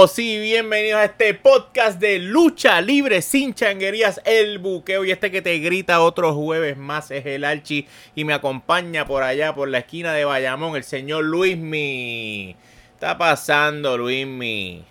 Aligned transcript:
Oh, 0.00 0.06
sí, 0.06 0.38
bienvenidos 0.38 1.00
a 1.00 1.06
este 1.06 1.34
podcast 1.34 1.98
de 1.98 2.20
lucha 2.20 2.80
libre 2.80 3.20
sin 3.20 3.52
changuerías, 3.52 4.20
el 4.24 4.60
buqueo. 4.60 5.04
Y 5.04 5.10
este 5.10 5.32
que 5.32 5.42
te 5.42 5.58
grita 5.58 6.02
otro 6.02 6.32
jueves 6.34 6.76
más 6.76 7.10
es 7.10 7.26
el 7.26 7.42
Archi. 7.42 7.88
Y 8.14 8.24
me 8.24 8.32
acompaña 8.32 9.04
por 9.06 9.24
allá, 9.24 9.56
por 9.56 9.68
la 9.68 9.78
esquina 9.78 10.12
de 10.12 10.24
Bayamón, 10.24 10.76
el 10.76 10.84
señor 10.84 11.24
Luismi. 11.24 12.54
Está 12.94 13.18
pasando, 13.18 13.98
Luismi. 13.98 14.84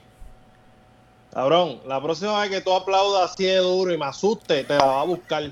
Cabrón, 1.37 1.81
la 1.85 2.01
próxima 2.01 2.41
vez 2.41 2.49
que 2.49 2.61
tú 2.61 2.73
aplaudas 2.73 3.29
así 3.29 3.43
de 3.43 3.57
duro 3.57 3.93
y 3.93 3.97
me 3.97 4.05
asuste, 4.05 4.63
te 4.63 4.73
la 4.75 4.83
va 4.83 5.01
a 5.01 5.03
buscar. 5.03 5.43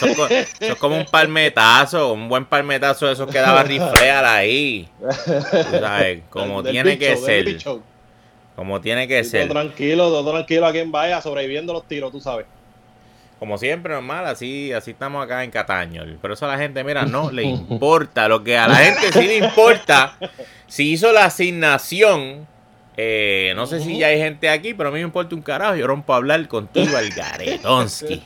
Eso 0.00 0.28
es 0.58 0.74
como 0.74 0.96
un 0.96 1.04
palmetazo, 1.04 2.14
un 2.14 2.28
buen 2.28 2.44
palmetazo 2.44 3.06
de 3.06 3.12
esos 3.12 3.30
que 3.30 3.38
daba 3.38 3.62
riflear 3.62 4.24
ahí. 4.24 4.88
sabes, 5.70 6.24
como 6.30 6.64
tiene 6.64 6.98
que 6.98 7.16
ser. 7.16 7.58
Como 8.56 8.80
tiene 8.80 9.06
que 9.06 9.22
ser. 9.22 9.46
Todo 9.46 9.60
tranquilo, 9.60 10.08
todo 10.08 10.32
tranquilo 10.32 10.66
a 10.66 10.72
quien 10.72 10.90
vaya 10.90 11.22
sobreviviendo 11.22 11.72
los 11.72 11.86
tiros, 11.86 12.10
tú 12.10 12.20
sabes. 12.20 12.46
Como 13.38 13.56
siempre, 13.56 13.94
normal, 13.94 14.26
así, 14.26 14.72
así 14.72 14.90
estamos 14.90 15.24
acá 15.24 15.44
en 15.44 15.52
Cataño. 15.52 16.02
Pero 16.20 16.34
eso 16.34 16.44
a 16.44 16.48
la 16.48 16.58
gente, 16.58 16.82
mira, 16.82 17.04
no 17.04 17.30
le 17.30 17.44
importa. 17.44 18.26
Lo 18.28 18.42
que 18.42 18.58
a 18.58 18.66
la 18.66 18.74
gente 18.78 19.12
sí 19.12 19.28
le 19.28 19.36
importa, 19.36 20.18
si 20.66 20.90
hizo 20.90 21.12
la 21.12 21.26
asignación 21.26 22.57
eh, 23.00 23.52
no 23.54 23.68
sé 23.68 23.78
si 23.80 23.96
ya 23.96 24.08
hay 24.08 24.18
gente 24.18 24.48
aquí, 24.48 24.74
pero 24.74 24.88
a 24.88 24.92
mí 24.92 24.98
me 24.98 25.04
importa 25.04 25.32
un 25.36 25.40
carajo. 25.40 25.76
Yo 25.76 25.86
rompo 25.86 26.12
a 26.14 26.16
hablar 26.16 26.48
contigo, 26.48 26.96
Algaretonsky. 26.96 28.24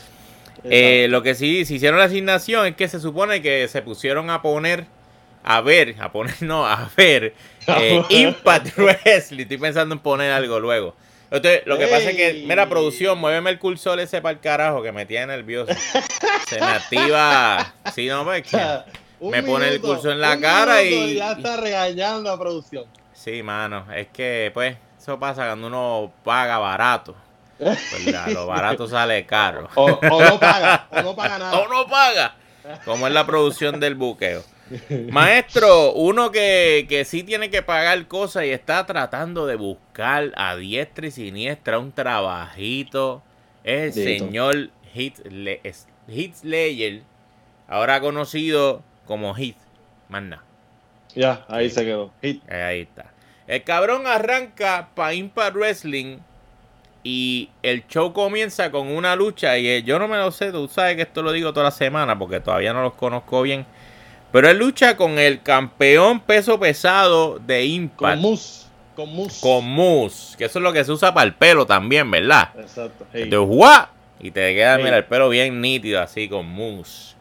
eh, 0.64 1.06
lo 1.10 1.22
que 1.22 1.34
sí, 1.34 1.66
si 1.66 1.74
hicieron 1.74 1.98
la 1.98 2.06
asignación 2.06 2.66
es 2.66 2.76
que 2.76 2.88
se 2.88 2.98
supone 2.98 3.42
que 3.42 3.68
se 3.68 3.82
pusieron 3.82 4.30
a 4.30 4.40
poner, 4.40 4.86
a 5.44 5.60
ver, 5.60 5.96
a 6.00 6.12
poner, 6.12 6.34
no, 6.40 6.66
a 6.66 6.90
ver, 6.96 7.34
eh, 7.66 8.02
Impact 8.08 8.78
Wrestling. 8.78 9.40
Estoy 9.40 9.58
pensando 9.58 9.94
en 9.94 9.98
poner 9.98 10.32
algo 10.32 10.60
luego. 10.60 10.94
Entonces, 11.30 11.60
lo 11.66 11.76
que 11.76 11.86
pasa 11.86 12.08
es 12.08 12.16
que, 12.16 12.44
mira, 12.46 12.70
producción, 12.70 13.18
muéveme 13.18 13.50
el 13.50 13.58
cursor 13.58 14.00
ese 14.00 14.22
para 14.22 14.32
el 14.32 14.40
carajo 14.40 14.82
que 14.82 14.92
me 14.92 15.04
tiene 15.04 15.26
nervioso. 15.26 15.74
Se 16.48 16.58
me 16.58 16.66
activa. 16.66 17.74
Sí, 17.94 18.06
no, 18.06 18.24
pues 18.24 18.46
me 19.20 19.42
pone 19.42 19.68
el 19.68 19.80
cursor 19.82 20.12
en 20.12 20.22
la 20.22 20.40
cara 20.40 20.82
y. 20.82 21.16
Ya 21.16 21.32
está 21.32 21.58
regañando 21.58 22.30
a 22.30 22.38
producción. 22.38 22.86
Sí, 23.26 23.42
mano, 23.42 23.92
es 23.92 24.06
que 24.06 24.52
pues 24.54 24.76
eso 24.96 25.18
pasa 25.18 25.46
cuando 25.46 25.66
uno 25.66 26.12
paga 26.22 26.58
barato. 26.58 27.16
Pues, 27.58 28.06
lo 28.32 28.46
barato 28.46 28.86
sale 28.86 29.26
caro. 29.26 29.68
O, 29.74 29.98
no 30.00 30.38
paga, 30.38 30.86
o 30.92 31.02
no 31.02 31.16
paga 31.16 31.36
nada. 31.36 31.58
O 31.58 31.66
no 31.66 31.88
paga, 31.88 32.36
como 32.84 33.08
es 33.08 33.12
la 33.12 33.26
producción 33.26 33.80
del 33.80 33.96
buqueo. 33.96 34.44
Maestro, 35.10 35.92
uno 35.94 36.30
que, 36.30 36.86
que 36.88 37.04
sí 37.04 37.24
tiene 37.24 37.50
que 37.50 37.62
pagar 37.62 38.06
cosas 38.06 38.44
y 38.44 38.50
está 38.50 38.86
tratando 38.86 39.48
de 39.48 39.56
buscar 39.56 40.30
a 40.36 40.54
diestra 40.54 41.08
y 41.08 41.10
siniestra 41.10 41.80
un 41.80 41.90
trabajito 41.90 43.24
es 43.64 43.96
el 43.96 44.20
señor 44.20 44.70
Hit, 44.94 45.16
Slayer, 46.36 47.02
ahora 47.66 48.00
conocido 48.00 48.84
como 49.04 49.34
Hit. 49.34 49.56
Manda. 50.08 50.44
Ya, 51.12 51.44
ahí 51.48 51.68
se 51.70 51.84
quedó. 51.84 52.12
Ahí 52.22 52.82
está. 52.82 53.15
El 53.46 53.62
cabrón 53.62 54.06
arranca 54.06 54.88
para 54.94 55.14
Impact 55.14 55.56
Wrestling 55.56 56.18
y 57.04 57.50
el 57.62 57.86
show 57.86 58.12
comienza 58.12 58.72
con 58.72 58.88
una 58.88 59.14
lucha 59.14 59.56
y 59.58 59.68
eh, 59.68 59.82
yo 59.84 60.00
no 60.00 60.08
me 60.08 60.16
lo 60.16 60.32
sé, 60.32 60.50
tú 60.50 60.66
sabes 60.66 60.96
que 60.96 61.02
esto 61.02 61.22
lo 61.22 61.30
digo 61.30 61.52
toda 61.52 61.64
la 61.66 61.70
semana 61.70 62.18
porque 62.18 62.40
todavía 62.40 62.72
no 62.72 62.82
los 62.82 62.94
conozco 62.94 63.42
bien. 63.42 63.64
Pero 64.32 64.50
él 64.50 64.58
lucha 64.58 64.96
con 64.96 65.18
el 65.18 65.42
campeón 65.42 66.18
peso 66.18 66.58
pesado 66.58 67.38
de 67.38 67.64
Impact. 67.64 68.14
Con 68.14 68.22
Moose. 68.22 68.66
Con 68.96 69.14
Moose. 69.14 69.40
Con 69.40 69.64
Moose. 69.64 70.36
Que 70.36 70.46
eso 70.46 70.58
es 70.58 70.62
lo 70.64 70.72
que 70.72 70.84
se 70.84 70.90
usa 70.90 71.14
para 71.14 71.26
el 71.26 71.34
pelo 71.34 71.64
también, 71.64 72.10
¿verdad? 72.10 72.50
Exacto. 72.58 73.06
Y 74.18 74.30
te 74.30 74.54
queda, 74.54 74.78
mira, 74.78 74.96
el 74.96 75.04
pelo 75.04 75.28
bien 75.28 75.60
nítido 75.60 76.00
así 76.00 76.28
con 76.28 76.48
Moose. 76.48 77.14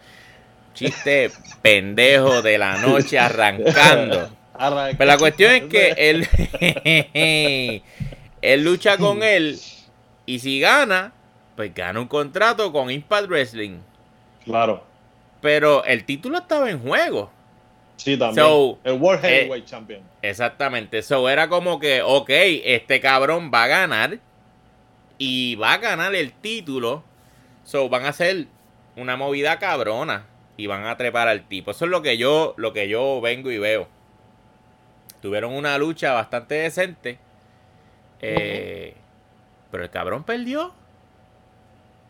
Chiste 0.73 1.29
pendejo 1.61 2.41
de 2.41 2.57
la 2.57 2.77
noche 2.77 3.19
arrancando. 3.19 4.29
Pero 4.57 5.05
la 5.05 5.17
cuestión 5.17 5.53
es 5.53 5.63
que 5.63 5.93
él, 5.97 6.27
él 8.41 8.63
lucha 8.63 8.97
con 8.97 9.23
él 9.23 9.59
y 10.25 10.39
si 10.39 10.59
gana, 10.59 11.13
pues 11.55 11.73
gana 11.73 11.99
un 11.99 12.07
contrato 12.07 12.71
con 12.71 12.89
Impact 12.89 13.27
Wrestling. 13.27 13.79
Claro. 14.43 14.83
Pero 15.41 15.83
el 15.85 16.05
título 16.05 16.37
estaba 16.37 16.69
en 16.69 16.79
juego. 16.79 17.31
Sí, 17.97 18.17
también. 18.17 18.45
el 18.83 18.93
World 18.93 19.23
eh, 19.25 19.29
Heavyweight 19.29 19.65
Champion. 19.65 20.01
Exactamente. 20.21 20.97
Eso 20.99 21.29
era 21.29 21.47
como 21.47 21.79
que, 21.79 22.01
ok, 22.01 22.29
este 22.29 22.99
cabrón 22.99 23.51
va 23.53 23.63
a 23.63 23.67
ganar 23.67 24.19
y 25.17 25.55
va 25.55 25.73
a 25.73 25.77
ganar 25.77 26.15
el 26.15 26.33
título. 26.33 27.03
So 27.63 27.89
van 27.89 28.05
a 28.05 28.09
hacer 28.09 28.47
una 28.95 29.17
movida 29.17 29.59
cabrona 29.59 30.25
y 30.57 30.67
van 30.67 30.85
a 30.85 30.97
trepar 30.97 31.27
al 31.27 31.47
tipo. 31.47 31.71
Eso 31.71 31.85
es 31.85 31.91
lo 31.91 32.01
que 32.01 32.17
yo, 32.17 32.53
lo 32.57 32.73
que 32.73 32.87
yo 32.87 33.21
vengo 33.21 33.51
y 33.51 33.57
veo 33.57 33.94
tuvieron 35.25 35.55
una 35.55 35.75
lucha 35.79 36.13
bastante 36.13 36.53
decente. 36.53 37.17
Eh, 38.21 38.93
pero 39.71 39.83
el 39.83 39.89
cabrón 39.89 40.23
perdió. 40.23 40.71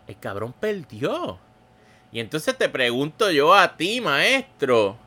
El 0.06 0.20
cabrón 0.20 0.54
perdió. 0.60 1.40
Y 2.12 2.20
entonces 2.20 2.58
te 2.58 2.68
pregunto 2.68 3.32
yo 3.32 3.56
a 3.56 3.78
ti, 3.78 4.02
maestro. 4.02 4.98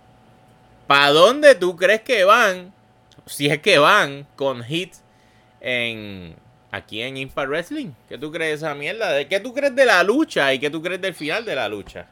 ¿Para 0.87 1.11
dónde 1.11 1.55
tú 1.55 1.77
crees 1.77 2.01
que 2.01 2.25
van? 2.25 2.73
Si 3.27 3.49
es 3.49 3.61
que 3.61 3.77
van 3.77 4.27
con 4.37 4.65
hits 4.67 5.03
en 5.61 6.35
aquí 6.71 7.03
en 7.03 7.19
Impact 7.19 7.49
Wrestling. 7.51 7.91
¿Qué 8.09 8.17
tú 8.17 8.33
crees 8.33 8.63
de 8.63 8.67
esa 8.67 8.75
mierda? 8.75 9.13
¿De 9.13 9.29
qué 9.29 9.39
tú 9.39 9.53
crees 9.53 9.77
de 9.77 9.85
la 9.85 10.03
lucha 10.03 10.55
y 10.55 10.59
qué 10.59 10.71
tú 10.71 10.81
crees 10.81 11.03
del 11.03 11.15
final 11.15 11.45
de 11.45 11.55
la 11.55 11.69
lucha? 11.69 12.07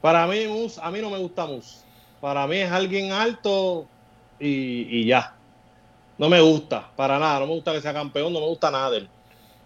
Para 0.00 0.26
mí, 0.26 0.44
a 0.82 0.90
mí 0.90 1.00
no 1.00 1.08
me 1.08 1.18
gusta 1.18 1.46
Mus. 1.46 1.84
Para 2.20 2.48
mí 2.48 2.56
es 2.56 2.72
alguien 2.72 3.12
alto 3.12 3.86
y, 4.42 5.04
ya. 5.06 5.34
No 6.18 6.28
me 6.28 6.40
gusta, 6.40 6.90
para 6.96 7.18
nada. 7.18 7.40
No 7.40 7.46
me 7.46 7.54
gusta 7.54 7.72
que 7.72 7.80
sea 7.80 7.92
campeón, 7.92 8.32
no 8.32 8.40
me 8.40 8.46
gusta 8.46 8.70
nada 8.70 8.90
de 8.90 8.98
él. 8.98 9.08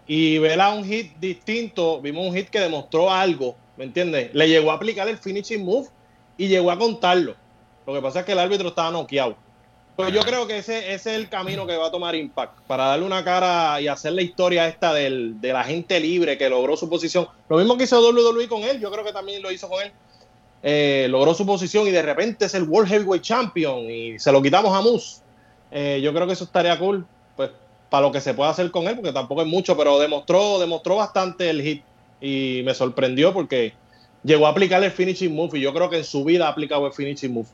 Y 0.07 0.37
ver 0.37 0.61
a 0.61 0.69
un 0.69 0.85
hit 0.85 1.17
distinto, 1.17 2.01
vimos 2.01 2.27
un 2.27 2.35
hit 2.35 2.49
que 2.49 2.59
demostró 2.59 3.11
algo, 3.11 3.55
¿me 3.75 3.83
entiendes? 3.83 4.33
Le 4.33 4.47
llegó 4.47 4.71
a 4.71 4.75
aplicar 4.75 5.07
el 5.09 5.17
finishing 5.17 5.65
move 5.65 5.89
y 6.37 6.47
llegó 6.47 6.71
a 6.71 6.77
contarlo. 6.77 7.35
Lo 7.85 7.93
que 7.93 8.01
pasa 8.01 8.19
es 8.21 8.25
que 8.25 8.31
el 8.31 8.39
árbitro 8.39 8.69
estaba 8.69 8.91
noqueado. 8.91 9.35
Pero 9.97 10.09
yo 10.09 10.21
creo 10.21 10.45
que 10.45 10.59
ese, 10.59 10.93
ese, 10.93 11.09
es 11.11 11.17
el 11.17 11.27
camino 11.27 11.65
que 11.65 11.75
va 11.75 11.87
a 11.87 11.91
tomar 11.91 12.13
Impact, 12.13 12.59
para 12.67 12.85
darle 12.85 13.05
una 13.05 13.23
cara 13.23 13.81
y 13.81 13.87
hacer 13.87 14.13
la 14.13 14.21
historia 14.21 14.67
esta 14.67 14.93
del, 14.93 15.41
de 15.41 15.51
la 15.51 15.63
gente 15.63 15.99
libre 15.99 16.37
que 16.37 16.49
logró 16.49 16.77
su 16.77 16.87
posición. 16.87 17.27
Lo 17.49 17.57
mismo 17.57 17.77
que 17.77 17.85
hizo 17.85 17.99
WWE 17.99 18.47
con 18.47 18.63
él, 18.63 18.79
yo 18.79 18.91
creo 18.91 19.03
que 19.03 19.11
también 19.11 19.41
lo 19.41 19.51
hizo 19.51 19.67
con 19.67 19.81
él. 19.81 19.91
Eh, 20.69 21.07
logró 21.09 21.33
su 21.33 21.45
posición 21.45 21.87
y 21.87 21.91
de 21.91 22.01
repente 22.01 22.43
es 22.43 22.53
el 22.53 22.63
World 22.63 22.89
Heavyweight 22.89 23.23
Champion 23.23 23.89
y 23.89 24.19
se 24.19 24.33
lo 24.33 24.41
quitamos 24.41 24.75
a 24.75 24.81
Moose. 24.81 25.21
Eh, 25.71 26.01
yo 26.03 26.13
creo 26.13 26.27
que 26.27 26.33
eso 26.33 26.43
estaría 26.43 26.77
cool, 26.77 27.05
pues 27.37 27.51
para 27.89 28.05
lo 28.05 28.11
que 28.11 28.19
se 28.19 28.33
pueda 28.33 28.49
hacer 28.49 28.69
con 28.69 28.85
él, 28.85 28.95
porque 28.95 29.13
tampoco 29.13 29.43
es 29.43 29.47
mucho, 29.47 29.77
pero 29.77 29.97
demostró, 29.97 30.59
demostró 30.59 30.97
bastante 30.97 31.49
el 31.49 31.61
hit 31.61 31.83
y 32.19 32.63
me 32.65 32.73
sorprendió 32.73 33.31
porque 33.31 33.75
llegó 34.23 34.45
a 34.45 34.49
aplicar 34.49 34.83
el 34.83 34.91
finishing 34.91 35.33
move 35.33 35.57
y 35.57 35.61
yo 35.61 35.73
creo 35.73 35.89
que 35.89 35.99
en 35.99 36.03
su 36.03 36.25
vida 36.25 36.47
ha 36.47 36.49
aplicado 36.49 36.85
el 36.85 36.91
finishing 36.91 37.33
move. 37.33 37.47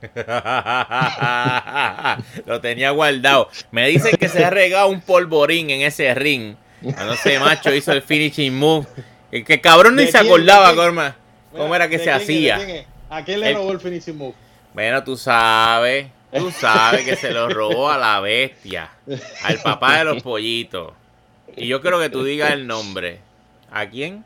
lo 2.46 2.58
tenía 2.62 2.90
guardado. 2.92 3.50
Me 3.70 3.86
dicen 3.88 4.16
que 4.16 4.30
se 4.30 4.42
ha 4.42 4.48
regado 4.48 4.88
un 4.88 5.02
polvorín 5.02 5.68
en 5.68 5.82
ese 5.82 6.14
ring. 6.14 6.54
No 6.80 7.16
sé, 7.16 7.38
macho, 7.38 7.74
hizo 7.74 7.92
el 7.92 8.00
finishing 8.00 8.58
move. 8.58 8.86
El 9.30 9.44
que 9.44 9.60
cabrón 9.60 9.96
ni 9.96 10.06
se 10.06 10.16
acordaba, 10.16 10.74
¿Cómo 11.52 11.74
era 11.74 11.88
que 11.88 11.98
se 11.98 12.10
hacía? 12.10 12.86
¿A 13.08 13.24
quién 13.24 13.40
le 13.40 13.52
robó 13.54 13.72
el 13.72 13.80
finishing 13.80 14.16
move? 14.16 14.34
Bueno, 14.72 15.02
tú 15.02 15.16
sabes. 15.16 16.06
Tú 16.32 16.50
sabes 16.52 17.04
que 17.04 17.16
se 17.16 17.32
lo 17.32 17.48
robó 17.48 17.90
a 17.90 17.98
la 17.98 18.20
bestia. 18.20 18.90
Al 19.42 19.58
papá 19.58 19.98
de 19.98 20.04
los 20.04 20.22
pollitos. 20.22 20.92
Y 21.56 21.66
yo 21.66 21.80
creo 21.80 21.98
que 21.98 22.08
tú 22.08 22.22
digas 22.22 22.52
el 22.52 22.66
nombre. 22.66 23.18
¿A 23.70 23.88
quién? 23.88 24.24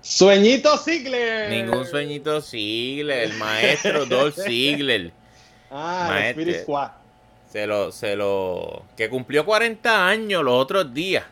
Sueñito 0.00 0.76
Ziggler. 0.76 1.50
Ningún 1.50 1.86
sueñito 1.86 2.40
Ziggler. 2.40 3.30
El 3.30 3.34
maestro 3.34 4.06
Dolph 4.06 4.36
Ziggler. 4.38 5.12
Ah, 5.76 6.20
Spirit 6.28 6.60
Squad. 6.62 6.90
Se 7.50 7.66
lo, 7.66 7.90
se 7.90 8.14
lo. 8.14 8.84
Que 8.96 9.08
cumplió 9.08 9.44
40 9.44 10.06
años 10.06 10.44
los 10.44 10.54
otros 10.54 10.94
días. 10.94 11.24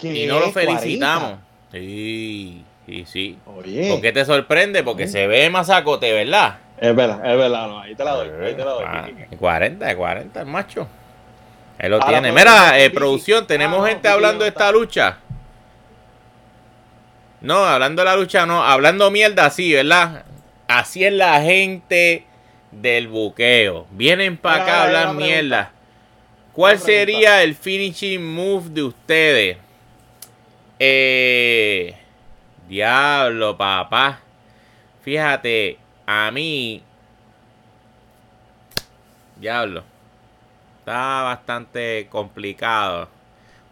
Y 0.00 0.26
no 0.26 0.38
lo 0.38 0.52
felicitamos. 0.52 1.40
Sí. 1.72 2.64
Sí, 2.88 3.04
sí. 3.06 3.38
Oye. 3.44 3.90
¿Por 3.90 4.00
qué 4.00 4.12
te 4.12 4.24
sorprende? 4.24 4.82
Porque 4.82 5.06
se 5.08 5.26
ve 5.26 5.50
masacote, 5.50 6.10
¿verdad? 6.10 6.56
Es 6.80 6.96
verdad, 6.96 7.20
es 7.22 7.36
verdad. 7.36 7.68
No, 7.68 7.80
ahí 7.80 7.94
te 7.94 8.02
la 8.02 8.12
doy. 8.12 8.28
Ahí 8.46 8.54
te 8.54 8.64
la 8.64 8.70
doy. 8.70 8.84
40, 9.38 9.86
ah, 9.86 9.94
40, 9.94 10.40
el 10.40 10.46
macho. 10.46 10.88
Él 11.78 11.90
lo 11.90 12.00
tiene. 12.00 12.32
Mira, 12.32 12.80
eh, 12.80 12.88
producción, 12.88 13.46
tenemos 13.46 13.84
ah, 13.84 13.90
gente 13.90 14.08
hablando 14.08 14.44
de 14.44 14.48
esta 14.48 14.72
lucha. 14.72 15.18
No, 17.42 17.66
hablando 17.66 18.00
de 18.00 18.06
la 18.06 18.16
lucha, 18.16 18.46
no. 18.46 18.64
Hablando 18.64 19.10
mierda, 19.10 19.50
sí, 19.50 19.74
¿verdad? 19.74 20.24
Así 20.66 21.04
es 21.04 21.12
la 21.12 21.42
gente 21.42 22.24
del 22.70 23.08
buqueo. 23.08 23.86
Vienen 23.90 24.38
para 24.38 24.62
acá 24.62 24.80
a 24.80 24.84
hablar 24.84 25.14
mierda. 25.14 25.72
¿Cuál 26.54 26.78
sería 26.78 27.42
el 27.42 27.54
finishing 27.54 28.34
move 28.34 28.70
de 28.70 28.82
ustedes? 28.82 29.58
Eh, 30.78 31.94
diablo, 32.68 33.56
papá. 33.56 34.20
Fíjate, 35.02 35.78
a 36.06 36.30
mí. 36.30 36.82
Diablo. 39.36 39.84
Está 40.80 41.22
bastante 41.22 42.08
complicado. 42.10 43.08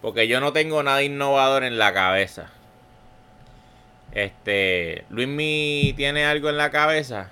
Porque 0.01 0.29
yo 0.29 0.41
no 0.41 0.53
tengo 0.53 0.83
nada 0.83 1.03
innovador 1.03 1.65
en 1.65 1.79
la 1.79 1.93
cabeza. 1.93 2.51
Este. 4.13 5.05
¿Luismi 5.11 5.95
tiene 5.97 6.25
algo 6.25 6.49
en 6.49 6.57
la 6.57 6.71
cabeza? 6.71 7.31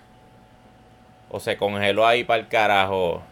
¿O 1.31 1.41
se 1.41 1.57
congeló 1.57 2.07
ahí 2.07 2.25
para 2.25 2.41
el 2.41 2.49
carajo? 2.49 3.23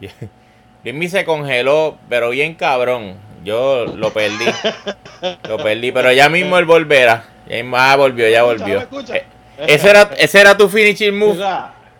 Luismi 0.84 1.08
se 1.08 1.24
congeló, 1.24 1.98
pero 2.08 2.30
bien 2.30 2.54
cabrón. 2.54 3.16
Yo 3.44 3.86
lo 3.86 4.12
perdí. 4.12 4.46
lo 5.48 5.58
perdí, 5.58 5.92
pero 5.92 6.12
ya 6.12 6.28
mismo 6.28 6.58
él 6.58 6.64
volverá. 6.64 7.31
Ah, 7.74 7.96
volvió, 7.96 8.28
ya 8.28 8.44
volvió. 8.44 8.80
Eh, 8.80 9.26
ese, 9.58 9.90
era, 9.90 10.10
ese 10.16 10.40
era 10.40 10.56
tu 10.56 10.68
finishing 10.68 11.16
move. 11.16 11.44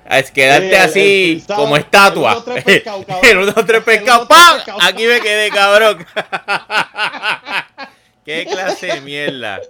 Es 0.08 0.30
quedarte 0.30 0.76
así 0.76 1.44
como 1.46 1.76
estatua. 1.76 2.44
En 3.22 3.38
uno, 3.38 3.54
tres 3.66 3.82
pescados. 3.82 4.28
¡Pam! 4.28 4.60
Aquí 4.80 5.06
me 5.06 5.20
quedé, 5.20 5.50
cabrón. 5.50 6.04
Qué 8.24 8.46
clase 8.46 8.86
de 8.86 9.00
mierda. 9.00 9.60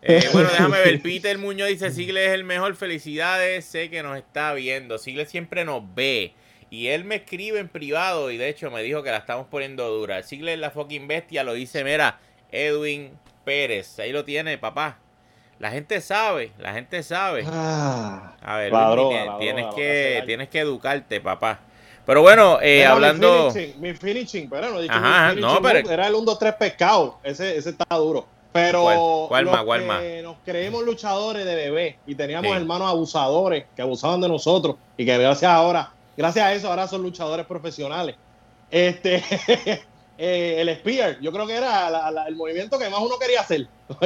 Eh, 0.00 0.28
bueno, 0.32 0.48
déjame 0.50 0.78
ver. 0.78 1.02
Peter 1.02 1.38
Muñoz 1.38 1.68
dice: 1.68 1.90
Sigle 1.90 2.26
es 2.26 2.32
el 2.32 2.44
mejor. 2.44 2.76
Felicidades. 2.76 3.64
Sé 3.64 3.90
que 3.90 4.02
nos 4.02 4.16
está 4.16 4.54
viendo. 4.54 4.98
Sigle 4.98 5.26
siempre 5.26 5.64
nos 5.64 5.82
ve. 5.94 6.34
Y 6.70 6.88
él 6.88 7.04
me 7.04 7.16
escribe 7.16 7.58
en 7.58 7.68
privado. 7.68 8.30
Y 8.30 8.36
de 8.36 8.48
hecho 8.48 8.70
me 8.70 8.82
dijo 8.82 9.02
que 9.02 9.10
la 9.10 9.18
estamos 9.18 9.46
poniendo 9.48 9.88
dura. 9.90 10.22
Sigle 10.22 10.54
es 10.54 10.58
la 10.58 10.70
fucking 10.70 11.08
bestia. 11.08 11.44
Lo 11.44 11.54
dice, 11.54 11.84
mira, 11.84 12.20
Edwin 12.50 13.12
Pérez. 13.44 13.98
Ahí 13.98 14.12
lo 14.12 14.24
tiene, 14.24 14.58
papá. 14.58 14.98
La 15.58 15.70
gente 15.70 16.00
sabe, 16.00 16.52
la 16.58 16.72
gente 16.72 17.02
sabe. 17.02 17.44
Ah, 17.46 18.34
a 18.42 18.56
ver, 18.56 18.72
tienes, 19.38 19.72
que, 19.74 20.22
tienes 20.26 20.48
que 20.48 20.58
educarte, 20.58 21.20
papá. 21.20 21.60
Pero 22.04 22.22
bueno, 22.22 22.58
eh, 22.60 22.84
hablando. 22.84 23.52
Mi 23.78 23.94
finishing, 23.94 24.50
pero 24.50 24.70
no 24.70 24.80
dije 24.80 24.92
Ajá, 24.92 25.34
no, 25.34 25.60
pero... 25.62 25.88
era 25.88 26.08
el 26.08 26.14
1, 26.14 26.24
2, 26.24 26.38
3 26.38 26.54
pescado. 26.54 27.18
Ese, 27.22 27.56
ese 27.56 27.70
está 27.70 27.94
duro. 27.94 28.26
Pero 28.52 29.26
¿Cuál, 29.28 29.46
más, 29.46 29.64
cuál 29.64 29.86
más? 29.86 30.02
nos 30.22 30.36
creemos 30.44 30.84
luchadores 30.84 31.44
de 31.46 31.54
bebé 31.54 31.98
y 32.06 32.14
teníamos 32.14 32.54
hermanos 32.54 32.88
abusadores 32.88 33.64
que 33.74 33.80
abusaban 33.80 34.20
de 34.20 34.28
nosotros 34.28 34.76
y 34.98 35.06
que 35.06 35.16
gracias 35.16 35.50
ahora, 35.50 35.90
gracias 36.16 36.44
a 36.44 36.52
eso 36.52 36.68
ahora 36.68 36.86
son 36.86 37.02
luchadores 37.02 37.46
profesionales. 37.46 38.16
Este 38.70 39.22
Eh, 40.18 40.56
el 40.60 40.74
Spear, 40.76 41.18
yo 41.20 41.32
creo 41.32 41.46
que 41.46 41.56
era 41.56 42.08
el 42.28 42.36
movimiento 42.36 42.78
que 42.78 42.88
más 42.88 43.00
uno 43.00 43.18
quería 43.18 43.40
hacer. 43.40 43.66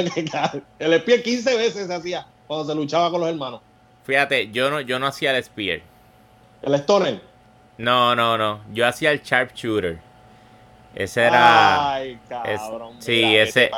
el 0.79 0.99
Spear 0.99 1.21
15 1.21 1.57
veces 1.57 1.87
se 1.87 1.93
hacía 1.93 2.25
cuando 2.47 2.65
se 2.65 2.75
luchaba 2.75 3.11
con 3.11 3.21
los 3.21 3.29
hermanos. 3.29 3.61
Fíjate, 4.03 4.49
yo 4.51 4.69
no, 4.69 4.81
yo 4.81 4.99
no 4.99 5.07
hacía 5.07 5.35
el 5.35 5.43
Spear. 5.43 5.81
¿El 6.61 6.73
Stoner? 6.75 7.21
No, 7.77 8.15
no, 8.15 8.37
no. 8.37 8.61
Yo 8.73 8.87
hacía 8.87 9.11
el 9.11 9.21
Sharpshooter. 9.21 9.99
Ese 10.95 11.21
era. 11.21 11.93
Ay, 11.93 12.17
cabrón. 12.27 12.95
sí, 12.99 13.35
ese. 13.35 13.69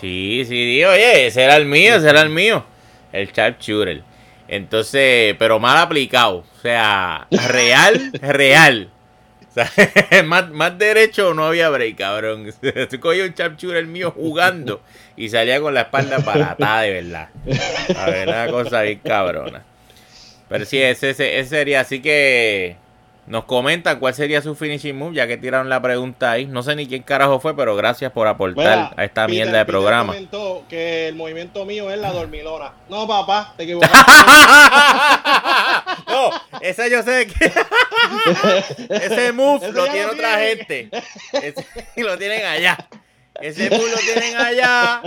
Sí, 0.00 0.44
sí, 0.46 0.84
oye, 0.84 1.28
ese 1.28 1.44
era 1.44 1.56
el 1.56 1.64
mío, 1.64 1.94
ese 1.94 2.10
era 2.10 2.20
el 2.20 2.28
mío. 2.28 2.64
El 3.12 3.32
Sharpshooter. 3.32 4.02
Entonces, 4.48 5.34
pero 5.38 5.58
mal 5.58 5.78
aplicado. 5.78 6.38
O 6.38 6.60
sea, 6.60 7.26
real, 7.30 8.12
real. 8.20 8.90
más, 10.26 10.50
más 10.50 10.78
derecho 10.78 11.34
no 11.34 11.46
había 11.46 11.70
break, 11.70 11.96
cabrón. 11.96 12.52
Tú 12.90 13.00
cogí 13.00 13.20
un 13.20 13.34
el 13.74 13.86
mío 13.86 14.10
jugando 14.10 14.80
y 15.16 15.28
salía 15.28 15.60
con 15.60 15.74
la 15.74 15.82
espalda 15.82 16.18
paratada, 16.18 16.82
de 16.82 16.90
verdad. 16.92 17.28
A 17.96 18.10
ver, 18.10 18.28
una 18.28 18.48
cosa 18.48 18.82
bien 18.82 19.00
cabrona. 19.04 19.64
Pero 20.48 20.64
sí, 20.64 20.80
ese, 20.80 21.10
ese, 21.10 21.44
sería 21.44 21.80
así 21.80 22.00
que 22.00 22.76
nos 23.26 23.44
comentan 23.44 23.98
cuál 23.98 24.14
sería 24.14 24.40
su 24.40 24.54
finishing 24.54 24.96
move, 24.96 25.16
ya 25.16 25.26
que 25.26 25.36
tiraron 25.36 25.68
la 25.68 25.82
pregunta 25.82 26.30
ahí. 26.30 26.46
No 26.46 26.62
sé 26.62 26.76
ni 26.76 26.86
quién 26.86 27.02
carajo 27.02 27.40
fue, 27.40 27.56
pero 27.56 27.74
gracias 27.74 28.12
por 28.12 28.28
aportar 28.28 28.94
a 28.96 29.04
esta 29.04 29.26
mierda 29.26 29.58
de 29.58 29.64
programa. 29.64 30.12
comentó 30.12 30.64
que 30.68 31.08
el 31.08 31.16
movimiento 31.16 31.64
mío 31.64 31.90
es 31.90 31.98
la 31.98 32.12
dormilona. 32.12 32.72
No, 32.88 33.06
papá, 33.08 33.54
te 33.56 33.62
equivocaste. 33.64 33.96
no, 36.08 36.30
ese 36.60 36.88
yo 36.88 37.02
sé 37.02 37.26
que. 37.26 37.52
ese 38.94 39.32
move 39.32 39.72
lo 39.72 39.84
tiene 39.86 40.06
otra 40.06 40.38
gente. 40.38 40.88
Y 41.96 42.02
lo 42.02 42.16
tienen 42.16 42.46
allá. 42.46 42.78
Ese 43.40 43.70
move 43.70 43.90
lo 43.90 43.98
tienen 43.98 44.36
allá. 44.36 45.02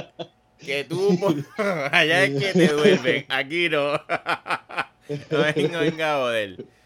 Que 0.60 0.84
tú. 0.84 1.18
allá 1.58 2.24
es 2.26 2.38
que 2.38 2.52
te 2.52 2.68
duermen. 2.68 3.26
Aquí 3.30 3.70
no. 3.70 3.94
no 3.94 5.38
venga, 5.56 5.80
venga 5.80 6.16
joder. 6.18 6.79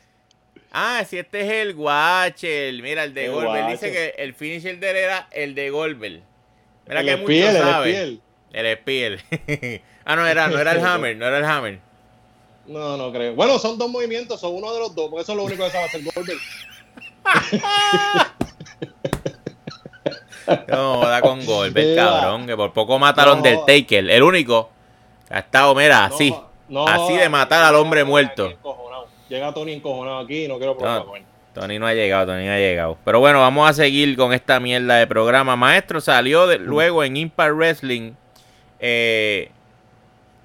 Ah, 0.76 1.06
si 1.08 1.20
este 1.20 1.42
es 1.42 1.68
el 1.68 1.76
Watcher. 1.76 2.74
Mira, 2.82 3.04
el 3.04 3.14
de 3.14 3.30
Goldberg. 3.30 3.68
Dice 3.68 3.92
que 3.92 4.16
el 4.18 4.34
finisher 4.34 4.80
de 4.80 4.90
él 4.90 4.96
era 4.96 5.28
el 5.30 5.54
de 5.54 5.70
Goldberg. 5.70 6.24
Mira 6.88 7.02
el 7.02 7.06
que 7.06 7.18
mucho 7.18 7.60
sabe. 7.60 8.18
El 8.52 8.78
Spiel. 8.78 9.22
ah, 10.06 10.16
no 10.16 10.26
era, 10.26 10.48
no 10.48 10.60
era 10.60 10.72
el 10.72 10.80
Hammer, 10.86 11.16
no 11.16 11.28
era 11.28 11.38
el 11.38 11.46
Hammer. 11.46 11.80
No, 12.66 12.98
no 12.98 13.12
creo. 13.12 13.36
Bueno, 13.36 13.60
son 13.60 13.78
dos 13.78 13.88
movimientos, 13.90 14.40
son 14.40 14.56
uno 14.56 14.74
de 14.74 14.80
los 14.80 14.96
dos, 14.96 15.12
porque 15.12 15.22
eso 15.22 15.34
es 15.34 15.38
lo 15.38 15.44
único 15.44 15.64
que 15.64 15.70
sabe 15.70 15.86
hacer 15.86 16.02
Goldberg. 16.04 16.40
no, 20.70 21.02
da 21.02 21.22
con 21.22 21.46
Goldberg, 21.46 21.96
cabrón, 21.96 22.48
que 22.48 22.58
por 22.58 22.74
poco 22.74 22.98
mataron 22.98 23.44
del 23.44 23.60
Taker. 23.66 24.10
El 24.10 24.24
único 24.24 24.72
que 25.28 25.36
ha 25.36 25.40
estado, 25.40 25.76
mira, 25.76 26.06
así. 26.06 26.34
así 26.88 27.16
de 27.16 27.30
matar 27.30 27.64
al 27.64 27.76
hombre 27.76 28.04
muerto. 28.04 28.52
Llega 29.34 29.52
Tony 29.52 29.74
encojonado 29.74 30.20
aquí 30.20 30.46
y 30.46 30.48
no 30.48 30.60
quiero 30.60 30.78
problemas 30.78 31.06
con 31.06 31.20
Tony 31.56 31.80
no 31.80 31.88
ha 31.88 31.94
llegado, 31.96 32.28
Tony 32.28 32.46
no 32.46 32.52
ha 32.52 32.58
llegado. 32.58 33.00
Pero 33.04 33.20
bueno, 33.20 33.40
vamos 33.40 33.68
a 33.68 33.74
seguir 33.74 34.16
con 34.16 34.32
esta 34.32 34.60
mierda 34.60 34.98
de 34.98 35.08
programa. 35.08 35.56
Maestro 35.56 36.02
salió 36.02 36.46
de, 36.46 36.60
luego 36.60 37.04
en 37.04 37.18
Impact 37.18 37.56
Wrestling. 37.56 38.12
Eh, 38.80 39.50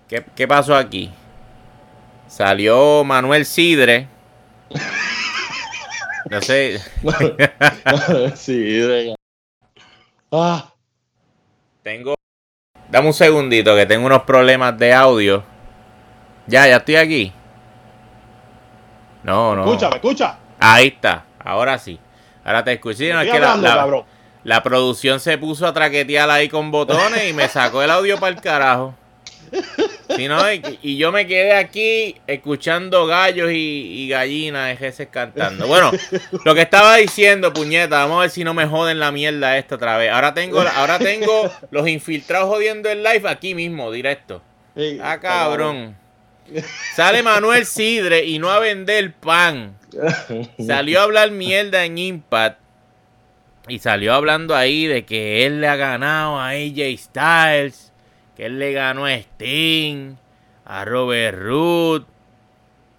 ¿qué, 0.08 0.24
¿Qué 0.34 0.48
pasó 0.48 0.74
aquí? 0.74 1.10
Salió 2.28 3.04
Manuel 3.04 3.44
Sidre. 3.44 4.08
No 6.30 6.42
sé. 6.42 6.78
Sidre. 8.36 9.14
Ah. 10.30 10.74
Tengo. 11.82 12.14
Dame 12.90 13.06
un 13.06 13.14
segundito 13.14 13.74
que 13.74 13.86
tengo 13.86 14.04
unos 14.04 14.24
problemas 14.24 14.78
de 14.78 14.92
audio. 14.92 15.42
Ya, 16.46 16.66
ya 16.66 16.76
estoy 16.76 16.96
aquí. 16.96 17.32
No, 19.28 19.54
no. 19.54 19.64
Escucha, 19.64 19.88
escucha. 19.90 20.38
Ahí 20.58 20.86
está, 20.86 21.24
ahora 21.44 21.78
sí. 21.78 22.00
Ahora 22.44 22.64
te 22.64 22.72
escucho. 22.72 23.04
es 23.04 23.30
que 23.30 23.38
la, 23.38 24.02
la, 24.42 24.62
producción 24.62 25.20
se 25.20 25.36
puso 25.36 25.66
a 25.66 25.74
traquetear 25.74 26.30
ahí 26.30 26.48
con 26.48 26.70
botones 26.70 27.28
y 27.28 27.34
me 27.34 27.46
sacó 27.46 27.82
el 27.82 27.90
audio 27.90 28.18
para 28.18 28.34
el 28.34 28.40
carajo. 28.40 28.94
y, 30.82 30.96
yo 30.96 31.12
me 31.12 31.26
quedé 31.26 31.52
aquí 31.54 32.16
escuchando 32.26 33.06
gallos 33.06 33.50
y, 33.52 34.08
gallinas 34.08 34.80
ese 34.80 35.08
cantando. 35.08 35.66
Bueno, 35.66 35.90
lo 36.44 36.54
que 36.54 36.62
estaba 36.62 36.96
diciendo, 36.96 37.52
puñeta, 37.52 37.98
vamos 37.98 38.16
a 38.16 38.20
ver 38.22 38.30
si 38.30 38.44
no 38.44 38.54
me 38.54 38.66
joden 38.66 38.98
la 38.98 39.12
mierda 39.12 39.58
esta 39.58 39.74
otra 39.74 39.98
vez. 39.98 40.10
Ahora 40.10 40.32
tengo, 40.32 40.60
ahora 40.60 40.98
tengo 40.98 41.50
los 41.70 41.86
infiltrados 41.86 42.48
jodiendo 42.48 42.88
el 42.88 43.02
live 43.02 43.28
aquí 43.28 43.54
mismo, 43.54 43.92
directo. 43.92 44.40
ah, 45.02 45.18
cabrón. 45.20 46.07
Sale 46.94 47.22
Manuel 47.22 47.66
Sidre 47.66 48.24
y 48.24 48.38
no 48.38 48.50
a 48.50 48.58
vender 48.58 49.12
pan. 49.12 49.78
Salió 50.66 51.00
a 51.00 51.04
hablar 51.04 51.30
mierda 51.30 51.84
en 51.84 51.98
Impact. 51.98 52.60
Y 53.68 53.80
salió 53.80 54.14
hablando 54.14 54.56
ahí 54.56 54.86
de 54.86 55.04
que 55.04 55.44
él 55.44 55.60
le 55.60 55.68
ha 55.68 55.76
ganado 55.76 56.38
a 56.38 56.48
AJ 56.48 56.96
Styles. 56.96 57.92
Que 58.34 58.46
él 58.46 58.58
le 58.58 58.72
ganó 58.72 59.04
a 59.04 59.14
Sting. 59.14 60.14
A 60.64 60.86
Robert 60.86 61.38
Root. 61.38 62.06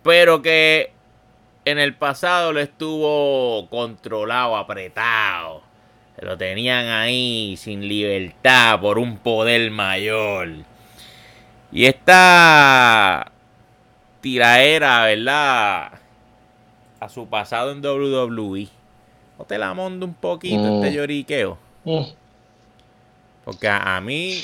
Pero 0.04 0.44
que 0.44 0.92
en 1.66 1.80
el 1.80 1.96
pasado 1.96 2.54
lo 2.54 2.60
estuvo 2.60 3.68
controlado, 3.70 4.56
apretado. 4.58 5.64
Lo 6.22 6.38
tenían 6.38 6.88
ahí 6.88 7.56
sin 7.58 7.88
libertad 7.88 8.80
por 8.80 9.00
un 9.00 9.18
poder 9.18 9.72
mayor. 9.72 10.50
Y 11.72 11.86
esta 11.86 13.32
tiraera, 14.22 15.04
¿verdad? 15.06 15.92
A 17.00 17.10
su 17.10 17.28
pasado 17.28 17.72
en 17.72 17.86
WWE. 17.86 18.68
¿No 19.38 19.46
te 19.46 19.58
la 19.58 19.74
mondo 19.74 20.06
un 20.06 20.14
poquito 20.14 20.76
este 20.76 20.92
mm. 20.92 20.94
lloriqueo? 20.94 21.58
Mm. 21.86 22.04
Porque 23.46 23.68
a, 23.68 24.00
mí... 24.02 24.42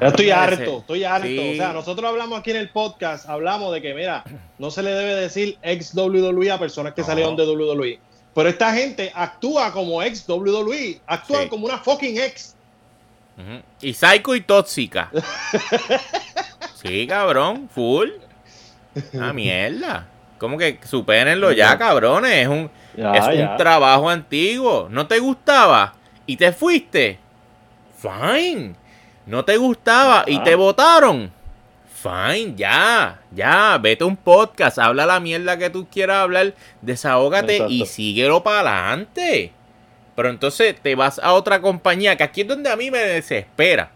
Ya 0.00 0.06
estoy 0.06 0.30
harto, 0.30 0.78
estoy 0.78 1.04
harto. 1.04 1.50
O 1.52 1.54
sea, 1.54 1.72
nosotros 1.72 2.08
hablamos 2.08 2.38
aquí 2.38 2.52
en 2.52 2.56
el 2.56 2.70
podcast, 2.70 3.28
hablamos 3.28 3.74
de 3.74 3.82
que, 3.82 3.92
mira, 3.92 4.24
no 4.58 4.70
se 4.70 4.82
le 4.82 4.90
debe 4.90 5.14
decir 5.16 5.58
ex 5.62 5.94
WWE 5.94 6.50
a 6.50 6.58
personas 6.58 6.94
que 6.94 7.02
salieron 7.02 7.36
de 7.36 7.44
WWE. 7.44 7.98
Pero 8.34 8.48
esta 8.48 8.72
gente 8.72 9.12
actúa 9.14 9.72
como 9.72 10.02
ex 10.02 10.26
WWE, 10.26 11.00
actúan 11.06 11.42
Sí. 11.42 11.48
como 11.48 11.66
una 11.66 11.78
fucking 11.78 12.18
ex. 12.18 12.54
Ujú. 13.36 13.62
Y 13.80 13.92
psycho 13.92 14.34
y 14.34 14.40
tóxica. 14.40 15.10
sí, 16.82 17.06
cabrón, 17.06 17.68
full. 17.74 18.08
Ah, 19.20 19.32
mierda. 19.34 20.06
¿Cómo 20.38 20.58
que 20.58 20.78
supérenlo 20.84 21.52
ya, 21.52 21.78
cabrones? 21.78 22.32
Es 22.42 22.48
un, 22.48 22.70
Ya, 22.96 23.12
es 23.12 23.38
ya. 23.38 23.50
un 23.52 23.56
trabajo 23.56 24.10
antiguo. 24.10 24.88
¿No 24.90 25.06
te 25.06 25.18
gustaba? 25.20 25.94
¿Y 26.26 26.36
te 26.36 26.52
fuiste? 26.52 27.18
Fine. 27.98 28.74
¿No 29.26 29.44
te 29.44 29.56
gustaba? 29.56 30.24
¿Y 30.26 30.36
Ah. 30.38 30.42
te 30.42 30.54
votaron? 30.54 31.30
Fine, 32.02 32.54
ya, 32.56 33.20
ya, 33.30 33.78
vete 33.80 34.02
a 34.02 34.08
un 34.08 34.16
podcast, 34.16 34.76
habla 34.80 35.06
la 35.06 35.20
mierda 35.20 35.56
que 35.56 35.70
tú 35.70 35.86
quieras 35.88 36.16
hablar, 36.16 36.52
desahógate 36.80 37.66
y 37.68 37.86
síguelo 37.86 38.42
para 38.42 38.58
adelante. 38.88 39.52
Pero 40.16 40.28
entonces 40.28 40.74
te 40.82 40.96
vas 40.96 41.20
a 41.22 41.32
otra 41.34 41.60
compañía, 41.60 42.16
que 42.16 42.24
aquí 42.24 42.40
es 42.40 42.48
donde 42.48 42.68
a 42.72 42.74
mí 42.76 42.90
me 42.90 42.98
desespera. 42.98 43.92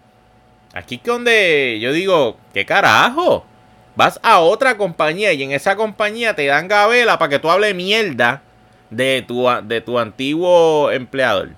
Aquí 0.76 0.96
es 0.96 1.02
donde 1.04 1.78
yo 1.80 1.90
digo, 1.92 2.36
¿qué 2.52 2.66
carajo? 2.66 3.46
Vas 3.94 4.20
a 4.22 4.40
otra 4.40 4.76
compañía 4.76 5.32
y 5.32 5.42
en 5.42 5.52
esa 5.52 5.74
compañía 5.74 6.36
te 6.36 6.44
dan 6.44 6.68
gabela 6.68 7.18
para 7.18 7.30
que 7.30 7.38
tú 7.38 7.50
hables 7.50 7.74
mierda 7.74 8.42
de 8.90 9.24
tu, 9.26 9.46
de 9.64 9.80
tu 9.80 9.98
antiguo 9.98 10.90
empleador. 10.90 11.50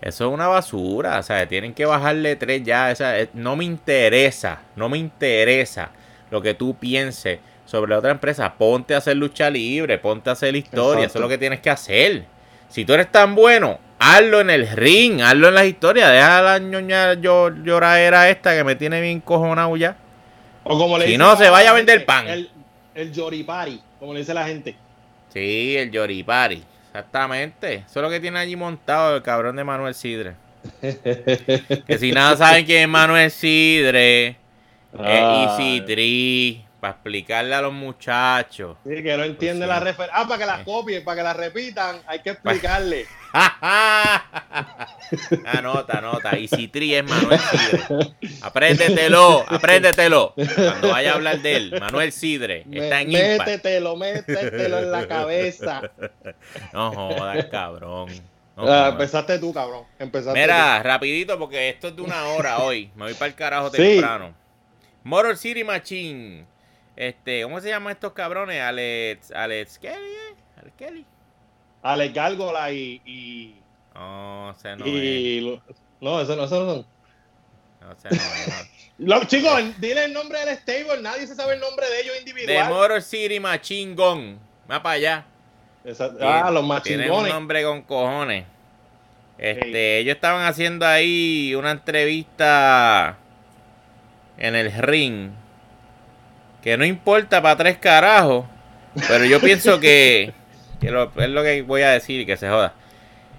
Eso 0.00 0.26
es 0.28 0.32
una 0.34 0.48
basura, 0.48 1.18
o 1.18 1.22
sea, 1.22 1.46
tienen 1.46 1.74
que 1.74 1.84
bajarle 1.84 2.34
tres 2.36 2.62
ya. 2.64 2.90
esa- 2.90 3.14
no 3.34 3.54
me 3.54 3.64
interesa, 3.64 4.60
no 4.76 4.88
me 4.88 4.96
interesa 4.98 5.90
lo 6.30 6.40
que 6.40 6.54
tú 6.54 6.74
pienses 6.74 7.38
sobre 7.66 7.90
la 7.90 7.98
otra 7.98 8.10
empresa. 8.12 8.54
Ponte 8.54 8.94
a 8.94 8.98
hacer 8.98 9.16
lucha 9.18 9.50
libre, 9.50 9.98
ponte 9.98 10.30
a 10.30 10.32
hacer 10.32 10.56
historia, 10.56 11.04
eso 11.06 11.18
es 11.18 11.22
lo 11.22 11.28
que 11.28 11.38
tienes 11.38 11.60
que 11.60 11.70
hacer. 11.70 12.24
Si 12.70 12.84
tú 12.86 12.94
eres 12.94 13.12
tan 13.12 13.34
bueno, 13.34 13.78
hazlo 14.02 14.40
en 14.40 14.50
el 14.50 14.68
ring, 14.68 15.20
hazlo 15.22 15.48
en 15.48 15.54
las 15.54 15.66
historias. 15.66 16.10
Deja 16.10 16.42
la 16.42 16.58
ñoña 16.58 17.14
llor- 17.14 17.62
lloradera 17.64 18.28
esta 18.30 18.54
que 18.56 18.64
me 18.64 18.74
tiene 18.74 19.00
bien 19.00 19.20
cojonado 19.20 19.76
ya. 19.76 19.96
O 20.64 20.78
como 20.78 20.98
le 20.98 21.06
Si 21.06 21.16
no, 21.18 21.36
se 21.36 21.48
vaya 21.50 21.70
a 21.70 21.74
vender 21.74 22.04
pan. 22.04 22.28
El, 22.28 22.50
el 22.94 23.12
yoripari, 23.12 23.80
como 23.98 24.12
le 24.12 24.20
dice 24.20 24.34
la 24.34 24.44
gente. 24.46 24.76
Sí, 25.32 25.76
el 25.78 25.90
Yoripari. 25.90 26.62
Exactamente. 26.88 27.74
Eso 27.88 28.00
es 28.00 28.02
lo 28.02 28.10
que 28.10 28.20
tiene 28.20 28.38
allí 28.38 28.54
montado 28.54 29.16
el 29.16 29.22
cabrón 29.22 29.56
de 29.56 29.64
Manuel 29.64 29.94
Sidre. 29.94 30.34
Que 30.82 31.96
si 31.98 32.12
nada 32.12 32.36
saben 32.36 32.64
quién 32.66 32.82
es 32.82 32.88
Manuel 32.88 33.30
Sidre, 33.30 34.36
Ah, 34.98 35.48
es 35.48 35.58
Easy 35.58 35.80
Tree, 35.86 36.64
para 36.82 36.94
explicarle 36.94 37.54
a 37.54 37.60
los 37.62 37.72
muchachos. 37.72 38.76
Sí, 38.84 39.04
que 39.04 39.16
no 39.16 39.22
entiende 39.22 39.64
Pues 39.66 39.68
la 39.68 39.78
referencia. 39.78 40.20
Ah, 40.20 40.26
para 40.26 40.38
que 40.40 40.46
la 40.46 40.64
copien, 40.64 41.04
para 41.04 41.16
que 41.18 41.22
la 41.22 41.32
repitan, 41.32 42.00
hay 42.08 42.18
que 42.18 42.30
explicarle. 42.30 43.06
anota, 45.46 45.98
anota. 45.98 46.30
Easy 46.36 46.66
Tree 46.66 46.96
es 46.98 47.04
Manuel 47.04 47.38
Sidre. 47.38 48.14
Apréndetelo, 48.42 49.44
apréndetelo. 49.46 50.34
Cuando 50.34 50.88
vaya 50.90 51.12
a 51.12 51.14
hablar 51.14 51.38
de 51.40 51.54
él, 51.56 51.76
Manuel 51.80 52.10
Sidre 52.10 52.64
está 52.72 53.00
en 53.02 53.12
Impact. 53.12 53.38
métetelo, 53.48 53.96
métetelo 53.96 54.78
en 54.78 54.90
la 54.90 55.06
cabeza. 55.06 55.82
No 56.72 56.90
jodas, 56.92 57.46
cabrón. 57.46 58.08
No 58.56 58.64
Ah, 58.70 58.88
empezaste 58.88 59.38
tú, 59.38 59.52
cabrón. 59.54 59.84
Empezaste 60.00 60.38
Mira, 60.40 60.82
rapidito, 60.82 61.38
porque 61.38 61.68
esto 61.68 61.88
es 61.88 61.96
de 61.96 62.02
una 62.02 62.24
hora 62.24 62.58
hoy. 62.58 62.90
Me 62.96 63.04
voy 63.04 63.14
para 63.14 63.26
el 63.28 63.34
carajo 63.34 63.70
Sí. 63.70 63.76
temprano. 63.76 64.34
Motor 65.04 65.36
City 65.36 65.62
Machine. 65.64 66.44
Este, 66.96 67.42
¿cómo 67.42 67.60
se 67.60 67.68
llaman 67.68 67.92
estos 67.92 68.12
cabrones? 68.12 68.60
Alex, 68.60 69.30
Alex 69.32 69.78
Kelly, 69.78 69.94
¿eh? 69.94 70.34
Alex 70.60 70.74
Kelly. 70.76 71.06
Alex 71.82 72.14
Gárgola 72.14 72.70
y. 72.72 73.00
y, 73.04 73.54
No, 73.94 74.54
sé 74.60 74.76
no 74.76 74.84
es. 74.84 74.90
y 74.92 75.40
lo- 75.40 75.62
no, 76.00 76.20
eso 76.20 76.36
no, 76.36 76.44
eso 76.44 76.64
no 76.64 76.72
son. 76.74 76.86
No 77.80 77.94
sé 77.96 78.08
no 78.10 78.16
es. 78.16 78.70
Los 78.98 79.26
chicos, 79.26 79.58
dile 79.80 80.04
el 80.04 80.12
nombre 80.12 80.44
del 80.44 80.56
stable. 80.58 81.00
Nadie 81.00 81.26
se 81.26 81.34
sabe 81.34 81.54
el 81.54 81.60
nombre 81.60 81.88
de 81.88 82.00
ellos 82.02 82.14
individual. 82.20 82.68
Motor 82.68 83.02
City 83.02 83.40
Machine 83.40 83.94
Gun. 83.94 84.38
Va 84.70 84.80
para 84.82 84.94
allá. 84.94 85.24
Ah, 86.20 86.50
los 86.52 86.64
más 86.64 86.82
Tienen 86.84 87.10
un 87.10 87.28
nombre 87.28 87.64
con 87.64 87.82
cojones. 87.82 88.44
Este, 89.38 89.98
ellos 89.98 90.14
estaban 90.14 90.44
haciendo 90.44 90.86
ahí 90.86 91.52
una 91.56 91.72
entrevista 91.72 93.18
en 94.38 94.54
el 94.54 94.70
ring. 94.72 95.30
Que 96.62 96.76
no 96.76 96.84
importa 96.84 97.42
para 97.42 97.56
tres 97.56 97.78
carajos. 97.78 98.44
Pero 99.08 99.24
yo 99.24 99.40
pienso 99.40 99.80
que, 99.80 100.32
que 100.80 100.90
lo- 100.90 101.12
es 101.16 101.28
lo 101.28 101.42
que 101.42 101.62
voy 101.62 101.82
a 101.82 101.90
decir 101.90 102.20
y 102.20 102.26
que 102.26 102.36
se 102.36 102.48
joda. 102.48 102.74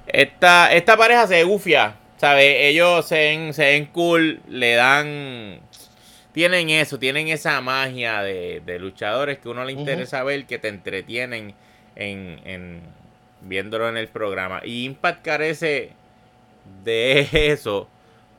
Esta, 0.08 0.74
esta 0.74 0.98
pareja 0.98 1.28
se 1.28 1.44
gufia. 1.44 1.96
¿Sabes? 2.18 2.56
Ellos 2.60 3.06
se 3.06 3.16
ven, 3.16 3.54
se 3.54 3.64
ven 3.66 3.86
cool. 3.88 4.42
Le 4.48 4.76
dan. 4.76 5.60
Tienen 6.32 6.70
eso, 6.70 6.98
tienen 6.98 7.28
esa 7.28 7.60
magia 7.62 8.22
de, 8.24 8.62
de 8.66 8.80
luchadores 8.80 9.38
que 9.38 9.50
uno 9.50 9.64
le 9.66 9.74
interesa 9.74 10.24
ver, 10.24 10.46
que 10.46 10.58
te 10.58 10.68
entretienen 10.70 11.54
en, 11.96 12.42
en 12.46 12.82
viéndolo 13.42 13.88
en 13.88 13.98
el 13.98 14.08
programa. 14.08 14.62
Y 14.64 14.86
Impact 14.86 15.24
carece 15.24 15.92
de 16.84 17.28
eso, 17.52 17.88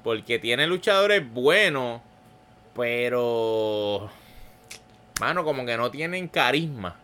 porque 0.03 0.41
tiene 0.41 0.67
luchadores 0.67 1.23
buenos, 1.33 2.01
pero, 2.75 4.11
mano, 5.21 5.45
como 5.45 5.65
que 5.65 5.77
no 5.77 5.91
tienen 5.91 6.29
carisma. 6.29 6.97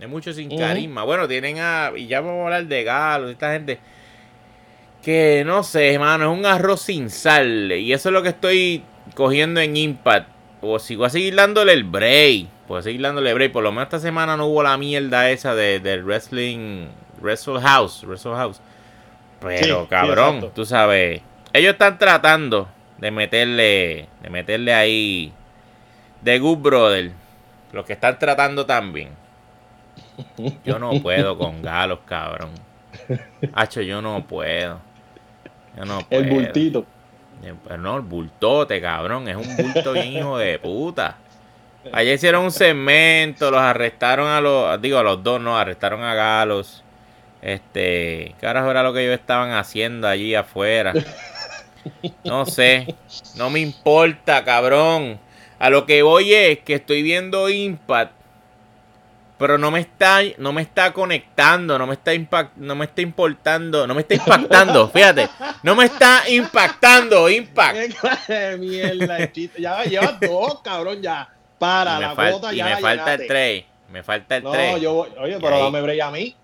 Hay 0.00 0.06
muchos 0.06 0.36
sin 0.36 0.56
carisma. 0.56 1.04
Bueno, 1.04 1.28
tienen 1.28 1.58
a, 1.58 1.92
y 1.94 2.06
ya 2.06 2.20
vamos 2.20 2.40
a 2.40 2.44
hablar 2.44 2.66
de 2.66 2.84
Galo, 2.84 3.28
esta 3.28 3.52
gente. 3.52 3.78
Que 5.02 5.42
no 5.44 5.62
sé, 5.62 5.98
mano, 5.98 6.32
es 6.32 6.38
un 6.38 6.46
arroz 6.46 6.82
sin 6.82 7.10
sal. 7.10 7.72
Y 7.72 7.92
eso 7.92 8.08
es 8.08 8.12
lo 8.12 8.22
que 8.22 8.30
estoy 8.30 8.82
cogiendo 9.14 9.60
en 9.60 9.76
Impact. 9.76 10.28
O 10.62 10.78
si 10.78 10.96
voy 10.96 11.06
a 11.06 11.10
seguir 11.10 11.34
dándole 11.34 11.72
el 11.72 11.84
break. 11.84 12.46
A 12.70 12.82
seguir 12.82 13.02
dándole 13.02 13.34
break. 13.34 13.52
Por 13.52 13.62
lo 13.62 13.72
menos 13.72 13.84
esta 13.84 13.98
semana 13.98 14.36
no 14.36 14.46
hubo 14.46 14.62
la 14.62 14.76
mierda 14.78 15.30
esa 15.30 15.54
de, 15.54 15.80
del 15.80 16.04
wrestling. 16.04 16.86
Wrestle 17.20 17.60
House. 17.60 18.04
Wrestle 18.04 18.34
House. 18.34 18.60
Pero 19.40 19.82
Sí, 19.82 19.86
cabrón, 19.88 20.40
sí, 20.40 20.48
tú 20.54 20.64
sabes. 20.64 21.22
Ellos 21.52 21.72
están 21.72 21.98
tratando 21.98 22.68
de 22.98 23.10
meterle. 23.10 24.08
De 24.22 24.30
meterle 24.30 24.72
ahí. 24.72 25.32
De 26.22 26.38
Good 26.38 26.58
Brother. 26.58 27.12
Los 27.72 27.84
que 27.84 27.92
están 27.94 28.18
tratando 28.18 28.66
también. 28.66 29.10
Yo 30.64 30.78
no 30.78 31.00
puedo 31.00 31.36
con 31.38 31.62
galos, 31.62 32.00
cabrón. 32.04 32.50
Hacho, 33.52 33.80
yo 33.80 34.02
no 34.02 34.26
puedo. 34.26 34.80
Yo 35.76 35.84
no 35.84 36.00
puedo. 36.00 36.22
El 36.22 36.30
bultito. 36.30 36.86
Eh, 37.42 37.54
pues 37.62 37.78
no, 37.78 37.96
el 37.96 38.02
bultote, 38.02 38.80
cabrón. 38.80 39.28
Es 39.28 39.36
un 39.36 39.56
bulto 39.56 39.92
bien 39.92 40.12
hijo 40.12 40.38
de 40.38 40.58
puta. 40.58 41.16
Ayer 41.92 42.14
hicieron 42.14 42.44
un 42.44 42.50
segmento, 42.50 43.50
los 43.50 43.60
arrestaron 43.60 44.28
a 44.28 44.40
los, 44.40 44.80
digo 44.82 44.98
a 44.98 45.02
los 45.02 45.22
dos, 45.22 45.40
no, 45.40 45.58
arrestaron 45.58 46.02
a 46.02 46.14
Galos. 46.14 46.84
Este, 47.40 48.34
¿qué 48.34 48.34
carajo 48.38 48.70
era 48.70 48.82
lo 48.82 48.92
que 48.92 49.02
ellos 49.02 49.18
estaban 49.18 49.52
haciendo 49.52 50.06
allí 50.06 50.34
afuera? 50.34 50.92
No 52.24 52.44
sé, 52.44 52.94
no 53.36 53.48
me 53.48 53.60
importa, 53.60 54.44
cabrón. 54.44 55.18
A 55.60 55.70
lo 55.70 55.86
que 55.86 56.02
voy 56.02 56.34
es 56.34 56.58
que 56.60 56.74
estoy 56.74 57.02
viendo 57.02 57.48
Impact, 57.48 58.20
pero 59.40 59.56
no 59.56 59.70
me 59.70 59.80
está, 59.80 60.20
no 60.36 60.52
me 60.52 60.60
está 60.60 60.92
conectando, 60.92 61.78
no 61.78 61.86
me 61.86 61.94
está 61.94 62.12
impact, 62.12 62.56
no 62.56 62.74
me 62.74 62.84
está 62.84 63.00
importando, 63.00 63.86
no 63.86 63.94
me 63.94 64.02
está 64.02 64.14
impactando, 64.14 64.88
fíjate, 64.92 65.30
no 65.62 65.74
me 65.74 65.86
está 65.86 66.28
impactando, 66.28 67.30
Impact. 67.30 67.78
Mierda 68.58 69.32
chiste. 69.32 69.62
Ya 69.62 69.82
llevas 69.84 70.20
dos, 70.20 70.60
cabrón, 70.62 71.00
ya. 71.00 71.26
Para, 71.58 71.92
y 71.92 71.94
me, 71.94 72.00
la 72.00 72.14
cuota 72.14 72.52
y 72.52 72.56
ya 72.56 72.64
me 72.64 72.70
la 72.70 72.78
falta 72.80 73.14
el 73.14 73.20
llenaste. 73.20 73.26
3. 73.26 73.64
Me 73.92 74.02
falta 74.02 74.36
el 74.36 74.44
No, 74.44 74.52
3. 74.52 74.80
yo 74.80 74.92
voy, 74.92 75.08
oye, 75.18 75.38
pero 75.40 75.56
ahí. 75.56 75.62
dame 75.62 75.82
break 75.82 76.00
a 76.00 76.10
mí. 76.10 76.36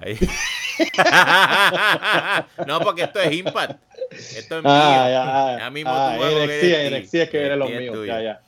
no, 2.66 2.80
porque 2.80 3.02
esto 3.02 3.20
es 3.20 3.32
Impact. 3.32 3.80
Esto 4.12 4.58
es 4.58 4.62
mío. 4.62 4.72
Ah, 4.72 5.56
ya, 5.56 5.58
Ya 5.58 5.70
mismo 5.70 5.90
ah, 5.92 6.16
tú 6.18 6.24
NXT, 6.24 6.92
NXT 6.92 7.14
es 7.14 7.30
que 7.30 7.38
vienen 7.38 7.58
los 7.58 7.70
míos. 7.70 8.06
Ya, 8.06 8.20
ya. 8.20 8.40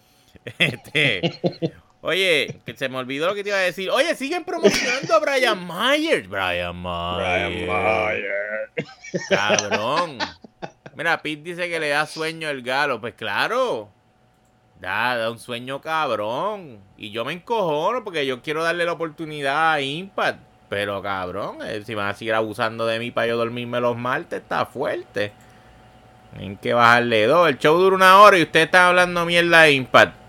Este, 0.59 1.41
oye, 2.01 2.61
que 2.65 2.77
se 2.77 2.89
me 2.89 2.99
olvidó 2.99 3.27
lo 3.27 3.35
que 3.35 3.43
te 3.43 3.51
iba 3.51 3.59
a 3.59 3.63
decir. 3.63 3.91
Oye, 3.91 4.15
siguen 4.15 4.45
promocionando 4.45 5.15
a 5.15 5.19
Brian 5.19 5.67
Myers. 5.67 6.29
Brian 6.29 6.81
Myers. 6.81 7.69
Cabrón. 9.29 10.19
Mira, 10.95 11.21
Pete 11.21 11.43
dice 11.43 11.69
que 11.69 11.81
le 11.81 11.91
da 11.91 12.07
sueño 12.07 12.49
el 12.49 12.63
galo. 12.63 13.01
Pues 13.01 13.15
claro. 13.15 13.91
Da, 14.81 15.17
da 15.17 15.31
un 15.31 15.39
sueño 15.39 15.81
cabrón. 15.81 16.81
Y 16.97 17.11
yo 17.11 17.25
me 17.25 17.33
encojono 17.33 18.05
porque 18.05 18.27
yo 18.27 18.43
quiero 18.43 18.63
darle 18.63 18.85
la 18.85 18.93
oportunidad 18.93 19.73
a 19.73 19.81
Impact. 19.81 20.39
Pero 20.69 21.01
cabrón, 21.01 21.59
eh, 21.63 21.83
si 21.85 21.95
van 21.95 22.09
a 22.09 22.15
seguir 22.15 22.35
abusando 22.35 22.87
de 22.87 22.99
mí 22.99 23.11
para 23.11 23.29
yo 23.29 23.37
dormirme 23.37 23.81
los 23.81 23.97
martes, 23.97 24.43
está 24.43 24.67
fuerte. 24.67 25.33
Tienen 26.33 26.57
que 26.57 26.75
bajarle 26.75 27.27
dos. 27.27 27.49
El 27.49 27.59
show 27.59 27.79
dura 27.79 27.97
una 27.97 28.21
hora 28.21 28.39
y 28.39 28.43
ustedes 28.43 28.67
están 28.67 28.89
hablando 28.89 29.25
mierda 29.25 29.63
de 29.63 29.73
Impact. 29.73 30.26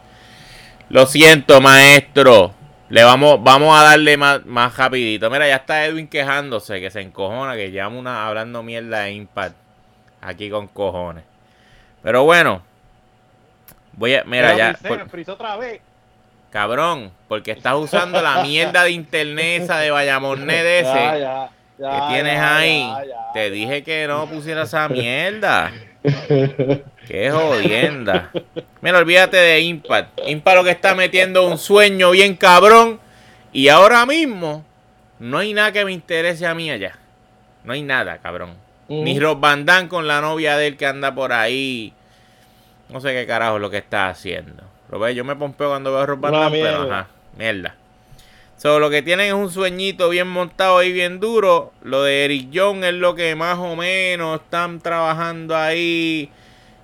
Lo 0.89 1.06
siento, 1.06 1.60
maestro. 1.60 2.53
Le 2.89 3.03
vamos, 3.03 3.44
vamos 3.44 3.77
a 3.77 3.84
darle 3.84 4.15
más, 4.15 4.46
más 4.46 4.77
rapidito. 4.77 5.29
Mira, 5.29 5.48
ya 5.48 5.58
está 5.58 5.86
Edwin 5.86 6.08
quejándose, 6.08 6.79
que 6.79 6.89
se 6.89 7.01
encojona, 7.01 7.56
que 7.56 7.70
llevamos 7.70 8.00
una 8.00 8.25
hablando 8.25 8.63
mierda 8.63 9.01
de 9.01 9.12
Impact. 9.12 9.56
Aquí 10.22 10.50
con 10.50 10.67
cojones. 10.67 11.24
Pero 12.01 12.24
bueno. 12.24 12.62
Voy 13.94 14.15
a. 14.15 14.24
Mira, 14.24 14.56
ya. 14.56 14.77
otra 15.27 15.58
vez. 15.58 15.82
Cabrón, 16.50 17.12
porque 17.27 17.51
estás 17.51 17.75
usando 17.75 18.22
la 18.22 18.41
mierda 18.44 18.84
de 18.84 18.91
internet 18.91 19.63
esa 19.63 19.79
de 19.79 19.91
Bayamornet 19.91 20.65
ese. 20.65 20.94
Ya, 20.94 21.17
ya, 21.17 21.51
ya, 21.77 21.91
que 21.91 22.13
tienes 22.13 22.39
ahí. 22.39 22.89
Te 23.34 23.50
dije 23.50 23.84
que 23.84 24.08
no 24.08 24.27
pusieras 24.27 24.70
esa 24.70 24.88
mierda. 24.88 25.74
Qué 27.08 27.32
jodienda. 27.32 28.32
Mira, 28.82 28.98
olvídate 29.00 29.38
de 29.38 29.62
Impact. 29.62 30.20
Impact 30.28 30.58
lo 30.58 30.64
que 30.64 30.72
está 30.72 30.96
metiendo 30.96 31.48
un 31.48 31.58
sueño 31.58 32.12
bien 32.12 32.36
cabrón. 32.36 33.00
Y 33.54 33.70
ahora 33.70 34.06
mismo 34.06 34.66
no 35.20 35.40
hay 35.40 35.54
nada 35.54 35.72
que 35.72 35.86
me 35.86 35.92
interese 35.92 36.46
a 36.46 36.54
mí 36.54 36.70
allá. 36.70 36.98
No 37.64 37.74
hay 37.74 37.82
nada, 37.82 38.18
cabrón. 38.20 38.56
Ni 38.90 39.20
Rob 39.20 39.40
Van 39.40 39.88
con 39.88 40.08
la 40.08 40.22
novia 40.22 40.56
de 40.58 40.68
él 40.68 40.78
que 40.78 40.86
anda 40.86 41.14
por 41.14 41.34
ahí. 41.34 41.94
No 42.90 43.02
sé 43.02 43.12
qué 43.14 43.28
carajo 43.28 43.58
es 43.58 43.62
lo 43.62 43.70
que 43.70 43.78
está 43.78 44.10
haciendo. 44.10 44.64
Lo 44.90 45.00
ves, 45.00 45.16
yo 45.16 45.26
me 45.26 45.36
pompeo 45.36 45.70
cuando 45.70 45.92
veo 45.92 46.02
a 46.02 46.06
Rob 46.06 46.20
Van 46.20 46.32
Damme, 46.32 46.62
pero 46.62 46.84
ajá, 46.84 47.08
mierda. 47.38 47.76
So, 48.58 48.80
lo 48.80 48.90
que 48.90 49.04
tienen 49.04 49.28
es 49.28 49.34
un 49.34 49.52
sueñito 49.52 50.10
bien 50.10 50.28
montado 50.28 50.82
y 50.82 50.92
bien 50.92 51.20
duro. 51.20 51.72
Lo 51.84 52.02
de 52.04 52.26
Eric 52.26 52.50
Young 52.50 52.84
es 52.84 52.94
lo 52.94 53.14
que 53.14 53.36
más 53.36 53.60
o 53.60 53.76
menos 53.76 54.42
están 54.42 54.80
trabajando 54.80 55.56
ahí. 55.56 56.32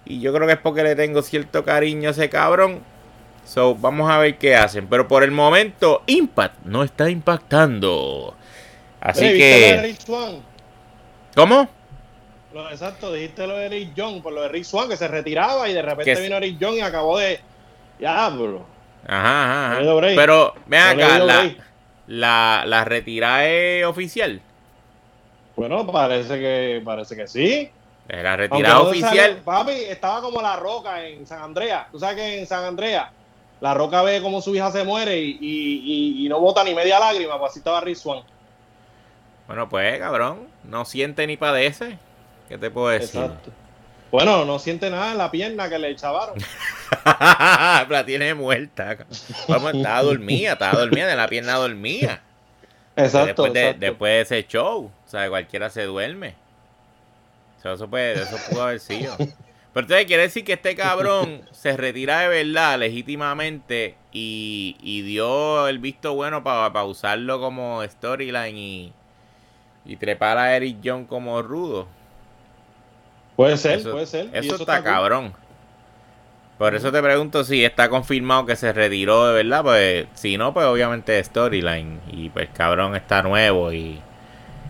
Y 0.05 0.19
yo 0.19 0.31
creo 0.33 0.45
que 0.45 0.53
es 0.53 0.59
porque 0.59 0.83
le 0.83 0.95
tengo 0.95 1.23
cierto 1.23 1.63
cariño 1.65 2.09
a 2.09 2.11
ese 2.11 2.29
cabrón. 2.29 2.81
So, 3.45 3.73
vamos 3.73 4.09
a 4.11 4.19
ver 4.19 4.37
qué 4.37 4.55
hacen. 4.55 4.87
Pero 4.87 5.07
por 5.07 5.23
el 5.23 5.31
momento, 5.31 6.03
Impact 6.05 6.63
no 6.65 6.83
está 6.83 7.09
impactando. 7.09 8.35
Así 9.01 9.21
que. 9.21 9.95
¿Cómo? 11.35 11.67
exacto, 12.71 13.11
dijiste 13.11 13.47
lo 13.47 13.57
de 13.57 13.65
Eric 13.65 13.95
Young, 13.95 14.21
por 14.21 14.31
lo 14.31 14.43
de 14.43 14.49
Rick 14.49 14.63
Swan, 14.63 14.87
que 14.87 14.95
se 14.95 15.07
retiraba 15.07 15.67
y 15.67 15.73
de 15.73 15.81
repente 15.81 16.21
vino 16.21 16.35
Eric 16.35 16.59
Young 16.59 16.75
y 16.75 16.81
acabó 16.81 17.17
de. 17.17 17.39
Ya, 17.99 18.29
bro. 18.29 18.72
Ajá, 19.07 19.73
ajá. 19.73 19.99
Pero, 20.15 20.53
vean 20.65 20.99
acá, 20.99 21.19
la, 21.19 21.55
la, 22.07 22.63
la 22.65 22.85
retirada 22.85 23.45
es 23.45 23.85
oficial. 23.85 24.41
Bueno, 25.55 25.85
parece 25.85 26.39
que, 26.39 26.81
parece 26.83 27.15
que 27.15 27.27
sí. 27.27 27.69
Era 28.07 28.35
retirada 28.35 28.81
oficial. 28.81 29.37
papi, 29.43 29.71
estaba 29.71 30.21
como 30.21 30.41
la 30.41 30.55
roca 30.55 31.05
en 31.05 31.25
San 31.25 31.41
Andrea. 31.41 31.87
Tú 31.91 31.99
sabes 31.99 32.15
que 32.17 32.39
en 32.39 32.47
San 32.47 32.65
Andrea 32.65 33.11
la 33.61 33.73
roca 33.73 34.01
ve 34.01 34.21
como 34.21 34.41
su 34.41 34.53
hija 34.53 34.71
se 34.71 34.83
muere 34.83 35.17
y, 35.19 36.27
no 36.29 36.39
bota 36.39 36.63
ni 36.63 36.73
media 36.73 36.99
lágrima, 36.99 37.39
pues 37.39 37.51
así 37.51 37.59
estaba 37.59 37.79
Rizwan. 37.79 38.23
Bueno, 39.47 39.69
pues, 39.69 39.99
cabrón, 39.99 40.47
no 40.63 40.85
siente 40.85 41.25
ni 41.27 41.37
padece. 41.37 41.97
¿Qué 42.49 42.57
te 42.57 42.69
puedo 42.69 42.89
decir? 42.89 43.21
Exacto. 43.21 43.51
Bueno, 44.13 44.45
no 44.45 44.59
siente 44.59 44.91
nada 44.91 45.11
en 45.11 45.17
la 45.17 45.31
pierna 45.31 45.67
que 45.69 45.79
le 45.79 45.89
echaron. 45.89 46.35
la 47.03 48.03
tiene 48.05 48.35
muerta. 48.35 48.95
Vamos, 49.47 49.73
estaba 49.73 50.03
dormida, 50.03 50.53
estaba 50.53 50.79
dormida, 50.81 51.07
de 51.07 51.15
la 51.15 51.27
pierna 51.27 51.53
dormía. 51.53 52.21
Exacto 52.95 53.41
después, 53.41 53.53
De, 53.53 53.73
después 53.73 54.11
de 54.29 54.37
ese 54.37 54.47
show, 54.47 54.91
o 55.03 55.09
sea, 55.09 55.27
cualquiera 55.29 55.71
se 55.71 55.85
duerme. 55.85 56.35
eso, 57.63 57.89
puede, 57.89 58.21
eso 58.21 58.37
pudo 58.51 58.61
haber 58.61 58.79
sido. 58.79 59.15
Pero 59.17 59.33
entonces 59.87 60.05
quiere 60.05 60.21
decir 60.21 60.43
que 60.43 60.53
este 60.53 60.75
cabrón 60.75 61.41
se 61.51 61.75
retira 61.75 62.19
de 62.19 62.27
verdad, 62.27 62.77
legítimamente, 62.77 63.95
y, 64.11 64.77
y 64.79 65.01
dio 65.01 65.67
el 65.67 65.79
visto 65.79 66.13
bueno 66.13 66.43
para 66.43 66.83
usarlo 66.83 67.39
como 67.39 67.83
storyline 67.83 68.57
y, 68.57 68.93
y 69.85 69.95
trepar 69.95 70.37
a 70.37 70.55
Eric 70.55 70.77
John 70.83 71.05
como 71.05 71.41
rudo. 71.41 71.87
Puede 73.35 73.57
ser, 73.57 73.83
puede 73.83 74.05
ser. 74.05 74.29
Eso, 74.33 74.55
está, 74.55 74.83
cabrón. 74.83 75.33
Por 76.57 76.75
eso 76.75 76.91
te 76.91 77.01
pregunto 77.01 77.43
si 77.43 77.65
está 77.65 77.89
confirmado 77.89 78.45
que 78.45 78.55
se 78.55 78.71
retiró 78.71 79.27
de 79.27 79.43
verdad. 79.43 79.63
Pues 79.63 80.07
si 80.13 80.37
no, 80.37 80.53
pues 80.53 80.65
obviamente 80.65 81.21
storyline. 81.23 81.99
Y 82.11 82.29
pues 82.29 82.49
cabrón 82.53 82.95
está 82.95 83.23
nuevo. 83.23 83.73
Y 83.73 83.99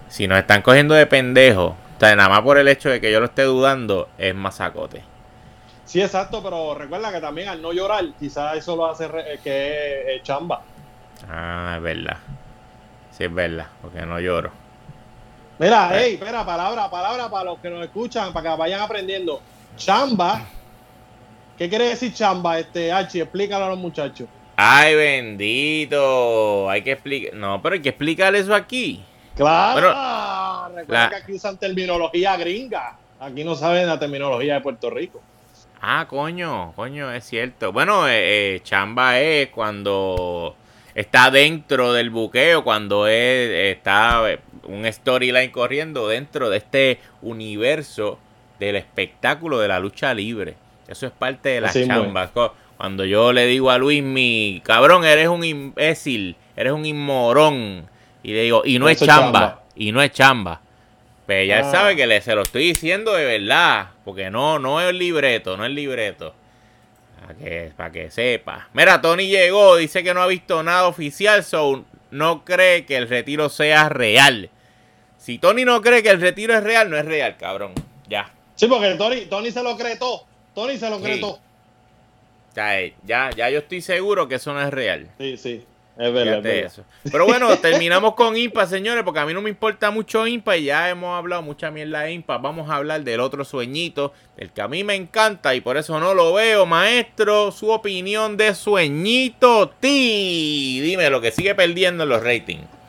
si 0.07 0.27
nos 0.27 0.39
están 0.39 0.61
cogiendo 0.61 0.95
de 0.95 1.05
pendejo, 1.05 1.75
o 1.95 1.99
sea, 1.99 2.15
nada 2.15 2.29
más 2.29 2.41
por 2.41 2.57
el 2.57 2.67
hecho 2.67 2.89
de 2.89 3.01
que 3.01 3.11
yo 3.11 3.19
lo 3.19 3.25
esté 3.25 3.43
dudando, 3.43 4.09
es 4.17 4.33
masacote. 4.33 5.03
Sí, 5.85 6.01
exacto, 6.01 6.41
pero 6.41 6.73
recuerda 6.73 7.11
que 7.11 7.19
también 7.19 7.49
al 7.49 7.61
no 7.61 7.73
llorar, 7.73 8.05
quizás 8.17 8.57
eso 8.57 8.75
lo 8.75 8.89
hace 8.89 9.09
que 9.43 10.15
es 10.15 10.23
chamba. 10.23 10.61
Ah, 11.29 11.75
es 11.77 11.83
verdad. 11.83 12.17
Sí, 13.11 13.25
es 13.25 13.33
verdad, 13.33 13.67
porque 13.81 14.05
no 14.05 14.19
lloro. 14.19 14.62
Mira, 15.59 15.91
hey, 15.93 16.15
espera, 16.15 16.45
palabra, 16.45 16.89
palabra 16.89 17.29
para 17.29 17.45
los 17.45 17.59
que 17.59 17.69
nos 17.69 17.83
escuchan, 17.83 18.33
para 18.33 18.51
que 18.51 18.57
vayan 18.57 18.81
aprendiendo. 18.81 19.41
Chamba. 19.77 20.45
¿Qué 21.57 21.69
quiere 21.69 21.89
decir 21.89 22.13
chamba, 22.13 22.57
este 22.59 22.91
Archie? 22.91 23.21
Explícalo 23.21 23.65
a 23.65 23.69
los 23.69 23.77
muchachos. 23.77 24.27
Ay, 24.55 24.95
bendito. 24.95 26.69
Hay 26.69 26.81
que 26.81 26.93
explicar. 26.93 27.33
No, 27.35 27.61
pero 27.61 27.75
hay 27.75 27.81
que 27.81 27.89
explicar 27.89 28.35
eso 28.35 28.53
aquí. 28.53 29.03
Claro. 29.35 30.73
Recuerda 30.75 31.09
que 31.09 31.15
aquí 31.15 31.33
usan 31.33 31.57
terminología 31.57 32.35
gringa. 32.37 32.97
Aquí 33.19 33.43
no 33.43 33.55
saben 33.55 33.87
la 33.87 33.99
terminología 33.99 34.55
de 34.55 34.61
Puerto 34.61 34.89
Rico. 34.89 35.21
Ah, 35.81 36.05
coño, 36.09 36.73
coño, 36.75 37.11
es 37.11 37.25
cierto. 37.25 37.71
Bueno, 37.71 38.07
eh, 38.07 38.55
eh, 38.55 38.59
chamba 38.63 39.19
es 39.19 39.49
cuando 39.49 40.55
está 40.95 41.29
dentro 41.29 41.93
del 41.93 42.09
buqueo, 42.09 42.63
cuando 42.63 43.07
es, 43.07 43.75
está 43.75 44.23
un 44.65 44.91
storyline 44.91 45.51
corriendo 45.51 46.07
dentro 46.07 46.49
de 46.49 46.57
este 46.57 46.99
universo 47.21 48.19
del 48.59 48.75
espectáculo 48.75 49.59
de 49.59 49.67
la 49.67 49.79
lucha 49.79 50.13
libre. 50.13 50.55
Eso 50.87 51.05
es 51.05 51.11
parte 51.11 51.49
de 51.49 51.61
la 51.61 51.71
chamba. 51.71 52.31
Cuando 52.77 53.05
yo 53.05 53.31
le 53.31 53.45
digo 53.45 53.71
a 53.71 53.77
Luis, 53.77 54.03
mi 54.03 54.61
cabrón, 54.63 55.05
eres 55.05 55.27
un 55.27 55.43
imbécil, 55.43 56.35
eres 56.55 56.73
un 56.73 56.85
inmorón. 56.85 57.87
Y 58.23 58.33
le 58.33 58.43
digo, 58.43 58.63
y 58.65 58.79
no 58.79 58.89
es 58.89 58.99
chamba, 58.99 59.63
y 59.75 59.91
no 59.91 60.01
es 60.01 60.11
chamba. 60.11 60.61
Pero 61.25 61.39
pues 61.39 61.47
ya 61.47 61.59
ah. 61.59 61.71
sabe 61.71 61.95
que 61.95 62.05
le, 62.05 62.21
se 62.21 62.35
lo 62.35 62.41
estoy 62.41 62.65
diciendo 62.65 63.13
de 63.13 63.25
verdad, 63.25 63.91
porque 64.03 64.29
no, 64.29 64.59
no 64.59 64.81
es 64.81 64.89
el 64.89 64.97
libreto, 64.97 65.55
no 65.55 65.63
es 65.63 65.69
el 65.69 65.75
libreto. 65.75 66.35
Para 67.21 67.35
que, 67.35 67.71
para 67.77 67.91
que 67.91 68.11
sepa. 68.11 68.67
Mira, 68.73 69.01
Tony 69.01 69.27
llegó, 69.27 69.77
dice 69.77 70.03
que 70.03 70.13
no 70.13 70.21
ha 70.21 70.27
visto 70.27 70.61
nada 70.63 70.87
oficial, 70.87 71.43
so 71.45 71.85
no 72.11 72.43
cree 72.43 72.85
que 72.85 72.97
el 72.97 73.07
retiro 73.07 73.47
sea 73.47 73.87
real. 73.87 74.49
Si 75.23 75.37
Tony 75.37 75.63
no 75.63 75.81
cree 75.81 76.03
que 76.03 76.09
el 76.09 76.19
retiro 76.19 76.53
es 76.53 76.61
real, 76.61 76.89
no 76.89 76.97
es 76.97 77.05
real, 77.05 77.37
cabrón. 77.37 77.71
Ya. 78.09 78.29
Sí, 78.55 78.67
porque 78.67 78.93
Tony, 78.95 79.21
Tony 79.27 79.51
se 79.51 79.63
lo 79.63 79.77
cree 79.77 79.95
todo. 79.95 80.25
Tony 80.53 80.77
se 80.77 80.89
lo 80.89 80.99
cree 80.99 81.19
todo. 81.19 81.39
Ya, 82.53 82.81
eh, 82.81 82.93
ya, 83.05 83.29
ya 83.29 83.49
yo 83.49 83.59
estoy 83.59 83.81
seguro 83.81 84.27
que 84.27 84.35
eso 84.35 84.53
no 84.53 84.61
es 84.61 84.69
real. 84.69 85.09
Sí, 85.17 85.37
sí. 85.37 85.63
Es 85.97 86.11
verdad, 86.11 86.45
Eso. 86.45 86.83
Pero 87.09 87.25
bueno, 87.25 87.55
terminamos 87.59 88.15
con 88.15 88.35
IMPA, 88.35 88.67
señores, 88.67 89.05
porque 89.05 89.21
a 89.21 89.25
mí 89.25 89.33
no 89.33 89.41
me 89.41 89.49
importa 89.49 89.91
mucho 89.91 90.27
IMPA 90.27 90.57
y 90.57 90.65
ya 90.65 90.89
hemos 90.89 91.17
hablado 91.17 91.41
mucha 91.41 91.71
mierda 91.71 92.01
de 92.01 92.11
IMPA. 92.11 92.39
Vamos 92.39 92.69
a 92.69 92.75
hablar 92.75 93.05
del 93.05 93.21
otro 93.21 93.45
sueñito, 93.45 94.11
el 94.35 94.51
que 94.51 94.61
a 94.61 94.67
mí 94.67 94.83
me 94.83 94.95
encanta 94.95 95.55
y 95.55 95.61
por 95.61 95.77
eso 95.77 96.01
no 96.01 96.13
lo 96.13 96.33
veo, 96.33 96.65
maestro. 96.65 97.53
Su 97.53 97.69
opinión 97.69 98.35
de 98.35 98.55
sueñito, 98.55 99.69
ti. 99.79 100.81
Dime 100.81 101.09
lo 101.09 101.21
que 101.21 101.31
sigue 101.31 101.55
perdiendo 101.55 102.03
en 102.03 102.09
los 102.09 102.21
ratings. 102.21 102.82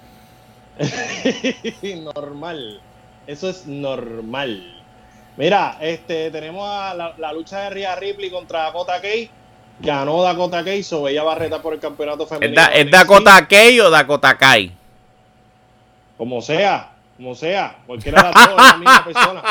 normal. 2.15 2.81
Eso 3.27 3.49
es 3.49 3.67
normal. 3.67 4.83
Mira, 5.37 5.79
este 5.81 6.31
tenemos 6.31 6.69
a 6.69 6.95
la, 6.95 7.33
lucha 7.33 7.63
de 7.63 7.71
Rhea 7.71 7.97
Ripley 7.97 8.31
contra 8.31 8.65
Dakota 8.65 9.01
Kay. 9.01 9.31
Ganó 9.81 10.23
Dakota 10.23 10.63
Kay, 10.63 10.83
so 10.83 11.09
ella 11.09 11.25
va 11.25 11.33
a 11.33 11.37
retar 11.37 11.61
por 11.61 11.75
el 11.75 11.81
campeonato 11.81 12.27
femenino. 12.27 12.63
¿Es, 12.73 12.91
Dakota 12.91 13.47
Kay 13.49 13.81
o 13.81 13.91
Dakota 13.91 14.37
Kai? 14.39 14.73
Como 16.17 16.41
sea, 16.41 16.93
como 17.17 17.35
sea. 17.35 17.79
Cualquiera 17.87 18.23
de 18.23 18.31
las 18.31 18.35
dos 18.35 18.51
es 18.51 18.57
la 18.57 18.77
misma 18.77 19.05
persona. 19.13 19.43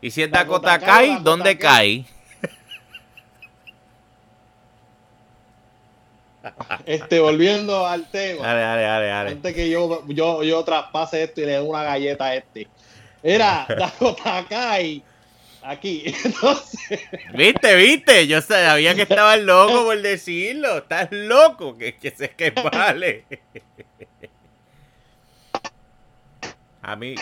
¿Y 0.00 0.10
si 0.10 0.22
es 0.22 0.30
Dakota, 0.30 0.78
Kai, 0.78 1.18
dónde 1.22 1.58
cae? 1.58 2.04
Este, 6.86 7.20
volviendo 7.20 7.86
al 7.86 8.10
tema. 8.10 8.46
Dale, 8.46 8.60
dale, 8.60 8.82
dale, 8.82 9.06
dale. 9.06 9.30
Antes 9.30 9.54
que 9.54 9.70
yo, 9.70 10.04
yo, 10.08 10.42
yo 10.42 10.64
traspase 10.64 11.22
esto 11.22 11.40
y 11.40 11.46
le 11.46 11.52
dé 11.52 11.60
una 11.60 11.82
galleta 11.84 12.26
a 12.26 12.34
este. 12.36 12.68
Era 13.22 13.66
Dakota 13.78 14.44
Kai. 14.48 15.02
Aquí, 15.64 16.02
entonces. 16.24 17.00
Viste, 17.34 17.76
viste, 17.76 18.26
yo 18.26 18.40
sabía 18.40 18.96
que 18.96 19.02
estabas 19.02 19.38
loco 19.40 19.84
por 19.84 20.00
decirlo. 20.02 20.78
Estás 20.78 21.08
loco, 21.12 21.78
que, 21.78 21.96
que 21.96 22.10
sé 22.10 22.30
que 22.30 22.50
vale. 22.50 23.24
A 26.82 26.96
mí. 26.96 27.14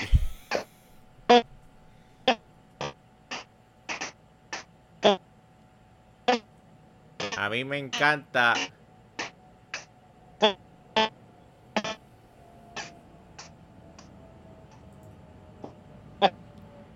A 7.36 7.48
mí 7.48 7.64
me 7.64 7.78
encanta 7.78 8.54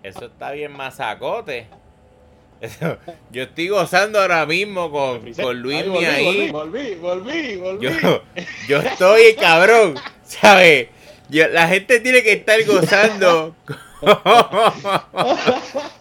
eso 0.07 0.25
está 0.25 0.51
bien 0.51 0.71
masacote. 0.71 1.67
yo 3.31 3.43
estoy 3.43 3.69
gozando 3.69 4.19
ahora 4.21 4.45
mismo 4.45 4.91
con, 4.91 5.33
con 5.33 5.59
Luis 5.59 5.83
ahí. 6.07 6.51
Volví, 6.51 6.95
volví, 6.95 7.55
volví, 7.55 7.83
Yo, 7.83 8.21
yo 8.67 8.79
estoy 8.79 9.33
cabrón, 9.35 9.95
¿sabes? 10.23 10.89
la 11.29 11.67
gente 11.67 11.99
tiene 12.01 12.21
que 12.21 12.33
estar 12.33 12.63
gozando 12.65 13.55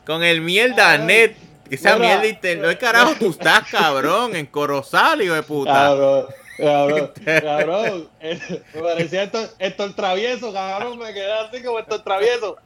con 0.05 0.23
el 0.23 0.43
mierda 0.43 0.99
net. 0.99 1.37
Esa 1.71 1.97
mierda 1.97 2.57
No 2.57 2.69
es 2.69 2.77
carajo 2.77 3.15
tú 3.19 3.31
estás, 3.31 3.69
cabrón, 3.71 4.37
en 4.37 4.45
Corozal, 4.47 5.23
hijo 5.23 5.33
de 5.33 5.43
puta. 5.43 5.73
Cabrón, 5.73 6.27
cabrón, 6.59 7.13
cabrón. 7.25 8.09
Me 8.21 8.83
parecía 8.83 9.23
esto, 9.23 9.49
esto 9.59 9.85
el 9.85 9.95
travieso, 9.95 10.53
cabrón. 10.53 10.99
Me 10.99 11.15
quedé 11.15 11.33
así 11.33 11.63
como 11.63 11.79
esto 11.79 11.97
el 11.97 12.03
travieso. 12.05 12.59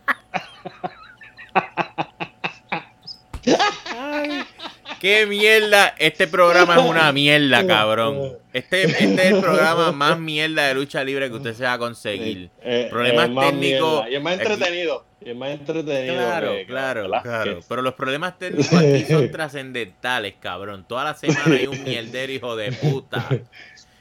Qué 5.01 5.27
mierda. 5.27 5.95
Este 5.99 6.27
programa 6.27 6.77
es 6.77 6.83
una 6.83 7.13
mierda, 7.13 7.67
cabrón. 7.67 8.37
Este, 8.53 8.85
este, 8.85 9.05
es 9.05 9.21
el 9.35 9.41
programa 9.41 9.93
más 9.93 10.19
mierda 10.19 10.67
de 10.67 10.75
lucha 10.75 11.05
libre 11.05 11.29
que 11.29 11.37
usted 11.37 11.55
se 11.55 11.65
va 11.65 11.75
a 11.75 11.79
conseguir. 11.79 12.51
Eh, 12.63 12.89
problemas 12.91 13.29
técnicos. 13.29 14.07
Y 14.11 14.15
es 14.15 14.23
más 14.23 14.39
entretenido. 14.39 15.05
Y 15.21 15.31
es 15.31 15.37
más 15.37 15.51
entretenido. 15.51 16.15
Claro, 16.15 16.53
claro, 16.67 17.11
claro. 17.23 17.61
Pero 17.69 17.83
los 17.83 17.95
problemas 17.95 18.39
técnicos 18.39 18.73
aquí 18.73 19.05
son 19.05 19.31
trascendentales, 19.31 20.35
cabrón. 20.41 20.85
Toda 20.89 21.05
la 21.05 21.15
semana 21.15 21.57
hay 21.57 21.67
un 21.67 21.83
mierder 21.85 22.31
hijo 22.31 22.57
de 22.57 22.73
puta. 22.73 23.27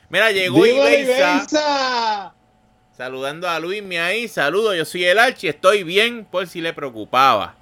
Mira, 0.09 0.31
llegó 0.31 0.65
Ibeiza. 0.65 2.33
Saludando 2.97 3.47
a 3.47 3.59
Luis 3.59 3.83
ahí. 3.99 4.27
Saludo, 4.27 4.73
yo 4.73 4.83
soy 4.83 5.05
el 5.05 5.19
Archi. 5.19 5.47
Estoy 5.47 5.83
bien 5.83 6.25
por 6.25 6.47
si 6.47 6.61
le 6.61 6.73
preocupaba. 6.73 7.53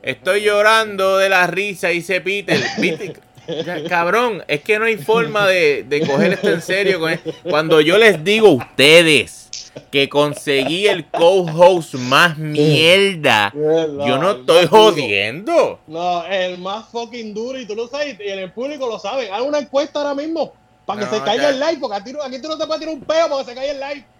Estoy 0.00 0.40
llorando 0.40 1.18
de 1.18 1.28
la 1.28 1.46
risa, 1.46 1.88
dice 1.88 2.22
Peter. 2.22 2.58
Cabrón, 3.88 4.42
es 4.48 4.62
que 4.62 4.78
no 4.78 4.86
hay 4.86 4.96
forma 4.96 5.46
de, 5.46 6.04
coger 6.06 6.32
esto 6.32 6.48
en 6.48 6.62
serio. 6.62 7.00
Cuando 7.42 7.82
yo 7.82 7.98
les 7.98 8.24
digo 8.24 8.48
a 8.48 8.52
ustedes 8.52 9.50
que 9.90 10.08
conseguí 10.08 10.86
el 10.86 11.04
co-host 11.04 11.92
más 11.96 12.38
mierda, 12.38 13.52
yo 13.54 14.16
no 14.16 14.30
estoy 14.30 14.64
jodiendo. 14.68 15.80
No, 15.86 16.24
el 16.24 16.56
más 16.56 16.88
fucking 16.88 17.34
duro 17.34 17.60
y 17.60 17.66
tú 17.66 17.74
lo 17.74 17.88
sabes 17.88 18.18
y 18.18 18.28
en 18.30 18.38
el 18.38 18.52
público 18.52 18.88
lo 18.88 18.98
saben. 18.98 19.34
Haz 19.34 19.42
una 19.42 19.58
encuesta 19.58 19.98
ahora 19.98 20.14
mismo 20.14 20.54
para 20.86 21.00
que 21.00 21.14
se 21.14 21.22
caiga 21.22 21.50
el 21.50 21.60
like, 21.60 21.78
porque 21.78 21.98
aquí, 21.98 22.40
tú 22.40 22.48
no 22.48 22.56
te 22.56 22.66
puedes 22.66 22.80
tirar 22.80 22.94
un 22.94 23.02
peo 23.02 23.28
porque 23.28 23.44
se 23.44 23.54
caiga 23.54 23.72
el 23.72 23.80
like. 23.80 24.17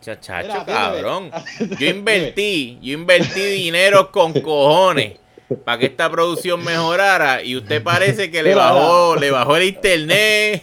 Chachacho, 0.00 0.64
cabrón. 0.64 1.30
Yo 1.78 1.86
invertí, 1.88 2.78
yo 2.80 2.94
invertí 2.94 3.40
dinero 3.40 4.12
con 4.12 4.32
cojones 4.32 5.18
para 5.64 5.78
que 5.78 5.86
esta 5.86 6.10
producción 6.10 6.62
mejorara 6.62 7.42
y 7.42 7.56
usted 7.56 7.82
parece 7.82 8.30
que 8.30 8.42
le 8.42 8.54
bajó, 8.54 9.16
le 9.16 9.30
bajó 9.30 9.56
el 9.56 9.64
internet 9.64 10.62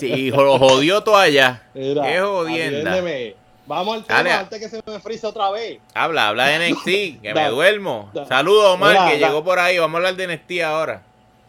y 0.00 0.30
lo 0.30 0.58
jodió 0.58 1.02
todo 1.02 1.16
allá. 1.16 1.62
Qué 1.72 2.20
jodienda. 2.20 3.02
Vamos 3.66 3.96
al 3.96 4.04
tema 4.04 4.38
antes 4.40 4.60
que 4.60 4.68
se 4.68 4.80
me 4.86 5.00
frise 5.00 5.26
otra 5.26 5.50
vez. 5.50 5.80
Habla, 5.92 6.28
habla 6.28 6.46
de 6.46 6.70
NXT, 6.70 7.22
que 7.22 7.32
me 7.34 7.48
duermo. 7.48 8.10
Saludos 8.28 8.74
Omar, 8.74 9.10
que 9.10 9.18
llegó 9.18 9.42
por 9.42 9.58
ahí. 9.58 9.78
Vamos 9.78 9.94
a 9.94 9.98
hablar 9.98 10.14
de 10.14 10.36
NXT 10.36 10.62
ahora. 10.62 11.02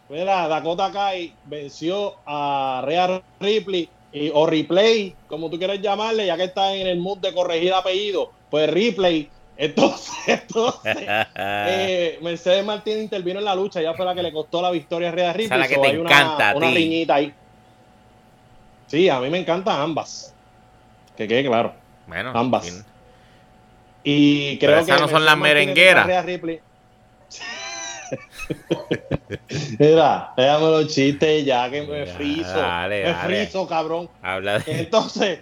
Mira, 0.08 0.48
Dakota 0.48 0.90
Kai 0.90 1.34
venció 1.44 2.16
a 2.26 2.82
Rhea 2.84 3.22
Ripley 3.40 3.90
y, 4.12 4.30
o 4.32 4.46
Replay, 4.46 5.14
como 5.26 5.50
tú 5.50 5.58
quieras 5.58 5.80
llamarle, 5.80 6.26
ya 6.26 6.36
que 6.36 6.44
está 6.44 6.74
en 6.74 6.86
el 6.86 6.98
mood 6.98 7.18
de 7.18 7.32
corregir 7.32 7.72
apellido. 7.72 8.32
Pues 8.50 8.70
Replay 8.70 9.28
entonces, 9.58 10.14
entonces 10.28 10.96
eh, 11.34 12.18
Mercedes 12.22 12.64
Martínez 12.64 13.02
intervino 13.02 13.40
en 13.40 13.44
la 13.44 13.56
lucha, 13.56 13.82
ya 13.82 13.92
fue 13.94 14.06
la 14.06 14.14
que 14.14 14.22
le 14.22 14.32
costó 14.32 14.62
la 14.62 14.70
victoria 14.70 15.08
a 15.08 15.12
Rhea 15.12 15.32
Ripley. 15.32 15.46
O 15.46 15.48
sea, 15.48 15.58
la 15.58 15.68
que 15.68 15.78
te 15.78 15.96
encanta, 15.96 16.54
una, 16.56 16.70
riñita 16.70 17.16
ahí. 17.16 17.34
Sí, 18.86 19.08
a 19.08 19.20
mí 19.20 19.28
me 19.30 19.38
encantan 19.38 19.80
ambas. 19.80 20.32
Que 21.16 21.26
quede 21.26 21.44
claro. 21.44 21.74
Bueno, 22.06 22.30
ambas. 22.34 22.84
Y 24.04 24.56
creo 24.58 24.70
Pero 24.70 24.80
esas 24.80 24.96
que 24.96 25.02
no 25.02 25.08
son 25.08 25.24
las 25.24 25.36
merengueras. 25.36 26.06
Mira, 29.78 30.32
déjame 30.36 30.70
los 30.70 30.94
chistes 30.94 31.44
ya 31.44 31.70
que 31.70 31.82
me 31.82 32.06
friso. 32.06 32.62
me 32.88 33.14
friso, 33.14 33.66
cabrón. 33.66 34.08
Habla 34.22 34.58
de... 34.60 34.80
Entonces, 34.80 35.40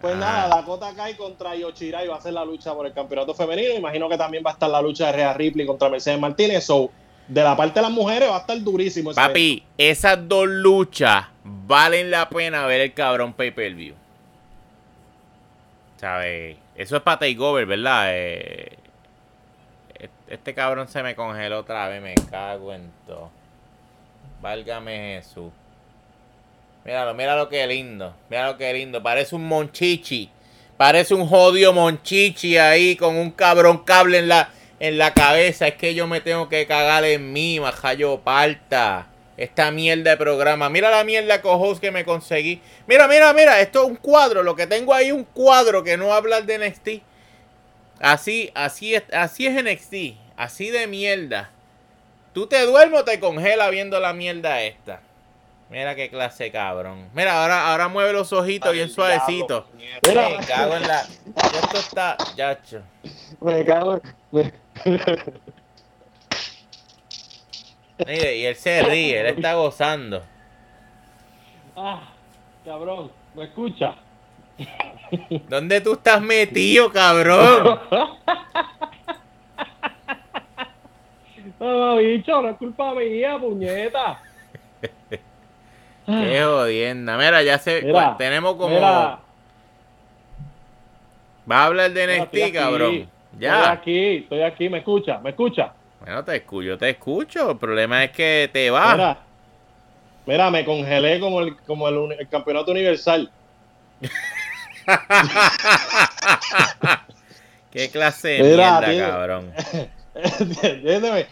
pues 0.00 0.16
nada, 0.16 0.48
Dakota 0.48 0.94
Kai 0.94 1.16
contra 1.16 1.54
Yoshira 1.54 2.04
y 2.04 2.08
va 2.08 2.16
a 2.16 2.20
ser 2.20 2.32
la 2.32 2.44
lucha 2.44 2.74
por 2.74 2.86
el 2.86 2.92
campeonato 2.92 3.34
femenino. 3.34 3.74
Imagino 3.74 4.08
que 4.08 4.18
también 4.18 4.42
va 4.44 4.50
a 4.50 4.54
estar 4.54 4.68
la 4.68 4.82
lucha 4.82 5.06
de 5.06 5.12
Rhea 5.12 5.32
Ripley 5.34 5.66
contra 5.66 5.88
Mercedes 5.88 6.18
Martínez. 6.18 6.64
So, 6.64 6.90
de 7.28 7.42
la 7.42 7.56
parte 7.56 7.78
de 7.78 7.82
las 7.82 7.92
mujeres 7.92 8.28
va 8.28 8.36
a 8.36 8.40
estar 8.40 8.60
durísimo. 8.60 9.12
Papi, 9.14 9.62
esas 9.78 10.28
dos 10.28 10.48
luchas 10.48 11.26
valen 11.44 12.10
la 12.10 12.28
pena 12.28 12.66
ver 12.66 12.80
el 12.80 12.92
cabrón 12.92 13.32
pay-per-view. 13.32 13.94
¿Sabes? 15.98 16.56
Eso 16.74 16.96
es 16.96 17.02
para 17.02 17.20
takeover, 17.20 17.64
¿verdad? 17.64 18.06
Eh, 18.08 18.76
este 20.32 20.54
cabrón 20.54 20.88
se 20.88 21.02
me 21.02 21.14
congeló 21.14 21.58
otra 21.58 21.88
vez, 21.88 22.00
me 22.00 22.14
cago 22.30 22.72
en 22.72 22.90
todo. 23.06 23.30
Válgame 24.40 25.20
Jesús. 25.20 25.52
Míralo, 26.86 27.12
mira 27.12 27.36
lo 27.36 27.50
que 27.50 27.66
lindo. 27.66 28.14
Mira 28.30 28.46
lo 28.46 28.56
que 28.56 28.72
lindo. 28.72 29.02
Parece 29.02 29.34
un 29.34 29.46
monchichi. 29.46 30.30
Parece 30.78 31.12
un 31.12 31.28
jodido 31.28 31.74
monchichi 31.74 32.56
ahí 32.56 32.96
con 32.96 33.16
un 33.16 33.30
cabrón 33.30 33.84
cable 33.84 34.20
en 34.20 34.28
la, 34.28 34.48
en 34.80 34.96
la 34.96 35.12
cabeza. 35.12 35.68
Es 35.68 35.74
que 35.74 35.94
yo 35.94 36.06
me 36.06 36.22
tengo 36.22 36.48
que 36.48 36.66
cagar 36.66 37.04
en 37.04 37.30
mí, 37.30 37.60
majayo 37.60 38.20
parta. 38.20 39.08
Esta 39.36 39.70
mierda 39.70 40.12
de 40.12 40.16
programa. 40.16 40.70
Mira 40.70 40.90
la 40.90 41.04
mierda 41.04 41.42
cojos 41.42 41.78
que 41.78 41.90
me 41.90 42.06
conseguí. 42.06 42.62
Mira, 42.86 43.06
mira, 43.06 43.34
mira. 43.34 43.60
Esto 43.60 43.82
es 43.82 43.90
un 43.90 43.96
cuadro. 43.96 44.42
Lo 44.42 44.56
que 44.56 44.66
tengo 44.66 44.94
ahí 44.94 45.12
un 45.12 45.24
cuadro 45.24 45.84
que 45.84 45.98
no 45.98 46.14
habla 46.14 46.40
de 46.40 46.56
NXT. 46.56 47.11
Así, 48.02 48.50
así 48.56 48.96
es, 48.96 49.04
así 49.12 49.46
es 49.46 49.62
NXT. 49.62 50.18
Así 50.36 50.70
de 50.70 50.88
mierda. 50.88 51.50
Tú 52.34 52.48
te 52.48 52.66
duermes 52.66 53.00
o 53.00 53.04
te 53.04 53.20
congela 53.20 53.70
viendo 53.70 54.00
la 54.00 54.12
mierda 54.12 54.60
esta. 54.62 55.00
Mira 55.70 55.94
qué 55.94 56.10
clase 56.10 56.50
cabrón. 56.50 57.08
Mira, 57.14 57.40
ahora, 57.40 57.70
ahora 57.70 57.86
mueve 57.88 58.12
los 58.12 58.32
ojitos 58.32 58.72
bien 58.72 58.90
suavecito. 58.90 59.68
Me 60.02 60.46
cago 60.46 60.74
en 60.74 60.82
la. 60.82 61.00
Esto 61.00 61.78
está. 61.78 62.16
Yacho. 62.36 62.82
Me 63.40 63.64
cago 63.64 64.00
en. 64.32 64.52
Mire, 68.04 68.36
y 68.36 68.46
él 68.46 68.56
se 68.56 68.82
ríe, 68.82 69.20
él 69.20 69.26
está 69.26 69.54
gozando. 69.54 70.24
Ah, 71.76 72.12
cabrón, 72.64 73.12
¿me 73.34 73.44
escucha? 73.44 73.94
¿Dónde 75.48 75.80
tú 75.80 75.92
estás 75.94 76.20
metido, 76.22 76.90
cabrón? 76.90 77.80
No, 81.60 81.96
bicho, 81.96 82.42
no 82.42 82.48
es 82.48 82.56
culpa 82.56 82.92
mía, 82.94 83.38
puñeta. 83.38 84.20
Qué 86.06 86.42
jodienda. 86.42 87.16
Mira, 87.16 87.42
ya 87.42 87.58
se. 87.58 87.84
tenemos 88.18 88.56
como. 88.56 88.80
Va 88.80 89.20
a 91.48 91.64
hablar 91.64 91.92
de 91.92 92.18
NXT, 92.18 92.52
cabrón. 92.52 93.08
Ya. 93.38 93.60
Estoy 93.60 93.72
aquí, 93.78 94.16
estoy 94.16 94.42
aquí, 94.42 94.68
me 94.68 94.78
escucha, 94.78 95.18
me 95.18 95.30
escucha. 95.30 95.72
Bueno, 96.00 96.24
te 96.24 96.36
escucho, 96.36 96.76
te 96.76 96.90
escucho. 96.90 97.52
El 97.52 97.58
problema 97.58 98.04
es 98.04 98.10
que 98.10 98.50
te 98.52 98.70
va. 98.70 98.92
Mira, 98.92 99.18
mira 100.26 100.50
me 100.50 100.64
congelé 100.64 101.20
como 101.20 101.40
el, 101.40 101.56
como 101.58 101.88
el, 101.88 102.28
campeonato 102.28 102.72
universal. 102.72 103.30
Qué 107.70 107.88
clase 107.90 108.28
de 108.28 108.42
mierda, 108.42 109.08
cabrón. 109.10 109.52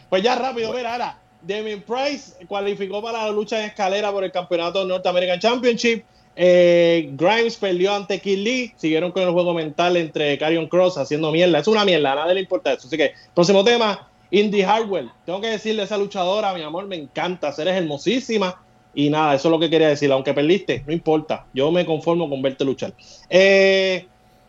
pues 0.09 0.23
ya 0.23 0.37
rápido, 0.37 0.73
mira, 0.73 0.93
ahora. 0.93 1.19
Damien 1.43 1.83
Price 1.83 2.35
cualificó 2.47 3.03
para 3.03 3.25
la 3.25 3.31
lucha 3.31 3.59
en 3.59 3.67
escalera 3.67 4.13
por 4.13 4.25
el 4.25 4.33
campeonato 4.33 4.85
North 4.85 5.07
American 5.07 5.39
Championship. 5.39 6.05
Eh, 6.37 7.11
Grimes 7.13 7.57
perdió 7.57 7.95
ante 7.95 8.21
Kid 8.21 8.39
Lee. 8.39 8.73
Siguieron 8.77 9.13
con 9.13 9.23
el 9.23 9.31
juego 9.31 9.55
mental 9.55 9.97
entre 9.97 10.37
Carrion 10.39 10.69
Cross 10.69 10.99
haciendo 10.99 11.31
mierda. 11.33 11.59
Es 11.59 11.69
una 11.69 11.85
mierda, 11.85 12.13
a 12.13 12.17
nadie 12.17 12.35
le 12.35 12.41
importa 12.41 12.73
eso. 12.73 12.87
Así 12.87 12.97
que, 12.97 13.13
próximo 13.35 13.65
tema, 13.65 14.09
Indy 14.31 14.63
Hardwell. 14.63 15.11
Tengo 15.27 15.41
que 15.41 15.49
decirle 15.49 15.83
a 15.83 15.85
esa 15.87 15.99
luchadora, 15.99 16.53
mi 16.55 16.63
amor, 16.63 16.87
me 16.87 16.97
encanta. 16.97 17.55
Eres 17.59 17.77
hermosísima. 17.77 18.63
Y 18.95 19.11
nada, 19.11 19.35
eso 19.35 19.49
es 19.49 19.53
lo 19.53 19.59
que 19.59 19.71
quería 19.71 19.89
decir. 19.89 20.11
Aunque 20.13 20.35
perdiste, 20.35 20.83
no 20.87 20.93
importa. 20.93 21.47
Yo 21.55 21.71
me 21.71 21.87
conformo 21.87 22.29
con 22.29 22.43
verte 22.43 22.65
luchar. 22.65 22.93
Eh, 23.29 24.07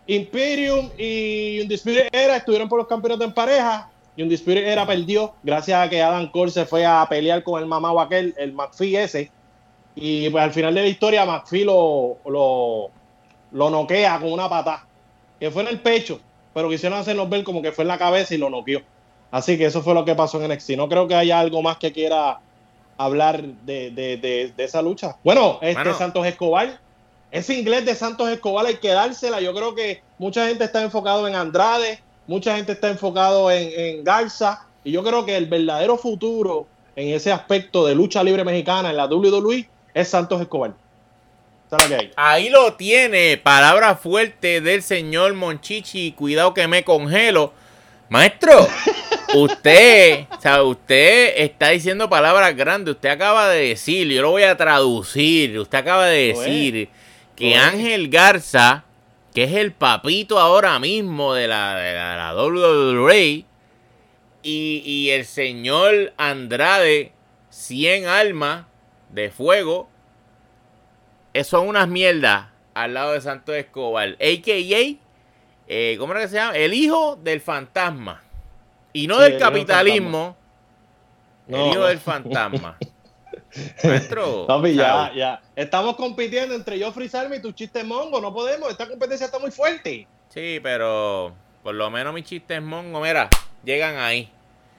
Imperium 0.08 0.90
y 0.98 1.62
Undisputed 1.62 2.08
Era 2.12 2.38
estuvieron 2.38 2.68
por 2.68 2.80
los 2.80 2.88
campeonatos 2.88 3.28
en 3.28 3.34
pareja 3.34 3.92
y 4.16 4.24
un 4.24 4.32
Spirit 4.32 4.66
era 4.66 4.86
perdió 4.86 5.34
gracias 5.42 5.86
a 5.86 5.90
que 5.90 6.02
Adam 6.02 6.30
Cole 6.32 6.52
se 6.52 6.66
fue 6.66 6.86
a 6.86 7.06
pelear 7.10 7.44
con 7.44 7.62
el 7.62 7.68
mamá 7.68 7.94
aquel, 8.02 8.34
el 8.38 8.54
McPhee 8.54 8.98
ese. 8.98 9.32
Y 9.96 10.30
pues 10.30 10.44
al 10.44 10.52
final 10.52 10.74
de 10.74 10.82
la 10.82 10.88
historia, 10.88 11.26
McPhee 11.26 11.64
lo, 11.64 12.18
lo, 12.26 12.92
lo 13.52 13.70
noquea 13.70 14.20
con 14.20 14.32
una 14.32 14.50
pata, 14.50 14.86
que 15.40 15.52
fue 15.52 15.64
en 15.64 15.70
el 15.70 15.80
pecho, 15.80 16.20
pero 16.54 16.70
quisieron 16.70 17.00
hacernos 17.00 17.30
ver 17.30 17.44
como 17.44 17.62
que 17.62 17.72
fue 17.72 17.84
en 17.84 17.90
la 17.90 17.98
cabeza 17.98 18.34
y 18.36 18.38
lo 18.38 18.50
noqueó. 18.50 18.82
Así 19.32 19.58
que 19.58 19.66
eso 19.66 19.82
fue 19.82 19.94
lo 19.94 20.04
que 20.04 20.16
pasó 20.16 20.42
en 20.42 20.52
NXT. 20.52 20.72
No 20.72 20.90
creo 20.90 21.08
que 21.08 21.16
haya 21.16 21.40
algo 21.40 21.62
más 21.62 21.78
que 21.78 21.92
quiera 21.94 22.40
hablar 23.04 23.44
de, 23.44 24.54
esa 24.58 24.82
lucha. 24.82 25.18
Bueno, 25.24 25.60
este 25.62 25.94
Santos 25.94 26.26
Escobar, 26.26 26.80
ese 27.32 27.54
inglés 27.54 27.86
de 27.86 27.96
Santos 27.96 28.30
Escobar 28.30 28.66
hay 28.66 28.76
que 28.76 28.90
dársela. 28.90 29.42
Yo 29.42 29.54
creo 29.54 29.76
que 29.76 30.02
mucha 30.18 30.48
gente 30.48 30.64
está 30.64 30.82
enfocado 30.82 31.28
en 31.28 31.36
Andrade, 31.36 32.00
mucha 32.28 32.56
gente 32.56 32.74
está 32.74 32.90
enfocado 32.90 33.50
en, 33.52 34.04
Garza, 34.04 34.66
y 34.84 34.92
yo 34.92 35.04
creo 35.04 35.26
que 35.26 35.38
el 35.38 35.46
verdadero 35.46 35.98
futuro 35.98 36.68
en 36.96 37.14
ese 37.14 37.32
aspecto 37.32 37.86
de 37.86 37.96
lucha 37.96 38.24
libre 38.24 38.44
mexicana 38.44 38.90
en 38.90 38.98
la 38.98 39.06
WWE 39.06 39.68
es 39.94 40.08
Santos 40.08 40.42
Escobar. 40.42 40.74
Ahí 42.18 42.50
lo 42.50 42.74
tiene, 42.74 43.38
palabra 43.38 43.96
fuerte 43.96 44.60
del 44.60 44.84
señor 44.84 45.34
Monchichi, 45.36 46.12
cuidado 46.12 46.54
que 46.54 46.68
me 46.68 46.84
congelo. 46.84 47.54
Maestro, 48.10 48.52
usted, 49.36 50.28
o 50.32 50.42
sea, 50.42 50.64
usted 50.64 51.34
está 51.38 51.70
diciendo 51.70 52.10
palabras 52.10 52.56
grandes. 52.56 52.96
Usted 52.96 53.10
acaba 53.10 53.50
de 53.50 53.70
decir, 53.70 54.08
yo 54.08 54.22
lo 54.22 54.32
voy 54.32 54.44
a 54.44 54.58
traducir. 54.58 55.58
Usted 55.60 55.78
acaba 55.78 56.08
de 56.08 56.34
decir 56.34 56.90
que 57.36 57.56
Ángel 57.56 58.10
Garza, 58.10 58.86
que 59.34 59.44
es 59.44 59.54
el 59.54 59.72
papito 59.72 60.40
ahora 60.40 60.80
mismo 60.80 61.34
de 61.34 61.48
la, 61.48 61.76
de 61.76 61.94
la, 61.94 62.36
WWE, 62.36 63.46
y, 64.44 64.84
y 64.86 65.10
el 65.12 65.26
señor 65.26 66.14
Andrade, 66.18 67.14
100 67.50 68.08
almas 68.08 68.66
de 69.10 69.30
fuego, 69.30 69.90
son 71.44 71.68
unas 71.68 71.88
mierdas 71.88 72.48
al 72.74 72.94
lado 72.94 73.14
de 73.14 73.22
Santo 73.22 73.54
Escobar. 73.54 74.10
A.K.A. 74.20 74.98
Eh, 75.68 75.96
¿Cómo 75.98 76.14
era 76.14 76.22
que 76.22 76.28
se 76.28 76.36
llama? 76.36 76.58
El 76.58 76.74
hijo 76.74 77.18
del 77.22 77.42
fantasma. 77.42 78.22
Y 78.94 79.08
no 79.08 79.20
del 79.20 79.38
capitalismo. 79.38 80.36
El 81.48 81.72
hijo 81.72 81.84
del 81.86 82.00
fantasma. 82.00 82.78
Nuestro. 83.84 84.48
ya, 84.74 85.12
ya. 85.14 85.42
Estamos 85.56 85.96
compitiendo 85.96 86.56
entre 86.56 86.80
yo, 86.80 86.94
Salma 87.10 87.36
y 87.36 87.42
tu 87.42 87.52
chiste 87.52 87.84
mongo. 87.84 88.22
No 88.22 88.34
podemos. 88.34 88.70
Esta 88.70 88.88
competencia 88.88 89.26
está 89.26 89.40
muy 89.40 89.52
fuerte. 89.52 90.08
Sí, 90.30 90.60
pero 90.64 91.34
por 91.64 91.76
lo 91.76 91.90
menos 91.90 92.14
mis 92.14 92.26
chistes 92.26 92.62
mongo, 92.62 93.02
mira, 93.02 93.30
llegan 93.64 93.98
ahí. 93.98 94.32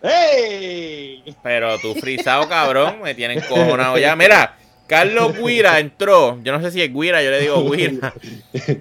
¡Ey! 0.03 1.23
Pero 1.43 1.79
tu 1.79 1.95
frisado, 1.95 2.49
cabrón, 2.49 3.03
me 3.03 3.15
tienen 3.15 3.41
cojonado 3.41 3.99
ya. 3.99 4.17
Mira, 4.17 4.57
Carlos 4.87 5.37
Guira 5.39 5.79
entró. 5.79 6.39
Yo 6.43 6.53
no 6.53 6.61
sé 6.61 6.71
si 6.71 6.83
es 6.83 6.93
Guira, 6.93 7.23
yo 7.23 7.31
le 7.31 7.41
digo 7.41 7.71
Guira. 7.71 8.13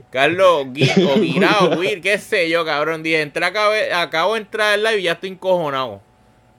Carlos 0.10 0.68
Guira 0.72 0.96
o 1.08 1.20
Guira 1.20 1.58
o 1.62 1.80
Guira, 1.80 2.02
qué 2.02 2.18
sé 2.18 2.50
yo, 2.50 2.66
cabrón. 2.66 3.04
Dije, 3.04 3.22
entré, 3.22 3.46
acabo, 3.46 4.34
de 4.34 4.40
entrar 4.40 4.74
al 4.74 4.84
live 4.84 5.00
y 5.00 5.04
ya 5.04 5.14
estoy 5.14 5.30
encojonado. 5.30 6.02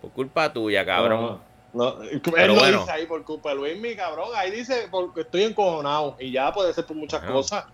Por 0.01 0.11
culpa 0.13 0.53
tuya, 0.53 0.85
cabrón. 0.85 1.41
No, 1.73 1.97
no. 1.97 2.03
Él 2.03 2.49
lo 2.49 2.67
dice 2.67 2.91
ahí 2.91 3.07
por 3.07 3.25
culpa 3.25 3.51
de 3.51 3.57
Luis, 3.57 3.79
mi 3.79 3.95
cabrón. 3.95 4.29
Ahí 4.35 4.51
dice 4.51 4.89
porque 4.91 5.23
estoy 5.23 5.45
encojonado. 5.45 6.17
Y 6.19 6.33
ya 6.33 6.53
puede 6.53 6.73
ser 6.73 6.87
por 6.87 6.97
muchas 6.97 7.23
cosas. 7.23 7.65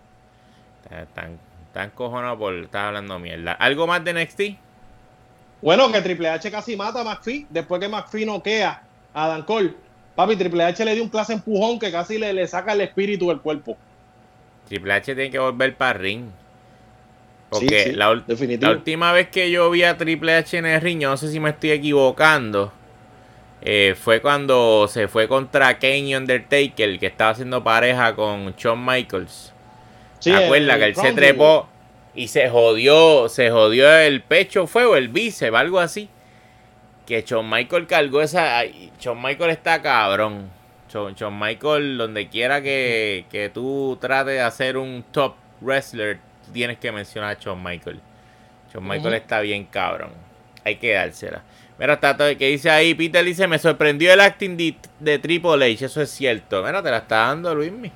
Está, 0.85 1.29
está 1.67 1.83
encojonado 1.83 2.37
por 2.37 2.53
estar 2.55 2.87
hablando 2.87 3.19
mierda. 3.19 3.53
¿Algo 3.53 3.87
más 3.87 4.03
de 4.03 4.13
NXT? 4.13 4.41
Bueno, 5.61 5.91
que 5.91 6.01
Triple 6.01 6.29
H 6.29 6.49
casi 6.51 6.75
mata 6.75 7.01
a 7.01 7.03
McPhee 7.03 7.47
después 7.49 7.81
que 7.81 7.89
McPhee 7.89 8.25
noquea 8.25 8.83
a 9.13 9.27
Dan 9.27 9.43
Cole 9.43 9.73
Papi, 10.19 10.35
Triple 10.35 10.65
H 10.65 10.83
le 10.83 10.95
dio 10.95 11.03
un 11.03 11.09
clase 11.09 11.31
empujón 11.31 11.79
que 11.79 11.93
casi 11.93 12.17
le, 12.17 12.33
le 12.33 12.45
saca 12.45 12.73
el 12.73 12.81
espíritu 12.81 13.29
del 13.29 13.39
cuerpo. 13.39 13.77
Triple 14.67 14.91
H 14.91 15.15
tiene 15.15 15.31
que 15.31 15.39
volver 15.39 15.77
para 15.77 15.93
ring. 15.93 16.25
Porque 17.49 17.93
la, 17.95 18.09
última 18.11 19.13
vez 19.13 19.29
que 19.29 19.49
yo 19.49 19.71
vi 19.71 19.83
a 19.83 19.95
Triple 19.95 20.35
H 20.35 20.57
en 20.57 20.65
el 20.65 20.81
ring, 20.81 20.99
yo 20.99 21.09
no 21.09 21.15
sé 21.15 21.31
si 21.31 21.39
me 21.39 21.51
estoy 21.51 21.71
equivocando, 21.71 22.73
eh, 23.61 23.95
fue 23.97 24.21
cuando 24.21 24.89
se 24.89 25.07
fue 25.07 25.29
contra 25.29 25.79
Kane 25.79 26.17
Undertaker, 26.17 26.99
que 26.99 27.07
estaba 27.07 27.31
haciendo 27.31 27.63
pareja 27.63 28.13
con 28.13 28.53
Shawn 28.57 28.85
Michaels. 28.85 29.53
¿Te 30.21 30.35
acuerdas 30.35 30.79
que 30.79 30.85
él 30.85 30.95
se 30.97 31.13
trepó 31.13 31.69
y 32.13 32.27
se 32.27 32.49
jodió, 32.49 33.29
se 33.29 33.51
jodió 33.51 33.89
el 33.89 34.21
pecho, 34.21 34.67
fue 34.67 34.83
o 34.83 34.97
el 34.97 35.07
bíceps, 35.07 35.55
algo 35.55 35.79
así? 35.79 36.09
Que 37.09 37.23
Shawn 37.23 37.49
Michael 37.49 37.87
cargó 37.87 38.21
esa. 38.21 38.63
Shawn 38.99 39.19
Michael 39.19 39.49
está 39.49 39.81
cabrón. 39.81 40.47
Shawn, 40.91 41.39
Michael, 41.39 41.97
donde 41.97 42.29
quiera 42.29 42.61
que, 42.61 43.51
tú 43.53 43.97
trates 43.99 44.33
de 44.33 44.41
hacer 44.41 44.77
un 44.77 45.03
top 45.11 45.33
wrestler, 45.59 46.19
tienes 46.53 46.77
que 46.77 46.91
mencionar 46.91 47.35
a 47.35 47.39
Shawn 47.39 47.61
Michael. 47.63 47.99
Shawn 48.71 48.87
Michael 48.87 49.15
está 49.15 49.39
bien 49.41 49.65
cabrón. 49.65 50.11
Hay 50.63 50.75
que 50.75 50.93
dársela. 50.93 51.43
Mira, 51.79 51.93
está 51.93 52.15
todo 52.15 52.37
que 52.37 52.47
dice 52.47 52.69
ahí, 52.69 52.93
Peter 52.93 53.25
dice, 53.25 53.47
me 53.47 53.57
sorprendió 53.57 54.13
el 54.13 54.19
acting 54.19 54.57
de, 54.99 55.19
Triple 55.19 55.65
H, 55.65 55.85
eso 55.85 56.01
es 56.01 56.11
cierto. 56.11 56.61
Mira, 56.61 56.83
te 56.83 56.91
la 56.91 56.97
está 56.97 57.27
dando 57.27 57.55
Luismi. 57.55 57.91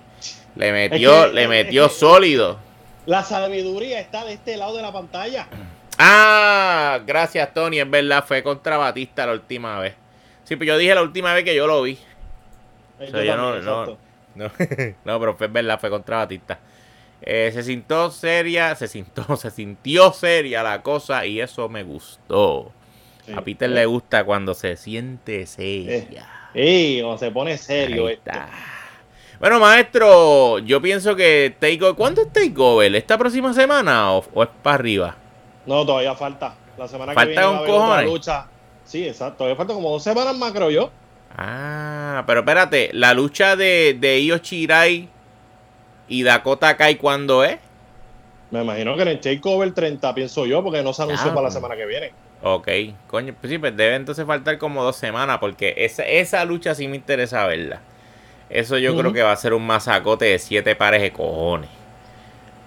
Le 0.55 0.71
metió, 0.71 1.27
le 1.27 1.47
metió 1.47 1.87
sólido. 1.89 2.57
La 3.05 3.23
sabiduría 3.23 3.99
está 3.99 4.23
de 4.25 4.33
este 4.33 4.57
lado 4.57 4.75
de 4.75 4.81
la 4.81 4.91
pantalla. 4.91 5.47
Ah, 5.97 6.99
gracias 7.05 7.53
Tony, 7.53 7.79
es 7.79 7.89
verdad, 7.89 8.23
fue 8.25 8.41
contra 8.43 8.77
Batista 8.77 9.25
la 9.25 9.33
última 9.33 9.79
vez. 9.79 9.95
Sí, 10.43 10.55
pues 10.55 10.67
yo 10.67 10.77
dije 10.77 10.93
la 10.95 11.01
última 11.01 11.33
vez 11.33 11.43
que 11.43 11.55
yo 11.55 11.67
lo 11.67 11.81
vi. 11.81 11.97
no, 12.99 13.59
no, 13.61 13.97
no, 15.05 15.19
pero 15.19 15.35
fue 15.35 15.47
verdad, 15.47 15.79
fue 15.79 15.89
contra 15.89 16.17
Batista. 16.17 16.59
Eh, 17.21 17.51
se 17.53 17.63
sintió 17.63 18.11
seria, 18.11 18.75
se 18.75 18.87
sintió, 18.87 19.35
se 19.37 19.49
sintió 19.49 20.11
seria 20.11 20.61
la 20.63 20.81
cosa 20.81 21.25
y 21.25 21.39
eso 21.39 21.69
me 21.69 21.83
gustó. 21.83 22.71
a 23.33 23.41
Peter 23.41 23.69
le 23.69 23.85
gusta 23.85 24.25
cuando 24.25 24.53
se 24.53 24.75
siente 24.75 25.45
seria. 25.45 26.49
Sí, 26.53 26.99
cuando 27.01 27.17
se 27.17 27.31
pone 27.31 27.57
serio. 27.57 28.09
Bueno, 29.39 29.59
maestro, 29.59 30.59
yo 30.59 30.81
pienso 30.81 31.15
que 31.15 31.55
Takeover. 31.59 31.95
¿Cuándo 31.95 32.21
es 32.21 32.31
Takeover? 32.31 32.95
¿Esta 32.95 33.17
próxima 33.17 33.53
semana 33.53 34.13
o, 34.13 34.25
o 34.33 34.43
es 34.43 34.49
para 34.61 34.75
arriba? 34.75 35.17
No, 35.65 35.85
todavía 35.85 36.15
falta. 36.15 36.55
La 36.77 36.87
semana 36.87 37.15
que 37.15 37.25
viene 37.25 37.41
va 37.41 37.49
a 37.49 37.57
haber 37.57 37.71
otra 37.71 38.01
lucha. 38.01 38.45
Sí, 38.85 39.07
exacto. 39.07 39.39
Todavía 39.39 39.55
falta 39.55 39.73
como 39.73 39.91
dos 39.91 40.03
semanas 40.03 40.35
más, 40.37 40.51
creo 40.51 40.69
yo. 40.69 40.91
Ah, 41.37 42.23
pero 42.27 42.41
espérate, 42.41 42.89
la 42.93 43.13
lucha 43.13 43.55
de, 43.55 43.97
de 43.99 44.21
Io 44.21 44.37
Shirai 44.37 45.09
y 46.07 46.23
Dakota 46.23 46.77
Kai, 46.77 46.95
¿cuándo 46.95 47.43
es? 47.43 47.57
Me 48.51 48.61
imagino 48.61 48.95
que 48.95 49.01
en 49.01 49.07
el 49.07 49.19
Takeover 49.19 49.73
30, 49.73 50.13
pienso 50.13 50.45
yo, 50.45 50.63
porque 50.63 50.83
no 50.83 50.93
se 50.93 51.01
anunció 51.01 51.29
para 51.29 51.47
la 51.47 51.51
semana 51.51 51.75
que 51.75 51.87
viene. 51.87 52.11
Ok, 52.43 52.67
coño, 53.07 53.33
pues 53.39 53.49
sí, 53.49 53.57
pues 53.57 53.75
debe 53.75 53.95
entonces 53.95 54.27
faltar 54.27 54.59
como 54.59 54.83
dos 54.83 54.95
semanas, 54.95 55.39
porque 55.39 55.73
esa, 55.77 56.03
esa 56.03 56.45
lucha 56.45 56.75
sí 56.75 56.87
me 56.87 56.97
interesa 56.97 57.47
verla. 57.47 57.81
Eso 58.49 58.77
yo 58.77 58.95
creo 58.95 59.11
que 59.11 59.23
va 59.23 59.31
a 59.31 59.37
ser 59.37 59.53
un 59.53 59.65
masacote 59.65 60.25
de 60.25 60.37
siete 60.37 60.75
pares 60.75 61.01
de 61.01 61.11
cojones. 61.11 61.69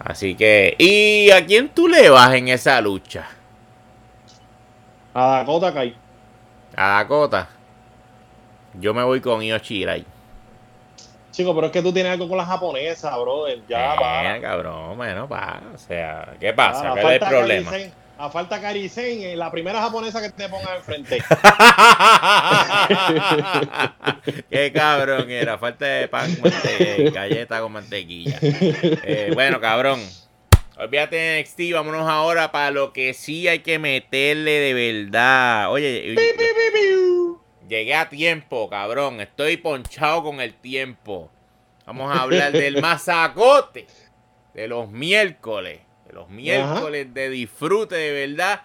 Así 0.07 0.37
que, 0.37 0.77
¿y 0.79 1.33
a 1.33 1.45
quién 1.45 1.69
tú 1.69 1.89
le 1.89 2.09
vas 2.09 2.33
en 2.33 2.47
esa 2.47 2.81
lucha? 2.81 3.27
A 5.13 5.39
Dakota 5.39 5.75
Kai. 5.75 5.97
A 6.77 6.99
Dakota. 6.99 7.49
Yo 8.75 8.95
me 8.95 9.03
voy 9.03 9.21
con 9.21 9.43
Io 9.43 9.59
Shirai. 9.59 10.05
Chico, 11.33 11.53
pero 11.57 11.67
es 11.67 11.73
que 11.73 11.83
tú 11.83 11.93
tienes 11.93 12.13
algo 12.13 12.29
con 12.29 12.39
la 12.39 12.45
japonesa, 12.45 13.19
brother. 13.19 13.59
Ya, 13.69 14.37
eh, 14.37 14.41
cabrón, 14.41 14.97
bueno, 14.97 15.27
va. 15.27 15.61
O 15.75 15.79
sea, 15.79 16.35
¿qué 16.39 16.53
pasa? 16.53 16.95
¿Qué 16.95 17.01
es 17.01 17.23
el 17.23 17.29
problema? 17.29 17.73
A 18.19 18.31
falta 18.31 18.61
Karisen, 18.61 19.39
la 19.39 19.51
primera 19.51 19.81
japonesa 19.81 20.23
que 20.23 20.31
te 20.31 20.49
ponga 20.49 20.77
enfrente. 20.77 21.19
Qué 24.51 24.73
cabrón 24.73 25.31
era, 25.31 25.59
falta 25.59 25.87
de 25.87 26.09
pan 26.09 26.35
con 26.37 26.51
galleta 27.13 27.61
con 27.61 27.73
mantequilla. 27.73 28.39
Eh, 28.41 29.31
bueno, 29.35 29.61
cabrón. 29.61 30.01
Olvídate 30.79 31.17
de 31.17 31.43
NXT, 31.43 31.73
vámonos 31.73 32.09
ahora 32.09 32.53
para 32.53 32.71
lo 32.71 32.93
que 32.93 33.15
sí 33.15 33.49
hay 33.49 33.61
que 33.61 33.79
meterle 33.79 34.51
de 34.51 34.75
verdad. 34.75 35.73
Oye, 35.73 36.15
llegué 37.69 37.95
a 37.95 38.09
tiempo, 38.09 38.69
cabrón. 38.69 39.21
Estoy 39.21 39.57
ponchado 39.57 40.23
con 40.23 40.41
el 40.41 40.55
tiempo. 40.55 41.31
Vamos 41.87 42.15
a 42.15 42.23
hablar 42.23 42.53
del 42.53 42.83
masacote 42.83 43.87
de 44.53 44.69
los 44.69 44.91
miércoles 44.91 45.86
los 46.13 46.29
miércoles 46.29 47.13
de 47.13 47.31
disfrute 47.31 47.95
de 47.95 48.27
verdad. 48.27 48.63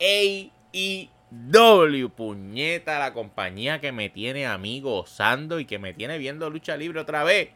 AEW, 0.00 2.10
puñeta, 2.10 2.98
la 2.98 3.12
compañía 3.12 3.80
que 3.80 3.92
me 3.92 4.08
tiene 4.08 4.46
a 4.46 4.58
mí 4.58 4.80
gozando 4.80 5.60
y 5.60 5.64
que 5.64 5.78
me 5.78 5.94
tiene 5.94 6.18
viendo 6.18 6.50
lucha 6.50 6.76
libre 6.76 7.00
otra 7.00 7.24
vez. 7.24 7.50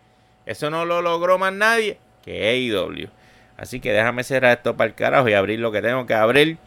Eso 0.46 0.70
no 0.70 0.84
lo 0.84 1.02
logró 1.02 1.38
más 1.38 1.52
nadie 1.52 1.98
que 2.24 2.48
AEW. 2.48 3.08
Así 3.56 3.80
que 3.80 3.92
déjame 3.92 4.24
cerrar 4.24 4.56
esto 4.56 4.76
para 4.76 4.88
el 4.88 4.94
carajo 4.94 5.28
y 5.28 5.34
abrir 5.34 5.58
lo 5.58 5.72
que 5.72 5.82
tengo 5.82 6.06
que 6.06 6.14
abrir. 6.14 6.58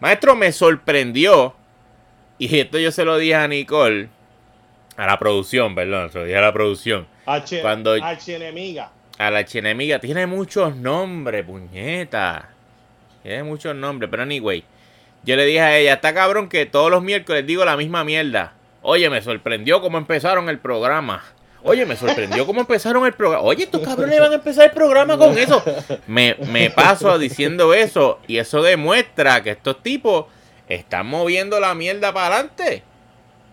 Maestro, 0.00 0.36
me 0.36 0.52
sorprendió. 0.52 1.54
Y 2.38 2.58
esto 2.58 2.78
yo 2.78 2.92
se 2.92 3.04
lo 3.04 3.18
dije 3.18 3.34
a 3.34 3.48
Nicole. 3.48 4.08
A 4.96 5.06
la 5.06 5.18
producción, 5.18 5.74
perdón, 5.74 6.10
se 6.10 6.18
lo 6.18 6.24
dije 6.24 6.38
a 6.38 6.42
la 6.42 6.52
producción. 6.52 7.06
H, 7.26 7.60
cuando, 7.60 7.92
H 7.92 8.34
enemiga 8.34 8.92
a 9.18 9.30
la 9.30 9.44
chenemiga. 9.44 9.98
Tiene 9.98 10.26
muchos 10.26 10.76
nombres, 10.76 11.44
puñeta. 11.44 12.50
Tiene 13.22 13.42
muchos 13.42 13.74
nombres, 13.74 14.10
pero 14.10 14.22
anyway. 14.22 14.64
Yo 15.24 15.36
le 15.36 15.44
dije 15.44 15.60
a 15.60 15.76
ella, 15.76 15.94
está 15.94 16.14
cabrón 16.14 16.48
que 16.48 16.66
todos 16.66 16.90
los 16.90 17.02
miércoles 17.02 17.46
digo 17.46 17.64
la 17.64 17.76
misma 17.76 18.04
mierda. 18.04 18.52
Oye, 18.82 19.10
me 19.10 19.20
sorprendió 19.22 19.80
cómo 19.80 19.98
empezaron 19.98 20.48
el 20.48 20.58
programa. 20.58 21.24
Oye, 21.64 21.84
me 21.84 21.96
sorprendió 21.96 22.46
cómo 22.46 22.60
empezaron 22.60 23.04
el 23.06 23.12
programa. 23.12 23.42
Oye, 23.42 23.64
estos 23.64 23.80
cabrones 23.80 24.20
van 24.20 24.30
a 24.30 24.36
empezar 24.36 24.66
el 24.66 24.70
programa 24.70 25.18
con 25.18 25.36
eso. 25.36 25.60
Me, 26.06 26.36
me 26.52 26.70
paso 26.70 27.18
diciendo 27.18 27.74
eso 27.74 28.20
y 28.28 28.36
eso 28.36 28.62
demuestra 28.62 29.42
que 29.42 29.50
estos 29.50 29.82
tipos 29.82 30.26
están 30.68 31.06
moviendo 31.06 31.58
la 31.58 31.74
mierda 31.74 32.12
para 32.12 32.36
adelante. 32.36 32.84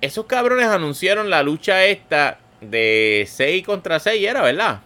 Esos 0.01 0.25
cabrones 0.25 0.67
anunciaron 0.67 1.31
la 1.31 1.41
lucha 1.41 1.85
esta 1.85 2.37
de 2.61 3.25
6 3.27 3.65
contra 3.65 3.99
6, 3.99 4.27
era, 4.27 4.43
¿verdad? 4.43 4.81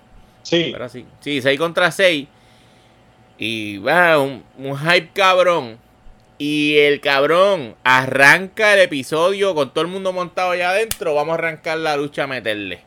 Sí. 0.48 0.74
sí. 0.90 1.06
Sí, 1.20 1.42
6 1.42 1.60
contra 1.60 1.92
6. 1.92 2.28
Y 3.38 3.78
va, 3.80 4.18
un, 4.20 4.44
un 4.58 4.78
hype 4.78 5.10
cabrón. 5.14 5.78
Y 6.38 6.78
el 6.78 7.02
cabrón 7.02 7.76
arranca 7.84 8.74
el 8.74 8.82
episodio 8.82 9.56
con 9.56 9.74
todo 9.74 9.84
el 9.84 9.90
mundo 9.90 10.14
montado 10.14 10.52
allá 10.52 10.70
adentro. 10.70 11.14
Vamos 11.16 11.34
a 11.34 11.36
arrancar 11.36 11.80
la 11.80 11.98
lucha 11.98 12.24
a 12.24 12.28
meterle. 12.28 12.80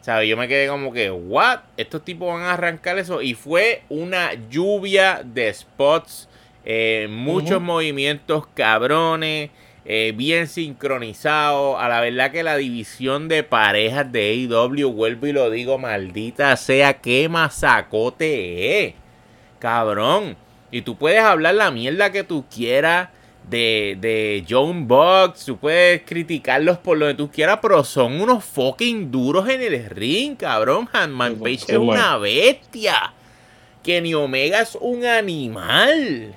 ¿Sabes? 0.00 0.28
Yo 0.28 0.36
me 0.36 0.48
quedé 0.48 0.68
como 0.68 0.92
que, 0.92 1.10
¿what? 1.10 1.60
Estos 1.76 2.04
tipos 2.04 2.32
van 2.32 2.42
a 2.42 2.54
arrancar 2.54 2.98
eso. 2.98 3.22
Y 3.22 3.34
fue 3.34 3.82
una 3.88 4.32
lluvia 4.50 5.22
de 5.24 5.52
spots. 5.52 6.28
Eh, 6.64 7.06
muchos 7.08 7.60
movimientos 7.60 8.46
cabrones. 8.54 9.50
Eh, 9.90 10.12
bien 10.14 10.48
sincronizado. 10.48 11.78
A 11.78 11.88
la 11.88 12.02
verdad 12.02 12.30
que 12.30 12.42
la 12.42 12.58
división 12.58 13.26
de 13.26 13.42
parejas 13.42 14.12
de 14.12 14.46
AEW, 14.50 14.92
vuelvo 14.92 15.26
y 15.26 15.32
lo 15.32 15.48
digo, 15.48 15.78
maldita 15.78 16.54
sea, 16.58 17.00
qué 17.00 17.26
masacote 17.30 18.84
es. 18.84 18.94
Cabrón. 19.58 20.36
Y 20.70 20.82
tú 20.82 20.96
puedes 20.98 21.22
hablar 21.22 21.54
la 21.54 21.70
mierda 21.70 22.12
que 22.12 22.22
tú 22.22 22.44
quieras 22.54 23.08
de, 23.48 23.96
de 23.98 24.44
John 24.46 24.86
Bucks, 24.86 25.46
tú 25.46 25.56
puedes 25.56 26.02
criticarlos 26.02 26.76
por 26.76 26.98
lo 26.98 27.06
que 27.06 27.14
tú 27.14 27.30
quieras, 27.30 27.58
pero 27.62 27.82
son 27.82 28.20
unos 28.20 28.44
fucking 28.44 29.10
duros 29.10 29.48
en 29.48 29.62
el 29.62 29.88
ring, 29.88 30.36
cabrón. 30.36 30.86
Hanman 30.92 31.36
Page 31.36 31.64
es 31.66 31.78
una 31.78 32.18
bestia. 32.18 33.14
Kenny 33.82 34.12
Omega 34.12 34.60
es 34.60 34.76
un 34.78 35.06
animal. 35.06 36.36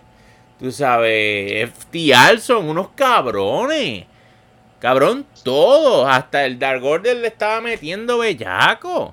Tú 0.62 0.72
sabes, 0.72 1.72
FTR 1.72 2.40
son 2.40 2.70
unos 2.70 2.90
cabrones. 2.90 4.06
Cabrón, 4.80 5.26
todos. 5.44 6.08
Hasta 6.08 6.46
el 6.46 6.60
Dark 6.60 6.84
Order 6.84 7.18
le 7.18 7.28
estaba 7.30 7.62
metiendo 7.62 8.20
bellaco. 8.20 9.12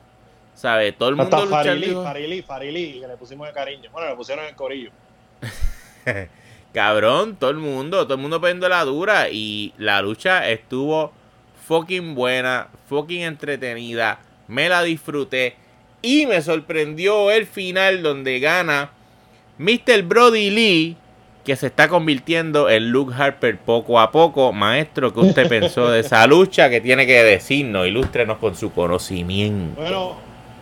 ¿Sabes? 0.54 0.94
Todo 0.98 1.08
el 1.08 1.16
mundo 1.16 1.34
Hasta 1.34 1.48
Farili, 1.48 1.94
Farili, 1.94 2.42
Farili, 2.42 3.00
que 3.00 3.08
le 3.08 3.16
pusimos 3.16 3.46
de 3.46 3.54
cariño. 3.54 3.88
Bueno, 3.90 4.10
le 4.10 4.16
pusieron 4.16 4.44
el 4.44 4.54
corillo. 4.54 4.90
Cabrón, 6.74 7.36
todo 7.36 7.50
el 7.50 7.56
mundo, 7.56 8.04
todo 8.04 8.14
el 8.16 8.20
mundo 8.20 8.40
poniendo 8.40 8.68
la 8.68 8.84
dura. 8.84 9.30
Y 9.30 9.72
la 9.78 10.02
lucha 10.02 10.50
estuvo 10.50 11.12
fucking 11.66 12.14
buena, 12.14 12.68
fucking 12.90 13.22
entretenida. 13.22 14.20
Me 14.48 14.68
la 14.68 14.82
disfruté. 14.82 15.56
Y 16.02 16.26
me 16.26 16.42
sorprendió 16.42 17.30
el 17.30 17.46
final 17.46 18.02
donde 18.02 18.38
gana 18.38 18.90
Mr. 19.56 20.02
Brody 20.02 20.50
Lee, 20.50 20.96
que 21.48 21.56
se 21.56 21.68
está 21.68 21.88
convirtiendo 21.88 22.68
en 22.68 22.90
Luke 22.90 23.14
Harper 23.16 23.56
poco 23.56 23.98
a 23.98 24.12
poco. 24.12 24.52
Maestro, 24.52 25.14
¿qué 25.14 25.20
usted 25.20 25.48
pensó 25.48 25.88
de 25.88 26.00
esa 26.00 26.26
lucha? 26.26 26.68
Que 26.68 26.82
tiene 26.82 27.06
que 27.06 27.24
decirnos, 27.24 27.86
ilústrenos 27.86 28.36
con 28.36 28.54
su 28.54 28.70
conocimiento. 28.70 29.80
Bueno, 29.80 30.16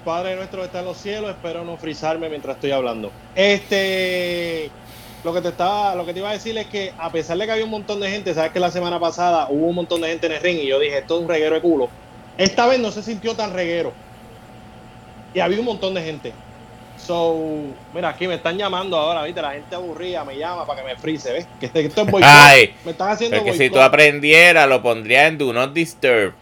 Padre 0.04 0.36
nuestro 0.36 0.60
que 0.60 0.66
está 0.66 0.78
en 0.78 0.84
los 0.84 0.96
cielos, 0.96 1.30
espero 1.30 1.64
no 1.64 1.76
frizarme 1.76 2.28
mientras 2.28 2.54
estoy 2.54 2.70
hablando. 2.70 3.10
Este, 3.34 4.70
lo 5.24 5.34
que 5.34 5.40
te 5.40 5.48
estaba, 5.48 5.96
lo 5.96 6.06
que 6.06 6.12
te 6.12 6.20
iba 6.20 6.30
a 6.30 6.34
decir 6.34 6.56
es 6.56 6.68
que 6.68 6.92
a 6.96 7.10
pesar 7.10 7.36
de 7.36 7.46
que 7.46 7.50
había 7.50 7.64
un 7.64 7.72
montón 7.72 7.98
de 7.98 8.08
gente, 8.08 8.32
sabes 8.32 8.52
que 8.52 8.60
la 8.60 8.70
semana 8.70 9.00
pasada 9.00 9.48
hubo 9.50 9.66
un 9.66 9.74
montón 9.74 10.02
de 10.02 10.08
gente 10.10 10.26
en 10.26 10.34
el 10.34 10.40
ring 10.40 10.58
y 10.60 10.68
yo 10.68 10.78
dije, 10.78 10.98
esto 10.98 11.16
es 11.16 11.22
un 11.22 11.28
reguero 11.28 11.56
de 11.56 11.62
culo. 11.62 11.88
Esta 12.38 12.64
vez 12.68 12.78
no 12.78 12.92
se 12.92 13.02
sintió 13.02 13.34
tan 13.34 13.52
reguero. 13.52 13.92
Y 15.34 15.40
había 15.40 15.58
un 15.58 15.64
montón 15.66 15.94
de 15.94 16.02
gente. 16.02 16.32
So, 16.98 17.62
mira, 17.94 18.10
aquí 18.10 18.26
me 18.26 18.34
están 18.34 18.56
llamando 18.56 18.96
ahora, 18.96 19.22
¿viste? 19.22 19.42
La 19.42 19.52
gente 19.52 19.74
aburrida 19.74 20.24
me 20.24 20.36
llama 20.36 20.66
para 20.66 20.82
que 20.82 20.88
me 20.88 20.96
frise, 20.96 21.32
¿ves? 21.32 21.46
Que 21.60 21.66
esto 21.66 22.02
es 22.02 22.10
boicot. 22.10 22.28
Ay, 22.30 22.74
me 22.84 22.92
están 22.92 23.10
haciendo 23.10 23.36
porque 23.36 23.54
si 23.54 23.70
tú 23.70 23.80
aprendieras, 23.80 24.68
lo 24.68 24.82
pondría 24.82 25.26
en 25.26 25.38
Do 25.38 25.52
Not 25.52 25.72
Disturb. 25.72 26.34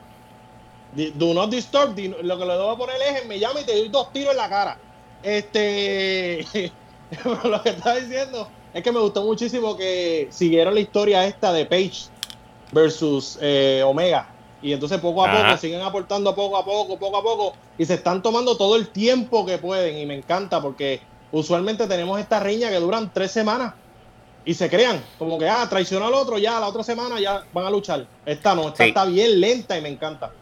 Do 1.14 1.34
Not 1.34 1.50
Disturb, 1.50 1.98
lo 2.22 2.38
que 2.38 2.44
le 2.44 2.52
debo 2.52 2.78
poner 2.78 2.96
es, 3.02 3.26
me 3.26 3.38
llama 3.38 3.60
y 3.60 3.64
te 3.64 3.76
doy 3.76 3.88
dos 3.88 4.12
tiros 4.12 4.30
en 4.30 4.36
la 4.36 4.48
cara. 4.48 4.78
Este, 5.22 6.44
lo 7.24 7.62
que 7.62 7.70
estaba 7.70 7.96
diciendo 7.96 8.48
es 8.72 8.82
que 8.82 8.92
me 8.92 9.00
gustó 9.00 9.24
muchísimo 9.24 9.76
que 9.76 10.28
siguieron 10.30 10.74
la 10.74 10.80
historia 10.80 11.26
esta 11.26 11.52
de 11.52 11.64
Page 11.66 12.08
versus 12.72 13.38
eh, 13.40 13.82
Omega. 13.84 14.28
Y 14.64 14.72
entonces 14.72 14.98
poco 14.98 15.22
a 15.26 15.30
poco 15.30 15.56
siguen 15.58 15.82
aportando 15.82 16.34
poco 16.34 16.56
a 16.56 16.64
poco, 16.64 16.98
poco 16.98 17.18
a 17.18 17.22
poco. 17.22 17.54
Y 17.76 17.84
se 17.84 17.94
están 17.94 18.22
tomando 18.22 18.56
todo 18.56 18.76
el 18.76 18.88
tiempo 18.88 19.44
que 19.44 19.58
pueden. 19.58 19.98
Y 19.98 20.06
me 20.06 20.14
encanta 20.14 20.62
porque 20.62 21.00
usualmente 21.32 21.86
tenemos 21.86 22.18
esta 22.18 22.40
riña 22.40 22.70
que 22.70 22.76
duran 22.76 23.12
tres 23.12 23.30
semanas. 23.30 23.74
Y 24.46 24.54
se 24.54 24.70
crean, 24.70 25.04
como 25.18 25.38
que, 25.38 25.46
ah, 25.46 25.66
traicionó 25.68 26.06
al 26.06 26.14
otro, 26.14 26.38
ya 26.38 26.58
la 26.60 26.68
otra 26.68 26.82
semana 26.82 27.20
ya 27.20 27.44
van 27.52 27.66
a 27.66 27.70
luchar. 27.70 28.06
Esta 28.24 28.54
no, 28.54 28.68
esta 28.68 28.86
está 28.86 29.04
bien 29.04 29.38
lenta 29.38 29.76
y 29.76 29.82
me 29.82 29.90
encanta. 29.90 30.32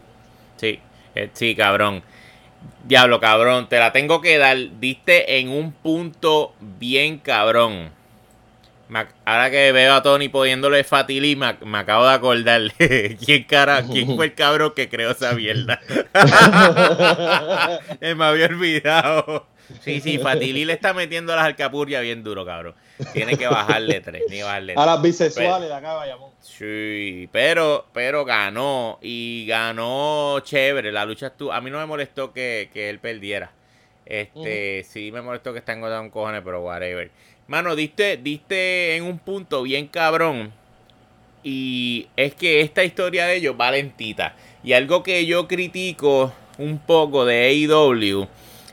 Sí, 0.55 0.79
eh, 1.15 1.29
sí, 1.33 1.53
cabrón. 1.53 2.01
Diablo, 2.85 3.19
cabrón, 3.19 3.67
te 3.67 3.77
la 3.77 3.91
tengo 3.91 4.21
que 4.21 4.37
dar. 4.37 4.57
Diste 4.79 5.37
en 5.39 5.49
un 5.49 5.73
punto 5.73 6.53
bien 6.59 7.17
cabrón. 7.17 7.91
Ahora 9.25 9.49
que 9.49 9.71
veo 9.71 9.93
a 9.93 10.03
Tony 10.03 10.29
poniéndole 10.29 10.83
Fatili, 10.83 11.35
me, 11.35 11.55
acabo 11.77 12.05
de 12.05 12.13
acordar 12.13 12.61
quién 13.25 13.43
cara, 13.45 13.83
quién 13.83 14.15
fue 14.15 14.25
el 14.25 14.35
cabrón 14.35 14.73
que 14.75 14.89
creó 14.89 15.11
esa 15.11 15.33
mierda. 15.33 15.79
me 18.01 18.25
había 18.25 18.45
olvidado. 18.45 19.47
Sí, 19.81 20.01
sí, 20.01 20.19
Fatili 20.19 20.65
le 20.65 20.73
está 20.73 20.93
metiendo 20.93 21.35
las 21.35 21.45
alcapurrias 21.45 22.01
bien 22.01 22.23
duro, 22.23 22.45
cabrón. 22.45 22.75
Tiene 23.13 23.37
que 23.37 23.47
bajarle 23.47 24.01
tres, 24.01 24.23
ni 24.29 24.41
bajarle 24.41 24.75
A 24.77 24.85
las 24.85 25.01
bisexuales 25.01 25.69
de 25.69 25.75
acá, 25.75 25.93
vayamos. 25.93 26.31
Sí, 26.41 27.29
pero, 27.31 27.87
pero 27.93 28.25
ganó 28.25 28.99
y 29.01 29.45
ganó 29.47 30.39
chévere. 30.41 30.91
La 30.91 31.05
lucha 31.05 31.27
estuvo. 31.27 31.51
A 31.51 31.61
mí 31.61 31.71
no 31.71 31.79
me 31.79 31.85
molestó 31.85 32.33
que, 32.33 32.69
él 32.73 32.99
perdiera. 32.99 33.51
Este, 34.05 34.83
sí 34.83 35.11
me 35.11 35.21
molestó 35.21 35.53
que 35.53 35.59
está 35.59 35.71
engordado 35.71 36.01
un 36.01 36.09
cojones, 36.09 36.41
pero 36.43 36.61
whatever. 36.61 37.09
Mano, 37.47 37.75
diste, 37.75 38.15
diste 38.15 38.95
en 38.95 39.03
un 39.03 39.19
punto 39.19 39.63
bien 39.63 39.87
cabrón. 39.87 40.53
Y 41.43 42.07
es 42.15 42.33
que 42.35 42.61
esta 42.61 42.85
historia 42.85 43.25
de 43.25 43.35
ellos 43.35 43.55
va 43.59 43.71
lentita. 43.71 44.35
Y 44.63 44.71
algo 44.71 45.03
que 45.03 45.25
yo 45.25 45.47
critico 45.47 46.33
un 46.57 46.79
poco 46.79 47.25
de 47.25 47.47
AEW 47.47 48.27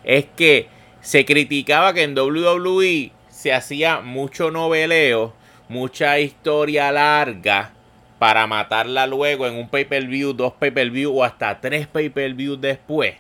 es 0.05 0.27
que 0.37 0.69
se 1.01 1.25
criticaba 1.25 1.93
que 1.95 2.05
en 2.05 2.17
WWE 2.17 3.11
se 3.29 3.53
hacía 3.53 4.01
mucho 4.01 4.53
noveleo, 4.53 5.35
mucha 5.69 6.21
historia 6.21 6.93
larga 6.93 7.73
para 8.21 8.47
matarla 8.47 9.07
luego 9.09 9.49
en 9.49 9.55
un 9.55 9.69
pay-per-view, 9.69 10.35
dos 10.35 10.53
pay-per-view 10.53 11.19
o 11.19 11.25
hasta 11.25 11.61
tres 11.61 11.89
pay-per-view 11.89 12.57
después, 12.57 13.15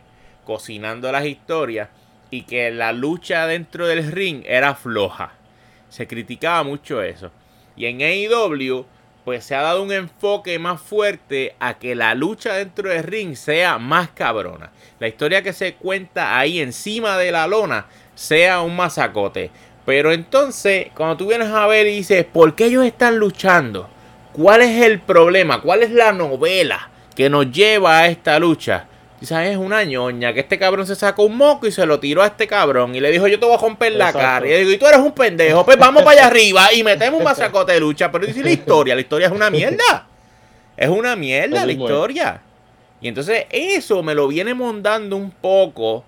cocinando 0.44 1.11
las 1.11 1.24
historias 1.24 1.88
y 2.30 2.42
que 2.42 2.70
la 2.70 2.92
lucha 2.92 3.46
dentro 3.46 3.88
del 3.88 4.12
ring 4.12 4.44
era 4.46 4.74
floja. 4.76 5.39
Se 5.91 6.07
criticaba 6.07 6.62
mucho 6.62 7.03
eso. 7.03 7.30
Y 7.76 7.84
en 7.84 8.01
AEW 8.01 8.86
pues 9.24 9.45
se 9.45 9.55
ha 9.55 9.62
dado 9.62 9.82
un 9.82 9.93
enfoque 9.93 10.59
más 10.59 10.80
fuerte 10.80 11.55
a 11.61 11.78
que 11.78 11.95
la 11.95 12.14
lucha 12.14 12.55
dentro 12.55 12.88
del 12.88 13.05
ring 13.05 13.36
sea 13.36 13.78
más 13.78 14.09
cabrona. 14.11 14.72
La 14.99 15.09
historia 15.09 15.43
que 15.43 15.53
se 15.53 15.74
cuenta 15.74 16.38
ahí 16.38 16.61
encima 16.61 17.18
de 17.18 17.30
la 17.30 17.47
lona 17.47 17.86
sea 18.14 18.61
un 18.62 18.74
masacote. 18.74 19.51
Pero 19.84 20.12
entonces, 20.12 20.88
cuando 20.95 21.16
tú 21.16 21.28
vienes 21.28 21.49
a 21.49 21.66
ver 21.66 21.86
y 21.86 21.97
dices, 21.97 22.24
¿por 22.24 22.55
qué 22.55 22.66
ellos 22.66 22.84
están 22.84 23.18
luchando? 23.18 23.88
¿Cuál 24.32 24.62
es 24.62 24.82
el 24.82 25.01
problema? 25.01 25.61
¿Cuál 25.61 25.82
es 25.82 25.91
la 25.91 26.12
novela 26.12 26.91
que 27.14 27.28
nos 27.28 27.51
lleva 27.51 27.99
a 27.99 28.07
esta 28.07 28.38
lucha? 28.38 28.86
Sabes, 29.26 29.50
es 29.50 29.56
una 29.58 29.84
ñoña 29.84 30.32
que 30.32 30.40
este 30.40 30.58
cabrón 30.58 30.86
se 30.86 30.94
sacó 30.94 31.24
un 31.24 31.36
moco 31.36 31.66
y 31.66 31.72
se 31.72 31.84
lo 31.84 32.00
tiró 32.00 32.22
a 32.22 32.26
este 32.26 32.46
cabrón 32.46 32.94
y 32.94 33.00
le 33.00 33.10
dijo, 33.10 33.28
yo 33.28 33.38
te 33.38 33.44
voy 33.44 33.54
a 33.54 33.58
romper 33.58 33.92
la 33.92 34.12
cara. 34.12 34.46
Y 34.46 34.50
le 34.50 34.58
digo, 34.60 34.70
y 34.72 34.78
tú 34.78 34.86
eres 34.86 35.00
un 35.00 35.12
pendejo, 35.12 35.64
pues 35.64 35.78
vamos 35.78 36.02
para 36.02 36.20
allá 36.20 36.26
arriba 36.28 36.72
y 36.72 36.82
metemos 36.82 37.18
un 37.18 37.24
masacote 37.24 37.72
de 37.72 37.80
lucha. 37.80 38.10
Pero 38.10 38.26
dice 38.26 38.42
la 38.42 38.50
historia, 38.50 38.94
la 38.94 39.02
historia 39.02 39.26
es 39.26 39.32
una 39.32 39.50
mierda. 39.50 40.06
Es 40.76 40.88
una 40.88 41.16
mierda 41.16 41.66
la 41.66 41.72
historia. 41.72 42.40
Y 43.02 43.08
entonces 43.08 43.44
eso 43.50 44.02
me 44.02 44.14
lo 44.14 44.26
viene 44.28 44.54
mondando 44.54 45.16
un 45.16 45.30
poco 45.30 46.04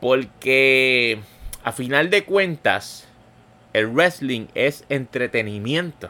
porque 0.00 1.18
a 1.64 1.72
final 1.72 2.08
de 2.08 2.24
cuentas 2.24 3.06
el 3.74 3.88
wrestling 3.88 4.46
es 4.54 4.84
entretenimiento. 4.88 6.08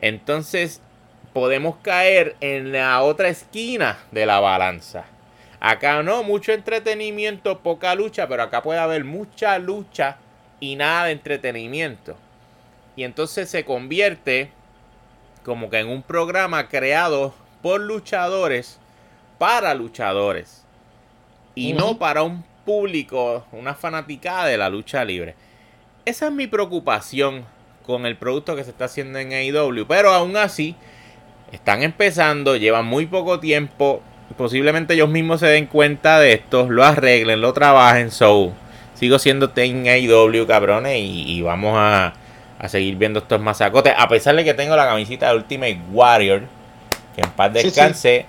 Entonces 0.00 0.80
podemos 1.32 1.76
caer 1.82 2.36
en 2.40 2.72
la 2.72 3.02
otra 3.02 3.28
esquina 3.28 3.98
de 4.12 4.26
la 4.26 4.40
balanza. 4.40 5.04
Acá 5.60 6.02
no, 6.02 6.22
mucho 6.22 6.52
entretenimiento, 6.52 7.58
poca 7.60 7.94
lucha, 7.94 8.28
pero 8.28 8.44
acá 8.44 8.62
puede 8.62 8.78
haber 8.78 9.04
mucha 9.04 9.58
lucha 9.58 10.18
y 10.60 10.76
nada 10.76 11.06
de 11.06 11.12
entretenimiento. 11.12 12.16
Y 12.94 13.04
entonces 13.04 13.48
se 13.48 13.64
convierte 13.64 14.50
como 15.44 15.70
que 15.70 15.78
en 15.78 15.88
un 15.88 16.02
programa 16.02 16.68
creado 16.68 17.34
por 17.62 17.80
luchadores 17.80 18.78
para 19.38 19.74
luchadores 19.74 20.64
y 21.54 21.72
no 21.72 21.98
para 21.98 22.22
un 22.22 22.44
público, 22.64 23.46
una 23.52 23.74
fanaticada 23.74 24.46
de 24.46 24.58
la 24.58 24.68
lucha 24.68 25.04
libre. 25.04 25.34
Esa 26.04 26.26
es 26.26 26.32
mi 26.32 26.46
preocupación 26.46 27.44
con 27.84 28.04
el 28.04 28.16
producto 28.16 28.54
que 28.54 28.64
se 28.64 28.70
está 28.70 28.84
haciendo 28.84 29.18
en 29.18 29.32
AEW, 29.32 29.86
pero 29.86 30.10
aún 30.10 30.36
así 30.36 30.76
están 31.50 31.82
empezando, 31.82 32.56
llevan 32.56 32.84
muy 32.84 33.06
poco 33.06 33.40
tiempo, 33.40 34.02
posiblemente 34.38 34.94
ellos 34.94 35.10
mismos 35.10 35.40
se 35.40 35.46
den 35.46 35.66
cuenta 35.66 36.18
de 36.18 36.32
esto, 36.32 36.66
lo 36.70 36.82
arreglen, 36.84 37.42
lo 37.42 37.52
trabajen, 37.52 38.10
so 38.10 38.52
sigo 38.94 39.18
siendo 39.18 39.50
Team 39.50 39.84
AEW 39.84 40.46
cabrones 40.46 40.96
y 40.98 41.42
vamos 41.42 41.74
a 41.76 42.14
a 42.58 42.68
seguir 42.68 42.96
viendo 42.96 43.20
estos 43.20 43.40
masacotes. 43.40 43.94
A 43.96 44.08
pesar 44.08 44.34
de 44.34 44.44
que 44.44 44.54
tengo 44.54 44.74
la 44.76 44.86
camisita 44.86 45.28
de 45.28 45.36
Ultimate 45.36 45.80
Warrior, 45.92 46.42
que 47.14 47.20
en 47.22 47.30
paz 47.30 47.52
descanse, 47.52 48.26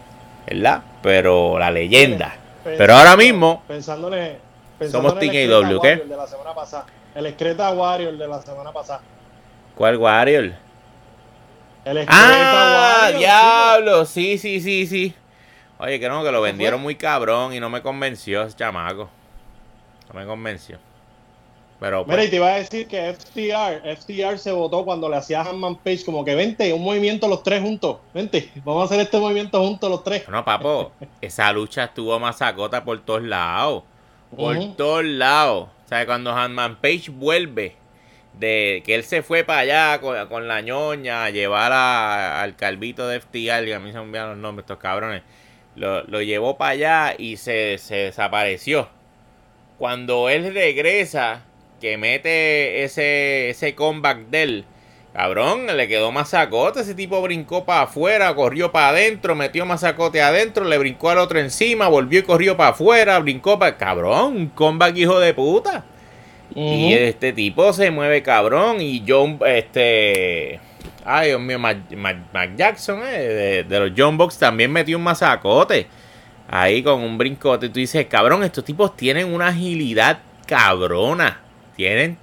¿verdad? 0.48 0.84
Pero 1.02 1.58
la 1.58 1.72
leyenda. 1.72 2.36
Pero 2.64 2.94
ahora 2.94 3.18
mismo, 3.18 3.64
pensándole, 3.68 4.38
somos 4.90 5.18
Team 5.18 5.52
AW, 5.52 5.82
¿qué? 5.82 5.96
De 5.98 6.16
la 6.16 6.28
semana 6.28 6.54
pasada. 6.54 6.86
El 7.16 7.26
Excreta 7.26 7.72
Warrior 7.72 8.18
de 8.18 8.28
la 8.28 8.42
semana 8.42 8.72
pasada. 8.72 9.02
¿Cuál 9.76 9.98
Warrior? 9.98 10.54
El 11.86 12.06
ah, 12.08 13.12
diablo, 13.18 14.06
sí, 14.06 14.38
sí, 14.38 14.60
sí, 14.62 14.86
sí. 14.86 15.16
Oye, 15.80 16.00
que 16.00 16.10
no, 16.10 16.24
que 16.24 16.32
lo 16.32 16.42
vendieron 16.42 16.82
muy 16.82 16.96
cabrón 16.96 17.54
y 17.54 17.60
no 17.60 17.70
me 17.70 17.82
convenció 17.82 18.44
ese 18.44 18.56
chamaco. 18.56 19.10
No 20.12 20.20
me 20.20 20.26
convenció. 20.26 20.78
Pero, 21.80 22.04
Mira, 22.04 22.18
pues 22.18 22.28
y 22.28 22.30
te 22.30 22.36
iba 22.36 22.48
a 22.48 22.56
decir 22.56 22.88
que 22.88 23.14
FTR, 23.14 23.96
FTR 23.96 24.38
se 24.38 24.52
votó 24.52 24.84
cuando 24.84 25.08
le 25.08 25.16
hacía 25.16 25.40
a 25.42 25.50
Hanman 25.50 25.78
Page 25.78 26.04
como 26.04 26.26
que 26.26 26.36
vente, 26.36 26.74
un 26.74 26.84
movimiento 26.84 27.30
los 27.30 27.42
tres 27.42 27.62
juntos, 27.62 28.00
vente, 28.14 28.52
vamos 28.66 28.82
a 28.82 28.86
hacer 28.86 29.00
este 29.00 29.18
movimiento 29.18 29.62
juntos 29.62 29.90
los 29.90 30.04
tres. 30.04 30.28
No, 30.28 30.44
papo, 30.44 30.92
esa 31.22 31.54
lucha 31.54 31.86
estuvo 31.86 32.20
masacota 32.20 32.84
por 32.84 33.00
todos 33.00 33.24
lados, 33.24 33.84
por 34.36 34.76
todos 34.76 35.06
lados. 35.06 35.70
O 35.86 35.88
sea, 35.88 36.06
cuando 36.06 36.34
Hanman 36.34 36.76
Page 36.82 37.12
vuelve, 37.12 37.78
de 38.34 38.84
que 38.86 38.96
él 38.96 39.06
se 39.06 39.24
fue 39.24 39.46
para 39.46 39.60
allá 39.60 40.02
con, 40.28 40.48
la 40.50 40.62
ñoña 40.62 41.24
a 41.24 41.30
llevar 41.30 41.72
al 41.72 42.58
calvito 42.58 43.08
de 43.08 43.22
FTR, 43.22 43.64
que 43.64 43.76
a 43.76 43.80
mí 43.80 43.92
se 43.92 43.98
me 43.98 44.04
olvidan 44.04 44.30
los 44.30 44.38
nombres, 44.38 44.64
estos 44.64 44.80
cabrones, 44.80 45.24
lo, 45.80 46.04
lo 46.04 46.22
llevó 46.22 46.58
para 46.58 46.72
allá 46.72 47.16
y 47.18 47.38
se, 47.38 47.78
se 47.78 47.96
desapareció. 47.96 48.90
Cuando 49.78 50.30
él 50.30 50.54
regresa 50.54 51.46
que 51.80 51.98
mete 51.98 52.84
ese, 52.84 53.50
ese 53.50 53.74
comeback 53.74 54.28
del 54.28 54.66
cabrón, 55.14 55.68
le 55.68 55.88
quedó 55.88 56.12
masacote. 56.12 56.82
Ese 56.82 56.94
tipo 56.96 57.22
brincó 57.22 57.64
para 57.64 57.84
afuera, 57.84 58.36
corrió 58.36 58.72
para 58.74 58.90
adentro, 58.90 59.36
metió 59.36 59.66
masacote 59.66 60.22
adentro, 60.22 60.66
le 60.66 60.78
brincó 60.78 61.10
al 61.12 61.20
otro 61.20 61.40
encima, 61.40 61.88
volvió 61.88 62.20
y 62.20 62.24
corrió 62.24 62.58
para 62.58 62.72
afuera, 62.72 63.18
brincó 63.20 63.58
para. 63.58 63.78
Cabrón, 63.78 64.36
un 64.36 64.48
comeback 64.50 64.98
hijo 64.98 65.20
de 65.20 65.34
puta. 65.34 65.86
Y 66.54 66.94
este 66.94 67.32
tipo 67.32 67.72
se 67.74 67.90
mueve 67.90 68.22
cabrón. 68.22 68.82
Y 68.82 69.06
John, 69.08 69.40
este. 69.46 70.60
Ay, 71.06 71.30
Dios 71.30 71.42
mío, 71.42 71.60
Mac, 71.60 72.56
Jackson, 72.56 73.02
eh, 73.06 73.66
de, 73.68 73.80
los 73.80 73.92
John 73.98 74.18
Box 74.18 74.38
también 74.38 74.72
metió 74.72 74.98
un 74.98 75.04
masacote. 75.04 75.88
Ahí 76.50 76.82
con 76.82 77.02
un 77.02 77.18
brincote. 77.18 77.68
Y 77.68 77.70
tú 77.70 77.80
dices, 77.80 78.06
cabrón, 78.08 78.44
estos 78.44 78.66
tipos 78.66 78.96
tienen 78.98 79.34
una 79.34 79.48
agilidad 79.48 80.20
cabrona. 80.48 81.42
Tienen, 81.76 82.18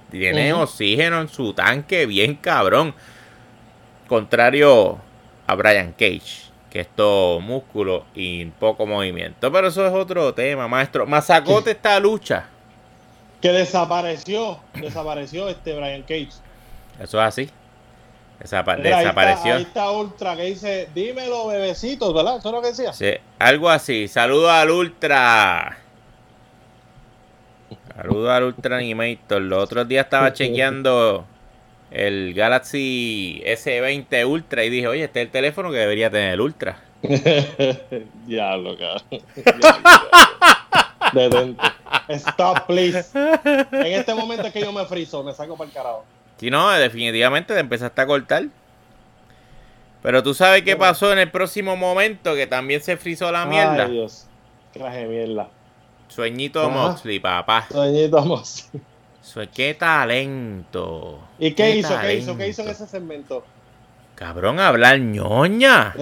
oxígeno 0.53 1.21
en 1.21 1.29
su 1.29 1.53
tanque 1.53 2.05
bien 2.05 2.35
cabrón. 2.35 2.93
Contrario 4.07 4.99
a 5.47 5.55
Brian 5.55 5.93
Cage, 5.93 6.51
que 6.69 6.81
es 6.81 6.87
todo 6.95 7.39
músculo 7.39 8.05
y 8.13 8.45
poco 8.45 8.85
movimiento. 8.85 9.51
Pero 9.51 9.67
eso 9.69 9.87
es 9.87 9.93
otro 9.93 10.33
tema, 10.33 10.67
maestro. 10.67 11.07
Mazacote 11.07 11.71
esta 11.71 11.99
lucha. 11.99 12.45
Que 13.41 13.51
desapareció, 13.51 14.59
desapareció 14.75 15.49
este 15.49 15.75
Brian 15.75 16.01
Cage. 16.01 16.29
Eso 16.99 17.19
es 17.19 17.27
así. 17.27 17.49
Desapareció. 18.39 19.55
Ahí 19.55 19.63
está, 19.63 19.91
Ultra 19.91 20.35
que 20.35 20.43
dice, 20.43 20.89
dímelo 20.93 21.47
bebecitos, 21.47 22.13
¿verdad? 22.13 22.37
Eso 22.37 22.49
es 22.49 22.55
lo 22.55 22.61
que 22.61 22.67
decía. 22.67 22.93
Sí, 22.93 23.11
algo 23.39 23.69
así. 23.69 24.07
Saludos 24.07 24.51
al 24.51 24.71
Ultra. 24.71 25.77
Saludos 27.95 28.29
al 28.29 28.43
Ultra 28.43 28.77
Animator. 28.77 29.41
Los 29.41 29.63
otros 29.63 29.87
días 29.87 30.05
estaba 30.05 30.33
chequeando 30.33 31.25
el 31.89 32.33
Galaxy 32.33 33.41
S20 33.45 34.27
Ultra 34.27 34.63
y 34.63 34.69
dije, 34.69 34.87
oye, 34.87 35.05
este 35.05 35.21
es 35.21 35.25
el 35.25 35.31
teléfono 35.31 35.71
que 35.71 35.77
debería 35.77 36.09
tener 36.09 36.33
el 36.33 36.41
Ultra. 36.41 36.83
Diablo, 38.25 38.77
cabrón. 38.77 39.03
Detente. 41.13 41.63
Stop, 42.09 42.67
please. 42.67 43.09
En 43.13 43.93
este 43.93 44.13
momento 44.13 44.47
es 44.47 44.53
que 44.53 44.61
yo 44.61 44.71
me 44.71 44.85
friso, 44.85 45.23
me 45.23 45.33
saco 45.33 45.55
para 45.55 45.69
el 45.69 45.73
carajo. 45.73 46.05
Si 46.37 46.51
no, 46.51 46.69
definitivamente 46.71 47.53
te 47.53 47.59
empezaste 47.59 48.01
a 48.01 48.05
cortar. 48.05 48.45
Pero 50.03 50.23
tú 50.23 50.33
sabes 50.33 50.61
qué 50.61 50.75
pasó 50.75 51.11
en 51.11 51.19
el 51.19 51.31
próximo 51.31 51.75
momento, 51.75 52.35
que 52.35 52.47
también 52.47 52.81
se 52.81 52.97
frizó 52.97 53.31
la 53.31 53.45
mierda. 53.45 53.85
Ay, 53.85 53.91
Dios. 53.91 54.27
Traje 54.71 55.05
mierda. 55.05 55.49
Sueñito 56.07 56.69
Moxley, 56.69 57.19
papá. 57.19 57.67
Sueñito 57.69 58.23
Moxley. 58.23 58.81
qué 59.53 59.73
talento. 59.73 61.19
¿Y 61.39 61.51
qué, 61.51 61.77
hizo? 61.77 61.99
¿Qué 61.99 62.15
hizo? 62.15 62.37
¿Qué 62.37 62.47
hizo 62.47 62.61
en 62.61 62.69
ese 62.69 62.87
segmento? 62.87 63.43
Cabrón, 64.15 64.59
hablar 64.59 64.99
ñoña. 64.99 65.93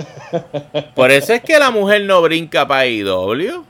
Por 0.96 1.12
eso 1.12 1.34
es 1.34 1.42
que 1.42 1.60
la 1.60 1.72
mujer 1.72 2.04
no 2.04 2.22
brinca 2.22 2.68
para 2.68 2.88
IW. 2.88 3.66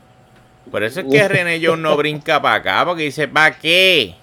Por 0.70 0.82
eso 0.84 1.00
es 1.00 1.06
que 1.10 1.26
René 1.28 1.60
John 1.64 1.82
no 1.82 1.96
brinca 1.96 2.40
para 2.40 2.56
acá, 2.56 2.84
porque 2.84 3.04
dice, 3.04 3.26
¿para 3.26 3.58
qué? 3.58 4.14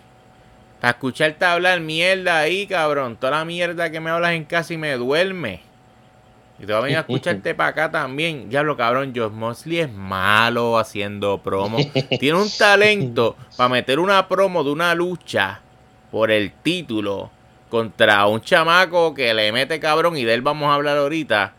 Para 0.83 0.95
escucharte 0.95 1.45
hablar 1.45 1.79
mierda 1.79 2.39
ahí, 2.39 2.67
cabrón. 2.67 3.15
Toda 3.15 3.37
la 3.37 3.45
mierda 3.45 3.89
que 3.89 4.01
me 4.01 4.09
hablas 4.09 4.33
en 4.33 4.43
casa 4.43 4.73
y 4.73 4.77
me 4.77 4.91
duerme. 4.97 5.61
Y 6.59 6.65
te 6.65 6.73
va 6.73 6.79
a 6.79 6.81
venir 6.81 6.97
a 6.97 6.99
escucharte 6.99 7.55
para 7.55 7.69
acá 7.69 7.89
también. 7.89 8.49
Diablo, 8.49 8.75
cabrón, 8.75 9.13
Josh 9.15 9.31
Mosley 9.31 9.79
es 9.79 9.89
malo 9.89 10.77
haciendo 10.77 11.37
promo. 11.37 11.77
Tiene 12.19 12.37
un 12.37 12.49
talento 12.57 13.37
para 13.55 13.69
meter 13.69 13.97
una 13.97 14.27
promo 14.27 14.61
de 14.61 14.71
una 14.71 14.93
lucha 14.93 15.61
por 16.11 16.29
el 16.31 16.51
título 16.51 17.31
contra 17.69 18.27
un 18.27 18.41
chamaco 18.41 19.13
que 19.13 19.33
le 19.33 19.53
mete 19.53 19.79
cabrón 19.79 20.17
y 20.17 20.25
de 20.25 20.33
él 20.33 20.41
vamos 20.41 20.69
a 20.69 20.73
hablar 20.73 20.97
ahorita. 20.97 21.53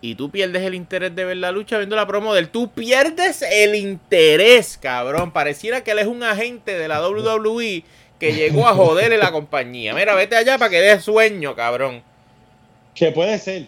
Y 0.00 0.14
tú 0.14 0.30
pierdes 0.30 0.62
el 0.62 0.74
interés 0.74 1.12
de 1.16 1.24
ver 1.24 1.38
la 1.38 1.50
lucha 1.50 1.76
viendo 1.78 1.96
la 1.96 2.06
promo 2.06 2.34
de 2.34 2.40
él. 2.40 2.50
Tú 2.50 2.70
pierdes 2.70 3.42
el 3.42 3.74
interés, 3.74 4.78
cabrón. 4.80 5.32
Pareciera 5.32 5.82
que 5.82 5.90
él 5.90 5.98
es 5.98 6.06
un 6.06 6.22
agente 6.22 6.78
de 6.78 6.86
la 6.86 7.04
WWE 7.04 7.82
que 8.22 8.32
llegó 8.32 8.68
a 8.68 8.74
joderle 8.74 9.18
la 9.18 9.32
compañía. 9.32 9.92
Mira, 9.94 10.14
vete 10.14 10.36
allá 10.36 10.56
para 10.56 10.70
que 10.70 10.80
dé 10.80 11.00
sueño, 11.00 11.56
cabrón. 11.56 12.04
Que 12.94 13.10
puede 13.10 13.36
ser. 13.36 13.66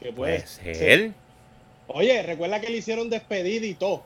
Que 0.00 0.14
puede, 0.14 0.46
ser. 0.46 1.10
Oye, 1.86 2.22
recuerda 2.22 2.58
que 2.58 2.70
le 2.70 2.78
hicieron 2.78 3.10
despedida 3.10 3.66
y 3.66 3.74
todo. 3.74 4.02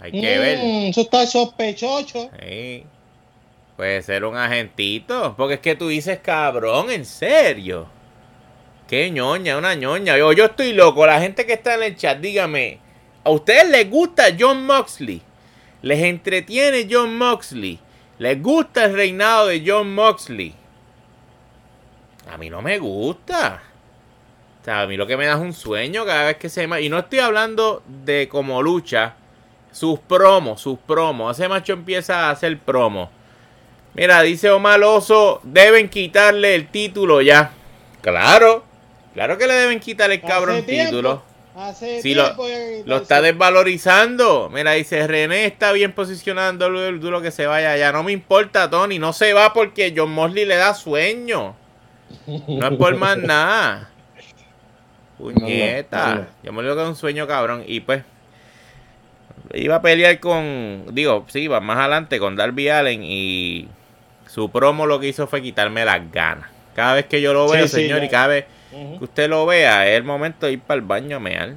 Hay 0.00 0.10
que 0.10 0.38
ver. 0.40 0.58
Mm, 0.58 0.86
eso 0.88 1.02
está 1.02 1.28
sospechoso. 1.28 2.28
Sí. 2.42 2.84
Puede 3.76 4.02
ser 4.02 4.24
un 4.24 4.36
agentito. 4.36 5.36
Porque 5.36 5.54
es 5.54 5.60
que 5.60 5.76
tú 5.76 5.86
dices, 5.86 6.18
cabrón, 6.24 6.90
en 6.90 7.04
serio. 7.04 7.86
Qué 8.88 9.12
ñoña, 9.12 9.58
una 9.58 9.76
ñoña. 9.76 10.18
Yo, 10.18 10.32
yo 10.32 10.46
estoy 10.46 10.72
loco. 10.72 11.06
La 11.06 11.20
gente 11.20 11.46
que 11.46 11.52
está 11.52 11.76
en 11.76 11.84
el 11.84 11.96
chat, 11.96 12.18
dígame. 12.18 12.80
¿A 13.24 13.30
ustedes 13.30 13.70
les 13.70 13.90
gusta 13.90 14.24
John 14.38 14.66
Moxley? 14.66 15.22
¿Les 15.80 16.02
entretiene 16.02 16.86
John 16.90 17.16
Moxley? 17.16 17.78
¿Les 18.18 18.40
gusta 18.42 18.84
el 18.84 18.94
reinado 18.94 19.46
de 19.46 19.62
John 19.66 19.94
Moxley? 19.94 20.54
A 22.30 22.36
mí 22.36 22.50
no 22.50 22.60
me 22.60 22.78
gusta. 22.78 23.62
O 24.60 24.64
sea, 24.64 24.82
a 24.82 24.86
mí 24.86 24.96
lo 24.96 25.06
que 25.06 25.16
me 25.16 25.26
da 25.26 25.34
es 25.34 25.40
un 25.40 25.52
sueño 25.52 26.04
cada 26.04 26.24
vez 26.24 26.36
que 26.36 26.48
se... 26.48 26.64
Y 26.80 26.88
no 26.88 26.98
estoy 26.98 27.18
hablando 27.18 27.82
de 27.86 28.28
como 28.28 28.62
lucha. 28.62 29.14
Sus 29.72 29.98
promos, 29.98 30.60
sus 30.60 30.78
promos. 30.78 31.38
Ese 31.38 31.48
macho 31.48 31.72
empieza 31.72 32.26
a 32.26 32.30
hacer 32.30 32.58
promos. 32.58 33.08
Mira, 33.94 34.22
dice 34.22 34.50
Omar 34.50 34.82
Oso, 34.82 35.40
deben 35.44 35.88
quitarle 35.88 36.54
el 36.54 36.68
título 36.68 37.22
ya. 37.22 37.52
Claro, 38.02 38.64
claro 39.14 39.38
que 39.38 39.46
le 39.46 39.54
deben 39.54 39.80
quitar 39.80 40.10
el 40.10 40.20
cabrón 40.20 40.64
título. 40.66 41.22
Hace 41.56 42.02
si 42.02 42.14
lo, 42.14 42.34
lo, 42.84 42.96
está 42.96 43.22
desvalorizando. 43.22 44.50
Mira, 44.52 44.72
dice 44.72 45.06
René 45.06 45.46
está 45.46 45.70
bien 45.70 45.92
posicionando 45.92 46.66
el 46.66 46.98
duro 46.98 47.22
que 47.22 47.30
se 47.30 47.46
vaya 47.46 47.76
ya. 47.76 47.92
No 47.92 48.02
me 48.02 48.10
importa, 48.10 48.68
Tony. 48.68 48.98
No 48.98 49.12
se 49.12 49.32
va 49.34 49.52
porque 49.52 49.94
John 49.96 50.10
Mosley 50.10 50.46
le 50.46 50.56
da 50.56 50.74
sueño. 50.74 51.54
No 52.26 52.68
es 52.68 52.76
por 52.76 52.96
más 52.96 53.18
nada. 53.18 53.90
Puñeta. 55.16 56.26
Yo 56.42 56.52
me 56.52 56.62
lo 56.62 56.74
que 56.74 56.82
es 56.82 56.88
un 56.88 56.96
sueño 56.96 57.28
cabrón. 57.28 57.62
Y 57.66 57.80
pues. 57.80 58.02
Iba 59.52 59.76
a 59.76 59.82
pelear 59.82 60.18
con. 60.18 60.86
Digo, 60.90 61.24
sí, 61.28 61.42
iba 61.42 61.60
más 61.60 61.78
adelante 61.78 62.18
con 62.18 62.34
Darby 62.34 62.68
Allen 62.68 63.02
y. 63.04 63.68
Su 64.26 64.50
promo 64.50 64.86
lo 64.86 64.98
que 64.98 65.06
hizo 65.06 65.28
fue 65.28 65.40
quitarme 65.40 65.84
las 65.84 66.10
ganas. 66.10 66.50
Cada 66.74 66.94
vez 66.94 67.06
que 67.06 67.20
yo 67.20 67.32
lo 67.32 67.48
veo, 67.48 67.68
señor, 67.68 68.02
y 68.02 68.08
cada 68.08 68.26
vez 68.26 68.46
que 68.98 69.04
usted 69.04 69.28
lo 69.28 69.46
vea, 69.46 69.86
es 69.88 69.96
el 69.96 70.04
momento 70.04 70.46
de 70.46 70.52
ir 70.52 70.60
para 70.60 70.76
el 70.76 70.86
baño 70.86 71.16
a 71.16 71.20
mear. 71.20 71.54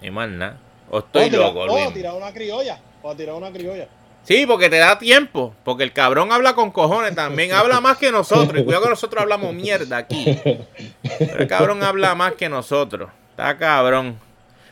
Y 0.00 0.10
más 0.10 0.28
nada. 0.28 0.58
O 0.90 0.98
estoy 0.98 1.30
loco, 1.30 1.60
O 1.60 1.92
tirar 1.92 2.14
una 2.14 2.32
criolla. 2.32 2.78
O 3.02 3.14
tirar 3.14 3.34
una 3.34 3.50
criolla. 3.50 3.88
Sí, 4.24 4.46
porque 4.46 4.70
te 4.70 4.78
da 4.78 4.98
tiempo. 4.98 5.54
Porque 5.64 5.84
el 5.84 5.92
cabrón 5.92 6.32
habla 6.32 6.54
con 6.54 6.70
cojones 6.70 7.14
también. 7.14 7.52
Habla 7.54 7.80
más 7.80 7.98
que 7.98 8.12
nosotros. 8.12 8.60
Y 8.60 8.64
cuidado 8.64 8.84
que 8.84 8.90
nosotros 8.90 9.22
hablamos 9.22 9.52
mierda 9.54 9.96
aquí. 9.96 10.38
Pero 10.44 11.38
el 11.38 11.48
cabrón 11.48 11.82
habla 11.82 12.14
más 12.14 12.34
que 12.34 12.48
nosotros. 12.48 13.10
Está 13.30 13.56
cabrón. 13.56 14.18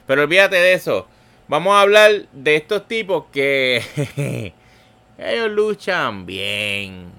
Pero 0.07 0.23
olvídate 0.23 0.57
de 0.57 0.73
eso. 0.75 1.07
Vamos 1.49 1.75
a 1.75 1.81
hablar 1.81 2.13
de 2.33 2.57
estos 2.57 2.87
tipos 2.87 3.25
que 3.33 4.55
ellos 5.19 5.51
luchan 5.51 6.27
bien. 6.27 7.11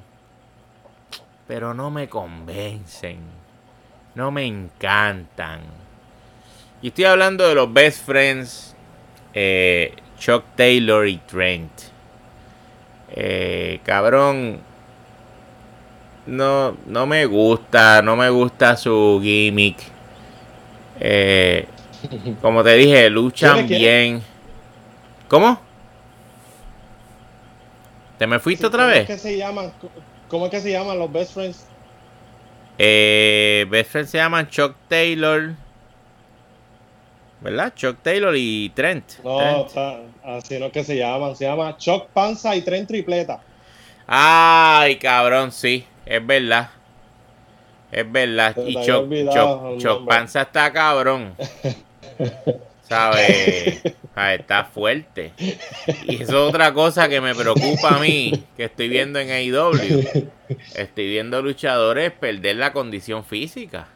Pero 1.47 1.73
no 1.73 1.91
me 1.91 2.07
convencen. 2.07 3.30
No 4.15 4.31
me 4.31 4.45
encantan. 4.45 5.61
Y 6.81 6.89
estoy 6.89 7.05
hablando 7.05 7.47
de 7.47 7.55
los 7.55 7.71
best 7.71 8.05
friends. 8.05 8.75
Eh, 9.33 9.93
Chuck 10.17 10.43
Taylor 10.55 11.07
y 11.07 11.17
Trent. 11.17 11.71
Eh, 13.09 13.79
cabrón, 13.83 14.59
no, 16.25 16.77
no 16.85 17.05
me 17.07 17.25
gusta, 17.25 18.01
no 18.01 18.15
me 18.15 18.29
gusta 18.29 18.77
su 18.77 19.19
gimmick. 19.21 19.77
Eh, 20.99 21.65
como 22.41 22.63
te 22.63 22.75
dije, 22.75 23.09
luchan 23.09 23.67
bien. 23.67 24.21
¿Cómo? 25.27 25.59
¿Te 28.17 28.27
me 28.27 28.39
fuiste 28.39 28.67
otra 28.67 28.85
vez? 28.85 29.07
¿cómo 29.07 29.15
es, 29.15 29.21
que 29.21 29.29
se 29.29 29.37
llaman, 29.37 29.73
¿Cómo 30.27 30.45
es 30.45 30.51
que 30.51 30.61
se 30.61 30.71
llaman 30.71 30.99
los 30.99 31.11
best 31.11 31.33
friends? 31.33 31.65
Eh, 32.77 33.65
best 33.69 33.91
friends 33.91 34.11
se 34.11 34.17
llaman 34.17 34.49
Chuck 34.49 34.75
Taylor. 34.87 35.53
¿Verdad? 37.41 37.73
Chuck 37.75 37.97
Taylor 38.03 38.35
y 38.35 38.69
Trent. 38.69 39.19
No, 39.23 39.65
así 40.23 40.59
no 40.59 40.67
es 40.67 40.71
que 40.71 40.83
se 40.83 40.97
llaman. 40.97 41.35
Se 41.35 41.45
llama 41.45 41.75
Chuck 41.77 42.07
Panza 42.07 42.55
y 42.55 42.61
Trent 42.61 42.87
Tripleta. 42.87 43.41
Ay, 44.05 44.97
cabrón, 44.97 45.51
sí. 45.51 45.85
Es 46.05 46.25
verdad. 46.25 46.69
Es 47.91 48.09
verdad. 48.11 48.55
y 48.65 48.75
Chuck, 48.85 50.07
Panza 50.07 50.43
está 50.43 50.71
cabrón. 50.71 51.35
¿Sabes? 52.91 53.81
está 54.35 54.65
fuerte. 54.65 55.31
Y 56.05 56.15
eso 56.15 56.23
es 56.23 56.33
otra 56.33 56.73
cosa 56.73 57.07
que 57.07 57.21
me 57.21 57.33
preocupa 57.33 57.95
a 57.95 57.99
mí, 57.99 58.43
que 58.57 58.65
estoy 58.65 58.89
viendo 58.89 59.17
en 59.17 59.31
AEW. 59.31 60.29
Estoy 60.75 61.07
viendo 61.07 61.41
luchadores 61.41 62.11
perder 62.11 62.57
la 62.57 62.73
condición 62.73 63.23
física. 63.23 63.87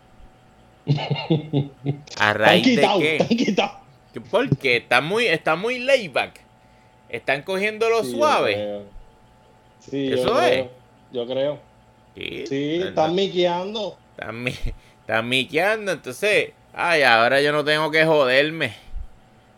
¿A 2.18 2.34
raíz 2.36 2.74
de 2.74 2.88
qué? 2.98 3.56
Porque 4.32 4.78
está 4.78 5.02
muy, 5.02 5.26
está 5.26 5.58
muy 5.58 5.80
layback. 5.80 6.40
Están 7.10 7.42
cogiendo 7.42 7.90
lo 7.90 8.02
suave. 8.06 8.84
Sí, 9.80 10.14
Eso 10.14 10.42
es. 10.42 10.68
yo 11.12 11.28
creo. 11.28 11.60
Sí, 12.16 12.80
están 12.82 13.14
miqueando. 13.14 13.98
Están, 14.18 14.48
están 15.02 15.28
miqueando. 15.28 15.92
Entonces, 15.92 16.54
ay, 16.74 17.04
ahora 17.04 17.42
yo 17.42 17.52
no 17.52 17.66
tengo 17.66 17.92
que 17.92 18.06
joderme. 18.06 18.85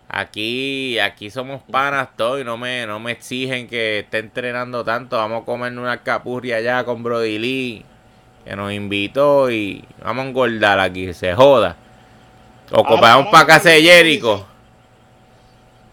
Aquí, 0.09 0.99
aquí 0.99 1.29
somos 1.29 1.61
panas 1.63 2.09
todos 2.15 2.39
y 2.39 2.43
no 2.45 2.57
me, 2.57 2.85
no 2.87 2.99
me 2.99 3.11
exigen 3.11 3.67
que 3.67 3.99
esté 3.99 4.19
entrenando 4.19 4.83
tanto. 4.85 5.17
Vamos 5.17 5.41
a 5.41 5.45
comer 5.45 5.77
una 5.77 6.01
capurria 6.01 6.57
allá 6.57 6.85
con 6.85 7.03
Brody 7.03 7.37
Lee 7.37 7.85
que 8.45 8.55
nos 8.55 8.71
invitó 8.71 9.51
y 9.51 9.83
vamos 10.01 10.25
a 10.25 10.27
engordar 10.29 10.79
aquí, 10.79 11.13
se 11.13 11.33
joda. 11.33 11.75
O 12.71 12.83
vamos 12.97 13.27
para 13.27 13.45
casa 13.45 13.69
de 13.71 13.81
Jericho. 13.81 14.45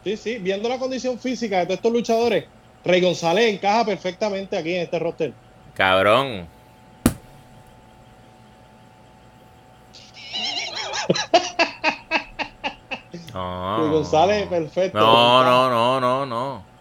Sí, 0.05 0.17
sí, 0.17 0.39
viendo 0.39 0.69
la 0.69 0.79
condición 0.79 1.19
física 1.19 1.59
de 1.59 1.65
todos 1.65 1.79
estos 1.79 1.93
luchadores, 1.93 2.45
Rey 2.85 3.01
González 3.01 3.53
encaja 3.53 3.85
perfectamente 3.85 4.57
aquí 4.57 4.75
en 4.75 4.83
este 4.83 4.99
roster. 4.99 5.33
Cabrón. 5.75 6.47
No. 13.35 13.79
Rey 13.79 13.91
González, 13.91 14.47
perfecto. 14.47 14.99
No, 14.99 15.43
no, 15.43 15.69
no, 15.69 16.01
no, 16.01 16.27
no. 16.27 16.75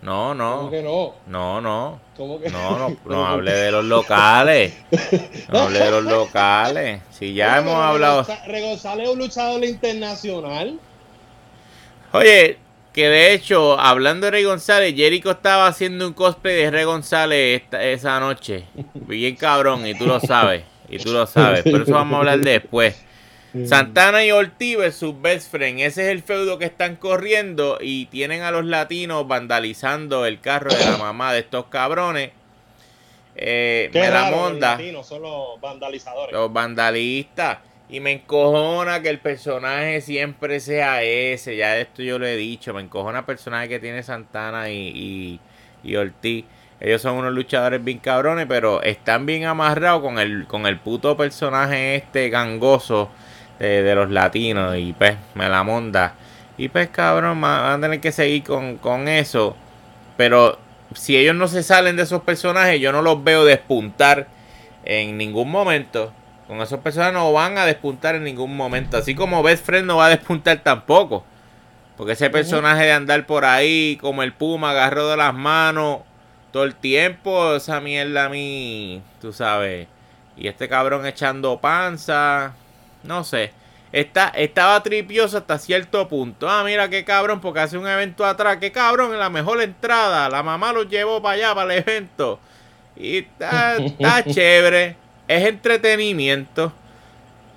No, 0.00 0.32
no. 0.32 0.56
¿Cómo 0.56 0.70
que 0.70 0.82
no? 0.82 1.14
No, 1.26 1.60
no. 1.60 2.00
¿Cómo 2.16 2.40
que 2.40 2.50
no? 2.50 2.78
No, 2.78 2.96
no, 3.04 3.26
hable 3.26 3.52
de 3.52 3.72
los 3.72 3.84
locales. 3.84 4.74
No 5.52 5.58
hable 5.58 5.78
de 5.80 5.90
los 5.90 6.04
locales. 6.04 7.02
Si 7.10 7.34
ya 7.34 7.58
hemos 7.58 7.74
hablado. 7.74 8.24
González 8.24 9.08
es 9.08 9.12
un 9.12 9.18
luchador 9.18 9.64
internacional. 9.64 10.78
Oye, 12.12 12.58
que 12.92 13.08
de 13.08 13.32
hecho, 13.32 13.78
hablando 13.78 14.26
de 14.26 14.30
Rey 14.30 14.44
González, 14.44 14.94
Jericho 14.94 15.32
estaba 15.32 15.66
haciendo 15.66 16.06
un 16.06 16.14
cosplay 16.14 16.56
de 16.56 16.70
Rey 16.70 16.84
González 16.84 17.62
esa 17.72 18.20
noche. 18.20 18.64
Bien 18.94 19.34
cabrón, 19.34 19.84
y 19.84 19.94
tú 19.94 20.06
lo 20.06 20.20
sabes. 20.20 20.62
Y 20.88 20.98
tú 20.98 21.12
lo 21.12 21.26
sabes. 21.26 21.62
Pero 21.64 21.82
eso 21.82 21.92
vamos 21.92 22.14
a 22.14 22.18
hablar 22.18 22.38
después. 22.38 23.04
Santana 23.66 24.24
y 24.24 24.30
Ortiz 24.30 24.94
sus 24.94 25.20
best 25.20 25.50
friend. 25.50 25.80
Ese 25.80 26.04
es 26.04 26.08
el 26.08 26.22
feudo 26.22 26.58
que 26.58 26.66
están 26.66 26.96
corriendo 26.96 27.78
y 27.80 28.06
tienen 28.06 28.42
a 28.42 28.50
los 28.50 28.64
latinos 28.64 29.26
vandalizando 29.26 30.26
el 30.26 30.40
carro 30.40 30.70
de 30.70 30.84
la 30.84 30.96
mamá 30.98 31.32
de 31.32 31.40
estos 31.40 31.66
cabrones. 31.66 32.30
Eh, 33.36 33.90
me 33.94 34.10
la 34.10 34.30
monda. 34.30 34.72
Los 34.72 34.78
latinos 34.78 35.06
son 35.06 35.22
los 35.22 35.60
vandalizadores. 35.60 36.32
Los 36.32 36.52
vandalistas. 36.52 37.58
Y 37.88 38.00
me 38.00 38.12
encojona 38.12 39.00
que 39.00 39.08
el 39.08 39.18
personaje 39.18 40.00
siempre 40.00 40.60
sea 40.60 41.02
ese. 41.02 41.56
Ya 41.56 41.78
esto 41.78 42.02
yo 42.02 42.18
lo 42.18 42.26
he 42.26 42.36
dicho. 42.36 42.74
Me 42.74 42.82
encojona 42.82 43.20
el 43.20 43.24
personaje 43.24 43.68
que 43.68 43.78
tiene 43.78 44.02
Santana 44.02 44.70
y, 44.70 45.40
y, 45.82 45.96
Ortiz. 45.96 46.44
Ellos 46.80 47.00
son 47.00 47.16
unos 47.16 47.32
luchadores 47.32 47.82
bien 47.82 47.98
cabrones, 47.98 48.46
pero 48.46 48.82
están 48.82 49.24
bien 49.24 49.44
amarrados 49.44 50.02
con 50.02 50.18
el, 50.18 50.46
con 50.46 50.66
el 50.66 50.78
puto 50.78 51.16
personaje 51.16 51.96
este 51.96 52.28
gangoso 52.28 53.10
de, 53.58 53.94
los 53.94 54.10
latinos 54.10 54.76
y 54.76 54.92
pues 54.92 55.16
me 55.34 55.48
la 55.48 55.62
monda. 55.62 56.14
Y 56.56 56.68
pues 56.68 56.88
cabrón, 56.88 57.40
van 57.40 57.78
a 57.78 57.80
tener 57.80 58.00
que 58.00 58.12
seguir 58.12 58.44
con, 58.44 59.08
eso. 59.08 59.56
Pero 60.16 60.58
si 60.94 61.16
ellos 61.16 61.34
no 61.34 61.48
se 61.48 61.62
salen 61.62 61.96
de 61.96 62.02
esos 62.02 62.22
personajes, 62.22 62.80
yo 62.80 62.92
no 62.92 63.02
los 63.02 63.22
veo 63.22 63.44
despuntar 63.44 64.26
en 64.84 65.16
ningún 65.16 65.50
momento. 65.50 66.12
Con 66.46 66.60
esos 66.60 66.80
personajes 66.80 67.14
no 67.14 67.32
van 67.32 67.58
a 67.58 67.66
despuntar 67.66 68.14
en 68.14 68.24
ningún 68.24 68.56
momento. 68.56 68.96
Así 68.96 69.14
como 69.14 69.42
Best 69.42 69.64
Friend 69.64 69.86
no 69.86 69.98
va 69.98 70.06
a 70.06 70.10
despuntar 70.10 70.58
tampoco. 70.62 71.24
Porque 71.96 72.12
ese 72.12 72.30
personaje 72.30 72.84
de 72.84 72.92
andar 72.92 73.26
por 73.26 73.44
ahí 73.44 73.98
como 74.00 74.22
el 74.22 74.32
puma 74.32 74.70
agarró 74.70 75.08
de 75.08 75.16
las 75.16 75.34
manos 75.34 75.98
todo 76.52 76.64
el 76.64 76.74
tiempo, 76.74 77.56
esa 77.56 77.80
mierda 77.80 78.26
a 78.26 78.28
mí, 78.28 79.02
tú 79.20 79.32
sabes. 79.32 79.86
Y 80.36 80.48
este 80.48 80.68
cabrón 80.68 81.06
echando 81.06 81.60
panza. 81.60 82.54
No 83.02 83.24
sé. 83.24 83.52
Está, 83.90 84.28
estaba 84.28 84.82
tripioso 84.82 85.38
hasta 85.38 85.58
cierto 85.58 86.08
punto. 86.08 86.48
Ah, 86.48 86.62
mira 86.64 86.88
qué 86.90 87.04
cabrón, 87.04 87.40
porque 87.40 87.60
hace 87.60 87.78
un 87.78 87.86
evento 87.86 88.24
atrás. 88.24 88.58
Qué 88.58 88.70
cabrón, 88.70 89.12
en 89.12 89.18
la 89.18 89.30
mejor 89.30 89.62
entrada. 89.62 90.28
La 90.28 90.42
mamá 90.42 90.72
lo 90.72 90.82
llevó 90.82 91.22
para 91.22 91.34
allá, 91.34 91.54
para 91.54 91.74
el 91.74 91.80
evento. 91.80 92.38
Y 92.96 93.18
está, 93.18 93.76
está 93.76 94.24
chévere. 94.30 94.96
Es 95.26 95.46
entretenimiento. 95.46 96.72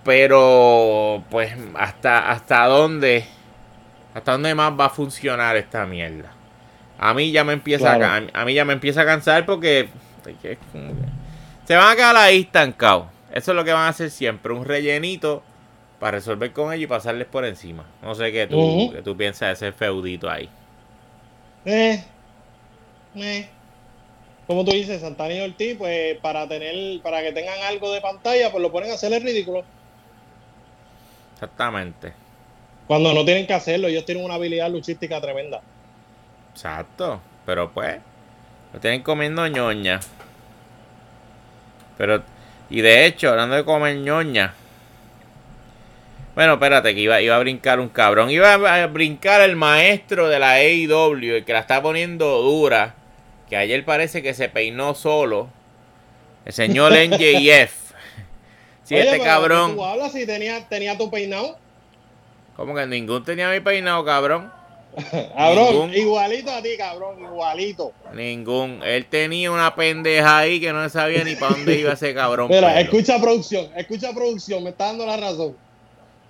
Pero, 0.04 1.24
pues, 1.30 1.54
hasta, 1.76 2.32
hasta 2.32 2.66
dónde. 2.66 3.26
¿Hasta 4.14 4.34
dónde 4.34 4.56
más 4.56 4.74
va 4.80 4.86
a 4.86 4.90
funcionar 4.90 5.56
esta 5.58 5.86
mierda? 5.86 6.32
A 6.98 7.14
mí 7.14 7.32
ya 7.32 7.44
me 7.44 7.54
empieza 7.54 7.94
a, 7.94 8.22
a 8.34 8.46
mí 8.46 8.54
ya 8.54 8.66
me 8.66 8.74
empieza 8.74 9.02
a 9.02 9.06
cansar 9.06 9.46
porque 9.46 9.90
se 11.66 11.76
van 11.76 11.90
a 11.90 11.96
quedar 11.96 12.16
ahí 12.16 12.42
estancados. 12.42 13.08
Eso 13.34 13.52
es 13.52 13.56
lo 13.56 13.64
que 13.64 13.72
van 13.72 13.84
a 13.84 13.90
hacer 13.90 14.10
siempre, 14.12 14.54
un 14.54 14.66
rellenito 14.66 15.42
para 16.00 16.18
resolver 16.18 16.52
con 16.52 16.74
ellos 16.74 16.86
y 16.86 16.88
pasarles 16.88 17.28
por 17.28 17.46
encima. 17.46 17.86
No 18.02 18.16
sé 18.16 18.32
qué 18.32 18.48
tú, 18.48 18.94
tú 19.04 19.16
piensas 19.16 19.60
de 19.60 19.68
ese 19.68 19.78
feudito 19.78 20.30
ahí. 20.30 20.50
Eh, 21.66 22.04
eh. 23.16 23.48
Como 24.48 24.66
tú 24.66 24.72
dices, 24.72 25.02
Santana 25.02 25.34
y 25.34 25.42
Ortiz, 25.42 25.76
pues 25.78 26.18
para 26.18 26.48
tener, 26.48 27.02
para 27.02 27.22
que 27.22 27.32
tengan 27.32 27.60
algo 27.62 27.92
de 27.94 28.02
pantalla, 28.02 28.52
pues 28.52 28.62
lo 28.62 28.72
ponen 28.72 28.92
a 28.92 28.96
hacer 28.96 29.14
el 29.14 29.24
ridículo. 29.24 29.64
Exactamente. 31.36 32.14
Cuando 32.88 33.14
no 33.14 33.24
tienen 33.24 33.48
que 33.48 33.54
hacerlo, 33.54 33.88
ellos 33.88 34.04
tienen 34.04 34.26
una 34.26 34.34
habilidad 34.34 34.70
luchística 34.70 35.22
tremenda. 35.22 35.62
Exacto, 36.52 37.22
pero 37.46 37.72
pues, 37.72 38.00
lo 38.74 38.80
tienen 38.80 39.04
comiendo 39.04 39.48
ñoña. 39.48 40.02
Pero 41.98 42.24
y 42.72 42.80
de 42.80 43.06
hecho, 43.06 43.30
hablando 43.30 43.56
de 43.58 43.66
comer 43.66 43.98
ñoña. 43.98 44.54
Bueno, 46.36 46.54
espérate, 46.54 46.96
que 46.96 47.02
iba, 47.02 47.22
iba 47.22 47.36
a 47.36 47.40
brincar 47.40 47.82
un 47.82 47.90
cabrón. 47.90 48.30
Iba 48.32 48.54
a 48.54 48.88
brincar 48.88 49.42
el 49.42 49.58
maestro 49.58 50.30
de 50.30 50.40
la 50.40 50.54
AEW, 50.54 51.36
el 51.36 51.44
que 51.44 51.52
la 51.52 51.60
está 51.60 51.82
poniendo 51.82 52.42
dura. 52.42 52.96
que 53.50 53.58
ayer 53.58 53.84
parece 53.84 54.24
que 54.24 54.34
se 54.34 54.48
peinó 54.48 54.96
solo. 54.96 55.50
El 56.46 56.54
señor 56.54 56.94
NJF. 56.96 57.74
Si 58.84 58.96
Oye, 58.96 59.04
este 59.04 59.20
cabrón. 59.20 59.76
¿Tú 59.76 59.84
hablas 59.84 60.14
si 60.14 60.26
tenía, 60.26 60.66
tenía 60.70 60.98
tu 60.98 61.12
peinado? 61.12 61.58
Como 62.56 62.74
que 62.74 62.88
ningún 62.88 63.26
tenía 63.26 63.50
mi 63.50 63.60
peinado, 63.60 64.06
cabrón. 64.06 64.50
Cabrón, 65.36 65.70
Ningún. 65.72 65.94
igualito 65.94 66.52
a 66.52 66.62
ti, 66.62 66.70
cabrón, 66.78 67.20
igualito. 67.22 67.94
Ningún. 68.14 68.82
Él 68.84 69.06
tenía 69.06 69.52
una 69.52 69.74
pendeja 69.76 70.40
ahí 70.40 70.60
que 70.60 70.74
no 70.74 70.88
sabía 70.90 71.24
ni 71.24 71.36
para 71.36 71.54
dónde 71.56 71.80
iba 71.80 71.94
ese 71.94 72.14
cabrón. 72.14 72.50
Mira, 72.50 72.80
escucha 72.80 73.20
producción, 73.20 73.68
escucha 73.76 74.12
producción, 74.14 74.64
me 74.64 74.72
está 74.72 74.88
dando 74.88 75.06
la 75.06 75.18
razón. 75.18 75.56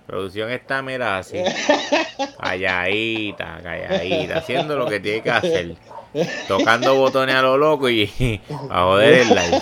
Producción 0.06 0.50
está, 0.50 0.82
mira, 0.82 1.18
así. 1.18 1.38
Calladita, 2.40 3.60
calladita. 3.62 4.38
Haciendo 4.38 4.76
lo 4.76 4.86
que 4.86 5.00
tiene 5.00 5.22
que 5.22 5.30
hacer. 5.30 5.76
Tocando 6.48 6.94
botones 6.96 7.34
a 7.34 7.40
lo 7.42 7.56
loco 7.56 7.88
y 7.88 8.40
a 8.68 8.82
joder 8.82 9.14
el 9.14 9.28
live. 9.28 9.60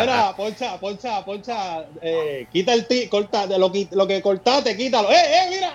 Mira, 0.00 0.32
poncha, 0.36 0.78
poncha, 0.78 1.24
poncha, 1.24 1.84
eh, 2.00 2.46
quita 2.52 2.72
el 2.72 2.86
ti, 2.86 3.06
corta, 3.08 3.46
lo, 3.58 3.70
que- 3.70 3.88
lo 3.90 4.06
que 4.06 4.22
cortaste, 4.22 4.76
quítalo. 4.76 5.10
¡Eh, 5.10 5.14
eh, 5.16 5.46
mira! 5.50 5.72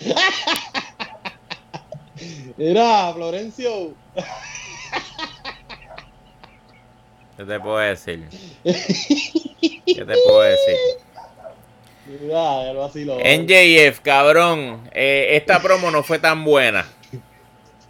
Mira, 2.56 3.12
Florencio. 3.14 3.94
¿Qué 7.36 7.44
te 7.44 7.60
puedo 7.60 7.78
decir? 7.78 8.28
¿Qué 8.64 8.74
te 9.86 10.04
puedo 10.04 10.40
decir? 10.42 10.76
Mira, 12.20 12.64
ya 12.66 12.72
lo 12.72 12.84
así 12.84 13.04
lo. 13.04 13.18
NJF, 13.18 14.00
cabrón. 14.00 14.88
eh, 14.92 15.36
esta 15.36 15.60
promo 15.60 15.90
no 15.90 16.02
fue 16.02 16.18
tan 16.18 16.44
buena. 16.44 16.86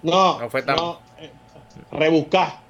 No, 0.02 0.38
no 0.40 0.50
fue 0.50 0.62
tan- 0.62 0.76
no, 0.76 1.00
eh, 1.18 1.30
rebuscar. 1.92 2.60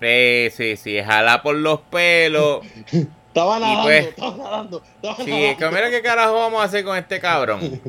Sí, 0.00 0.48
sí, 0.54 0.76
sí. 0.76 1.00
Jala 1.02 1.42
por 1.42 1.54
los 1.54 1.80
pelos. 1.82 2.64
Estaba 3.34 3.58
nadando, 3.58 3.82
pues- 3.82 4.06
estaba 4.06 4.36
nadando, 4.36 4.82
estaba 4.94 5.16
Sí, 5.16 5.24
nadando. 5.30 5.46
es 5.48 5.56
que 5.58 5.68
mira 5.70 5.90
qué 5.90 6.02
carajo 6.02 6.34
vamos 6.34 6.60
a 6.60 6.64
hacer 6.64 6.84
con 6.84 6.96
este 6.96 7.18
cabrón. 7.20 7.80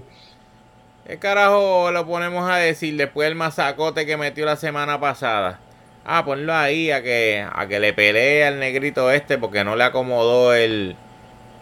¿Qué 1.07 1.19
carajo 1.19 1.91
lo 1.91 2.07
ponemos 2.07 2.49
a 2.49 2.55
decir 2.55 2.97
después 2.97 3.27
del 3.27 3.35
masacote 3.35 4.07
que 4.07 4.17
metió 4.17 4.43
la 4.43 4.55
semana 4.55 4.99
pasada? 4.99 5.59
Ah, 6.03 6.25
ponlo 6.25 6.51
ahí 6.51 6.89
a 6.89 7.03
que, 7.03 7.45
a 7.47 7.67
que 7.67 7.79
le 7.79 7.93
pelee 7.93 8.43
al 8.43 8.59
negrito 8.59 9.11
este 9.11 9.37
porque 9.37 9.63
no 9.63 9.75
le 9.75 9.83
acomodó 9.83 10.55
el, 10.55 10.95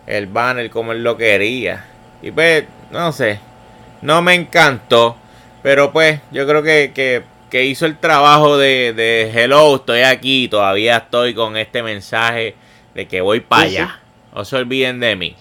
el 0.07 0.27
banner 0.27 0.69
como 0.69 0.93
él 0.93 1.03
lo 1.03 1.17
quería. 1.17 1.85
Y 2.21 2.31
pues, 2.31 2.63
no 2.89 3.11
sé, 3.11 3.39
no 4.01 4.21
me 4.21 4.33
encantó. 4.33 5.17
Pero 5.61 5.91
pues, 5.91 6.21
yo 6.31 6.47
creo 6.47 6.63
que, 6.63 6.93
que, 6.95 7.23
que 7.49 7.65
hizo 7.65 7.85
el 7.85 7.97
trabajo 7.97 8.57
de, 8.57 8.93
de 8.93 9.29
hello, 9.29 9.75
estoy 9.75 10.03
aquí, 10.03 10.47
todavía 10.47 10.97
estoy 10.97 11.33
con 11.33 11.57
este 11.57 11.83
mensaje 11.83 12.55
de 12.95 13.09
que 13.09 13.19
voy 13.19 13.41
para 13.41 13.63
allá. 13.63 13.99
No 14.33 14.45
se 14.45 14.55
olviden 14.55 15.01
de 15.01 15.17
mí. 15.17 15.35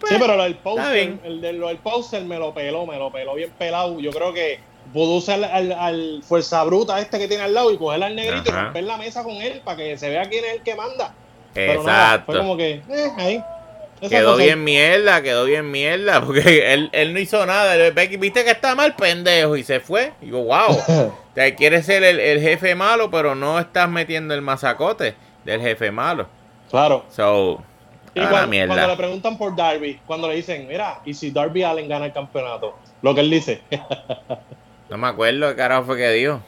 Pues, 0.00 0.12
Sí, 0.12 0.16
pero 0.18 0.36
lo 0.36 0.42
del 0.42 0.52
Está 0.52 0.64
poster, 0.64 1.14
el 1.24 1.40
de 1.40 1.52
lo 1.52 1.68
del 1.68 1.78
poster 1.78 2.22
me 2.24 2.38
lo 2.38 2.52
peló, 2.52 2.86
me 2.86 2.98
lo 2.98 3.10
peló 3.10 3.34
bien 3.34 3.50
pelado. 3.56 3.98
Yo 4.00 4.10
creo 4.10 4.32
que 4.34 4.58
pudo 4.92 5.16
usar 5.16 5.42
al, 5.44 5.72
al 5.72 6.22
fuerza 6.22 6.62
bruta 6.64 6.98
este 7.00 7.18
que 7.18 7.28
tiene 7.28 7.44
al 7.44 7.54
lado 7.54 7.72
y 7.72 7.76
coger 7.78 8.02
al 8.02 8.14
negrito 8.16 8.50
Ajá. 8.50 8.60
y 8.60 8.64
romper 8.64 8.84
la 8.84 8.96
mesa 8.96 9.22
con 9.22 9.34
él 9.34 9.60
para 9.64 9.76
que 9.76 9.96
se 9.98 10.08
vea 10.08 10.24
quién 10.24 10.44
es 10.44 10.54
el 10.54 10.62
que 10.62 10.74
manda. 10.74 11.14
Pero 11.54 11.82
nada, 11.84 12.06
Exacto. 12.14 12.32
fue 12.32 12.40
como 12.40 12.56
que, 12.56 12.70
eh, 12.88 13.10
ahí. 13.16 13.44
Esa 14.00 14.10
Quedó 14.10 14.32
cosa. 14.32 14.44
bien 14.44 14.62
mierda, 14.62 15.22
quedó 15.22 15.44
bien 15.46 15.70
mierda, 15.70 16.20
porque 16.26 16.72
él, 16.74 16.90
él 16.92 17.14
no 17.14 17.18
hizo 17.18 17.46
nada. 17.46 17.76
Becky, 17.92 18.18
viste 18.18 18.44
que 18.44 18.50
está 18.50 18.74
mal, 18.74 18.94
pendejo, 18.94 19.56
y 19.56 19.64
se 19.64 19.80
fue. 19.80 20.12
Y 20.20 20.26
digo, 20.26 20.42
wow, 20.44 21.14
te 21.34 21.54
quieres 21.54 21.86
ser 21.86 22.04
el, 22.04 22.20
el 22.20 22.40
jefe 22.40 22.74
malo, 22.74 23.10
pero 23.10 23.34
no 23.34 23.58
estás 23.58 23.88
metiendo 23.88 24.34
el 24.34 24.42
masacote 24.42 25.14
del 25.44 25.60
jefe 25.62 25.90
malo. 25.90 26.26
Claro. 26.70 27.06
So, 27.10 27.62
Mierda. 28.48 28.66
cuando 28.66 28.88
le 28.88 28.96
preguntan 28.96 29.36
por 29.38 29.54
Darby, 29.54 30.00
cuando 30.06 30.28
le 30.28 30.36
dicen, 30.36 30.66
mira, 30.66 31.00
¿y 31.04 31.14
si 31.14 31.30
Darby 31.30 31.62
Allen 31.62 31.88
gana 31.88 32.06
el 32.06 32.12
campeonato? 32.12 32.74
Lo 33.02 33.14
que 33.14 33.20
él 33.20 33.30
dice, 33.30 33.60
No 34.88 34.96
me 34.96 35.08
acuerdo 35.08 35.48
qué 35.50 35.56
carajo 35.56 35.84
fue 35.84 35.96
que 35.96 36.10
dijo. 36.12 36.40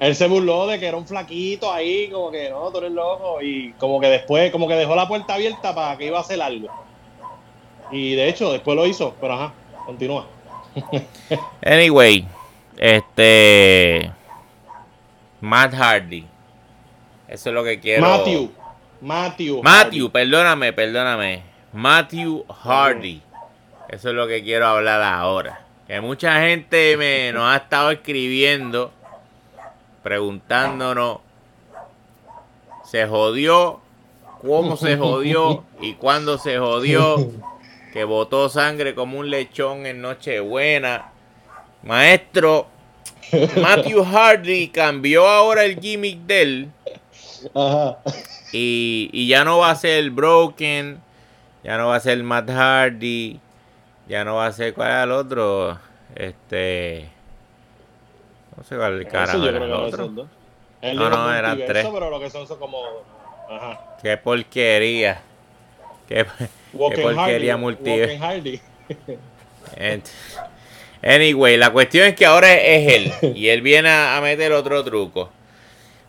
él 0.00 0.14
se 0.16 0.26
burló 0.26 0.66
de 0.66 0.80
que 0.80 0.86
era 0.86 0.96
un 0.96 1.06
flaquito 1.06 1.72
ahí, 1.72 2.08
como 2.10 2.30
que 2.30 2.48
no, 2.50 2.70
tú 2.70 2.78
eres 2.78 2.92
loco, 2.92 3.42
y 3.42 3.72
como 3.74 4.00
que 4.00 4.06
después, 4.08 4.50
como 4.50 4.66
que 4.66 4.74
dejó 4.74 4.96
la 4.96 5.06
puerta 5.06 5.34
abierta 5.34 5.74
para 5.74 5.96
que 5.98 6.06
iba 6.06 6.18
a 6.18 6.22
hacer 6.22 6.40
algo. 6.40 6.68
Y 7.92 8.14
de 8.14 8.28
hecho, 8.28 8.50
después 8.52 8.76
lo 8.76 8.86
hizo, 8.86 9.14
pero 9.20 9.34
ajá, 9.34 9.52
continúa. 9.86 10.26
Anyway, 11.64 12.26
este. 12.76 14.10
Matt 15.40 15.74
Hardy. 15.74 16.26
Eso 17.28 17.50
es 17.50 17.54
lo 17.54 17.62
que 17.64 17.78
quiero. 17.80 18.02
Matthew, 18.02 18.50
Matthew. 19.00 19.62
Matthew, 19.62 20.10
perdóname, 20.10 20.72
perdóname. 20.72 21.42
Matthew 21.72 22.44
Hardy. 22.48 23.22
Eso 23.88 24.10
es 24.10 24.14
lo 24.14 24.26
que 24.28 24.42
quiero 24.42 24.66
hablar 24.66 25.02
ahora. 25.02 25.64
Que 25.86 26.00
mucha 26.00 26.40
gente 26.42 26.96
me 26.96 27.32
nos 27.32 27.42
ha 27.52 27.56
estado 27.56 27.90
escribiendo, 27.90 28.92
preguntándonos, 30.02 31.18
¿se 32.84 33.06
jodió? 33.06 33.80
¿Cómo 34.40 34.76
se 34.76 34.96
jodió? 34.96 35.64
¿Y 35.80 35.94
cuándo 35.94 36.38
se 36.38 36.58
jodió? 36.58 37.16
Que 37.92 38.04
botó 38.04 38.48
sangre 38.48 38.94
como 38.94 39.18
un 39.18 39.30
lechón 39.30 39.86
en 39.86 40.00
Nochebuena. 40.00 41.10
Maestro, 41.82 42.68
Matthew 43.60 44.04
Hardy 44.04 44.68
cambió 44.68 45.26
ahora 45.26 45.64
el 45.64 45.80
gimmick 45.80 46.20
de 46.20 46.42
él. 46.42 46.70
Ajá. 47.54 47.98
Y, 48.52 49.10
y 49.12 49.28
ya 49.28 49.44
no 49.44 49.58
va 49.58 49.70
a 49.70 49.76
ser 49.76 50.10
Broken, 50.10 51.00
ya 51.62 51.78
no 51.78 51.88
va 51.88 51.96
a 51.96 52.00
ser 52.00 52.22
Matt 52.22 52.50
Hardy, 52.50 53.38
ya 54.08 54.24
no 54.24 54.36
va 54.36 54.46
a 54.46 54.52
ser 54.52 54.74
cuál 54.74 54.88
era 54.88 55.04
el 55.04 55.12
otro, 55.12 55.78
este, 56.16 57.08
no 58.56 58.64
sé 58.64 58.76
cuál 58.76 59.00
Eso 59.00 59.10
carajo 59.10 59.46
era 59.46 59.64
el 59.64 59.72
otro. 59.72 60.08
No, 60.08 61.10
no, 61.10 61.34
eran 61.34 61.58
tres. 61.66 61.86
Pero 61.92 62.10
lo 62.10 62.18
que 62.18 62.30
son 62.30 62.46
son 62.46 62.58
como. 62.58 62.82
Ajá. 63.48 63.96
Qué 64.02 64.16
porquería, 64.16 65.20
qué, 66.08 66.26
porquería 66.72 67.56
multiverso. 67.56 68.24
Anyway, 71.02 71.56
la 71.56 71.70
cuestión 71.70 72.06
es 72.06 72.14
que 72.14 72.26
ahora 72.26 72.54
es 72.54 72.92
él 73.22 73.34
y 73.34 73.48
él 73.48 73.62
viene 73.62 73.88
a, 73.88 74.16
a 74.16 74.20
meter 74.20 74.52
otro 74.52 74.84
truco. 74.84 75.30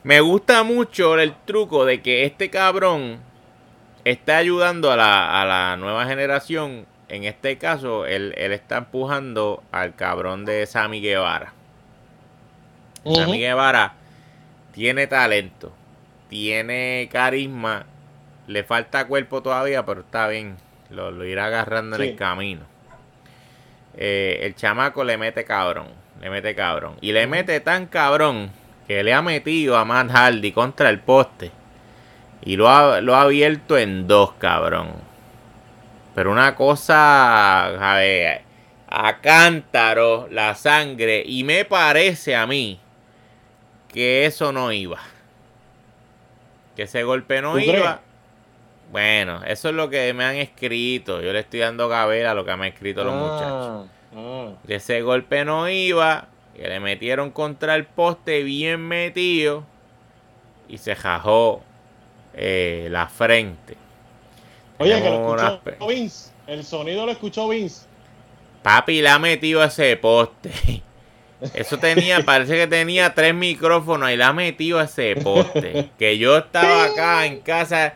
Me 0.04 0.20
gusta 0.20 0.64
mucho 0.64 1.20
el 1.20 1.36
truco 1.45 1.86
de 1.86 2.02
que 2.02 2.26
este 2.26 2.49
cabrón 2.49 3.20
está 4.04 4.38
ayudando 4.38 4.91
a 4.91 4.95
la, 4.95 5.41
a 5.41 5.45
la 5.45 5.78
nueva 5.78 6.06
generación. 6.08 6.88
En 7.08 7.24
este 7.24 7.58
caso, 7.58 8.06
él, 8.08 8.34
él 8.38 8.52
está 8.52 8.78
empujando 8.78 9.62
al 9.72 9.95
cabrón 9.95 10.45
de 10.45 10.66
Sammy 10.66 11.02
Guevara. 11.02 11.54
Sammy 13.04 13.39
Guevara 13.39 13.93
tiene 14.74 15.08
talento, 15.08 15.72
tiene 16.30 17.10
carisma, 17.12 17.86
le 18.47 18.64
falta 18.64 19.06
cuerpo 19.06 19.43
todavía, 19.43 19.86
pero 19.86 20.02
está 20.02 20.28
bien, 20.28 20.58
lo, 20.89 21.12
lo 21.12 21.26
irá 21.26 21.45
agarrando 21.45 21.95
en 21.97 22.02
el 22.02 22.16
camino. 22.16 22.62
Eh, 23.97 24.39
el 24.43 24.56
chamaco 24.56 25.04
le 25.04 25.18
mete 25.18 25.43
cabrón, 25.43 25.88
le 26.22 26.30
mete 26.30 26.56
cabrón. 26.56 26.95
Y 27.02 27.12
le 27.12 27.28
mete 27.28 27.60
tan 27.60 27.88
cabrón 27.88 28.52
que 28.92 29.04
le 29.04 29.14
ha 29.14 29.22
metido 29.22 29.78
a 29.78 29.86
Matt 29.86 30.12
Hardy 30.12 30.52
contra 30.52 30.89
el 30.89 31.00
poste. 31.00 31.52
Y 32.44 32.56
lo 32.58 32.68
ha, 32.70 33.00
lo 33.02 33.16
ha 33.16 33.22
abierto 33.22 33.78
en 33.78 34.08
dos, 34.08 34.34
cabrón. 34.34 34.89
Pero 36.14 36.32
una 36.32 36.56
cosa, 36.56 37.68
a 37.94 37.98
ver, 37.98 38.42
a 38.89 39.22
cántaro, 39.22 40.28
la 40.30 40.56
sangre. 40.56 41.24
Y 41.26 41.44
me 41.44 41.64
parece 41.66 42.36
a 42.36 42.46
mí 42.46 42.80
que 43.88 44.26
eso 44.26 44.52
no 44.52 44.72
iba. 44.72 45.00
Que 46.76 46.84
ese 46.84 47.04
golpe 47.04 47.42
no 47.42 47.54
¿Tú 47.54 47.60
iba. 47.60 47.72
crees? 47.74 47.96
Bueno, 48.92 49.42
eso 49.46 49.70
es 49.70 49.76
lo 49.76 49.89
que 49.89 50.14
me 50.14 50.26
han 50.26 50.36
escrito. 50.36 51.22
Yo 51.22 51.32
le 51.32 51.39
estoy 51.39 51.62
dando 51.62 51.88
cabera 51.88 52.32
a 52.32 52.34
lo 52.34 52.44
que 52.44 52.56
me 52.58 52.66
han 52.68 52.74
escrito 52.74 53.06
los 53.06 53.14
muchachos. 53.14 53.88
Ah, 54.18 54.50
Que 54.68 54.76
ese 54.76 55.02
golpe 55.02 55.46
no 55.46 55.70
iba. 55.70 56.28
Que 56.56 56.68
le 56.68 56.80
metieron 56.80 57.32
contra 57.32 57.76
el 57.76 57.86
poste 57.86 58.43
bien 58.43 58.82
metido. 58.88 59.66
Y 60.68 60.78
se 60.78 60.95
jajó 60.95 61.62
eh, 62.34 62.88
la 62.89 63.08
frente. 63.08 63.76
Oye, 64.78 65.02
que 65.02 65.10
lo 65.10 65.32
unas 65.32 65.54
escuchó 65.54 65.88
Vince. 65.88 66.32
El 66.47 66.64
sonido 66.64 67.06
lo 67.06 67.12
escuchó 67.12 67.47
Vince. 67.49 67.86
Papi 68.64 69.02
le 69.02 69.10
ha 69.10 69.20
metido 69.20 69.62
a 69.62 69.66
ese 69.66 69.95
poste. 69.97 70.52
Eso 71.54 71.78
tenía, 71.78 72.20
parece 72.26 72.56
que 72.56 72.68
tenía 72.68 73.14
tres 73.14 73.34
micrófonos 73.34 74.12
y 74.12 74.18
le 74.18 74.24
ha 74.24 74.34
metido 74.34 74.80
a 74.80 74.84
ese 74.84 75.16
poste. 75.16 75.89
Que 75.99 76.18
yo 76.18 76.38
estaba 76.38 76.86
acá 76.86 77.26
en 77.26 77.39
casa 77.41 77.95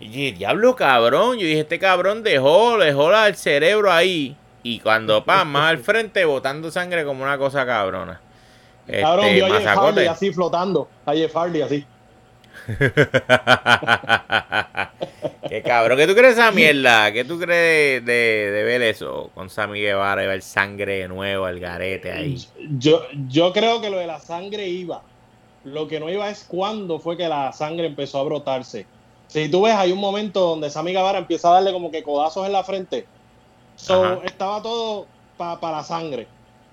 y 0.00 0.08
dije, 0.08 0.32
diablo 0.32 0.74
cabrón. 0.76 1.38
Yo 1.38 1.46
dije, 1.46 1.60
este 1.60 1.78
cabrón 1.78 2.22
dejó, 2.22 2.78
dejó 2.78 3.10
la- 3.10 3.28
el 3.28 3.36
cerebro 3.36 3.92
ahí. 3.92 4.36
Y 4.74 4.80
cuando 4.80 5.24
pa, 5.26 5.44
más 5.44 5.70
al 5.70 5.78
frente 5.78 6.24
botando 6.24 6.70
sangre 6.70 7.04
como 7.04 7.22
una 7.24 7.38
cosa 7.38 7.64
cabrona. 7.66 8.22
Cabrón, 9.00 9.30
Este, 9.30 9.32
vio 9.32 9.46
a 9.46 9.50
Jeff 9.50 9.72
Hardy 9.74 10.04
masacote. 10.04 10.08
así 10.08 10.32
flotando. 10.32 10.92
A 11.06 11.14
Jeff 11.14 11.34
Hardy 11.34 11.62
así. 11.62 11.86
Qué 15.48 15.62
cabrón, 15.62 15.96
¿qué 15.98 16.06
tú 16.06 16.14
crees 16.14 16.36
de 16.36 16.42
esa 16.42 16.52
mierda? 16.52 17.12
¿Qué 17.12 17.24
tú 17.24 17.38
crees 17.38 18.04
de, 18.04 18.50
de 18.52 18.62
ver 18.64 18.82
eso 18.82 19.30
con 19.34 19.48
Sammy 19.48 19.80
Guevara 19.80 20.22
y 20.24 20.26
ver 20.26 20.42
sangre 20.42 20.98
de 21.00 21.08
nuevo, 21.08 21.46
al 21.46 21.58
garete 21.60 22.12
ahí? 22.12 22.46
Yo, 22.78 23.02
yo 23.28 23.52
creo 23.52 23.80
que 23.80 23.90
lo 23.90 23.98
de 23.98 24.06
la 24.06 24.20
sangre 24.20 24.66
iba. 24.68 25.06
Lo 25.64 25.88
que 25.88 26.00
no 26.00 26.10
iba 26.10 26.28
es 26.30 26.44
cuándo 26.44 26.98
fue 27.00 27.16
que 27.16 27.28
la 27.28 27.52
sangre 27.52 27.86
empezó 27.86 28.18
a 28.20 28.24
brotarse. 28.24 28.86
Si 29.26 29.48
tú 29.50 29.62
ves, 29.62 29.74
hay 29.74 29.92
un 29.92 29.98
momento 30.00 30.40
donde 30.40 30.70
Sammy 30.70 30.92
Guevara 30.92 31.18
empieza 31.18 31.48
a 31.50 31.54
darle 31.54 31.72
como 31.72 31.90
que 31.90 32.02
codazos 32.02 32.46
en 32.46 32.52
la 32.52 32.64
frente. 32.64 33.06
So, 33.78 34.04
Ajá. 34.04 34.18
estaba 34.24 34.60
todo 34.60 35.06
para 35.38 35.58
la 35.78 35.84
sangre. 35.84 36.26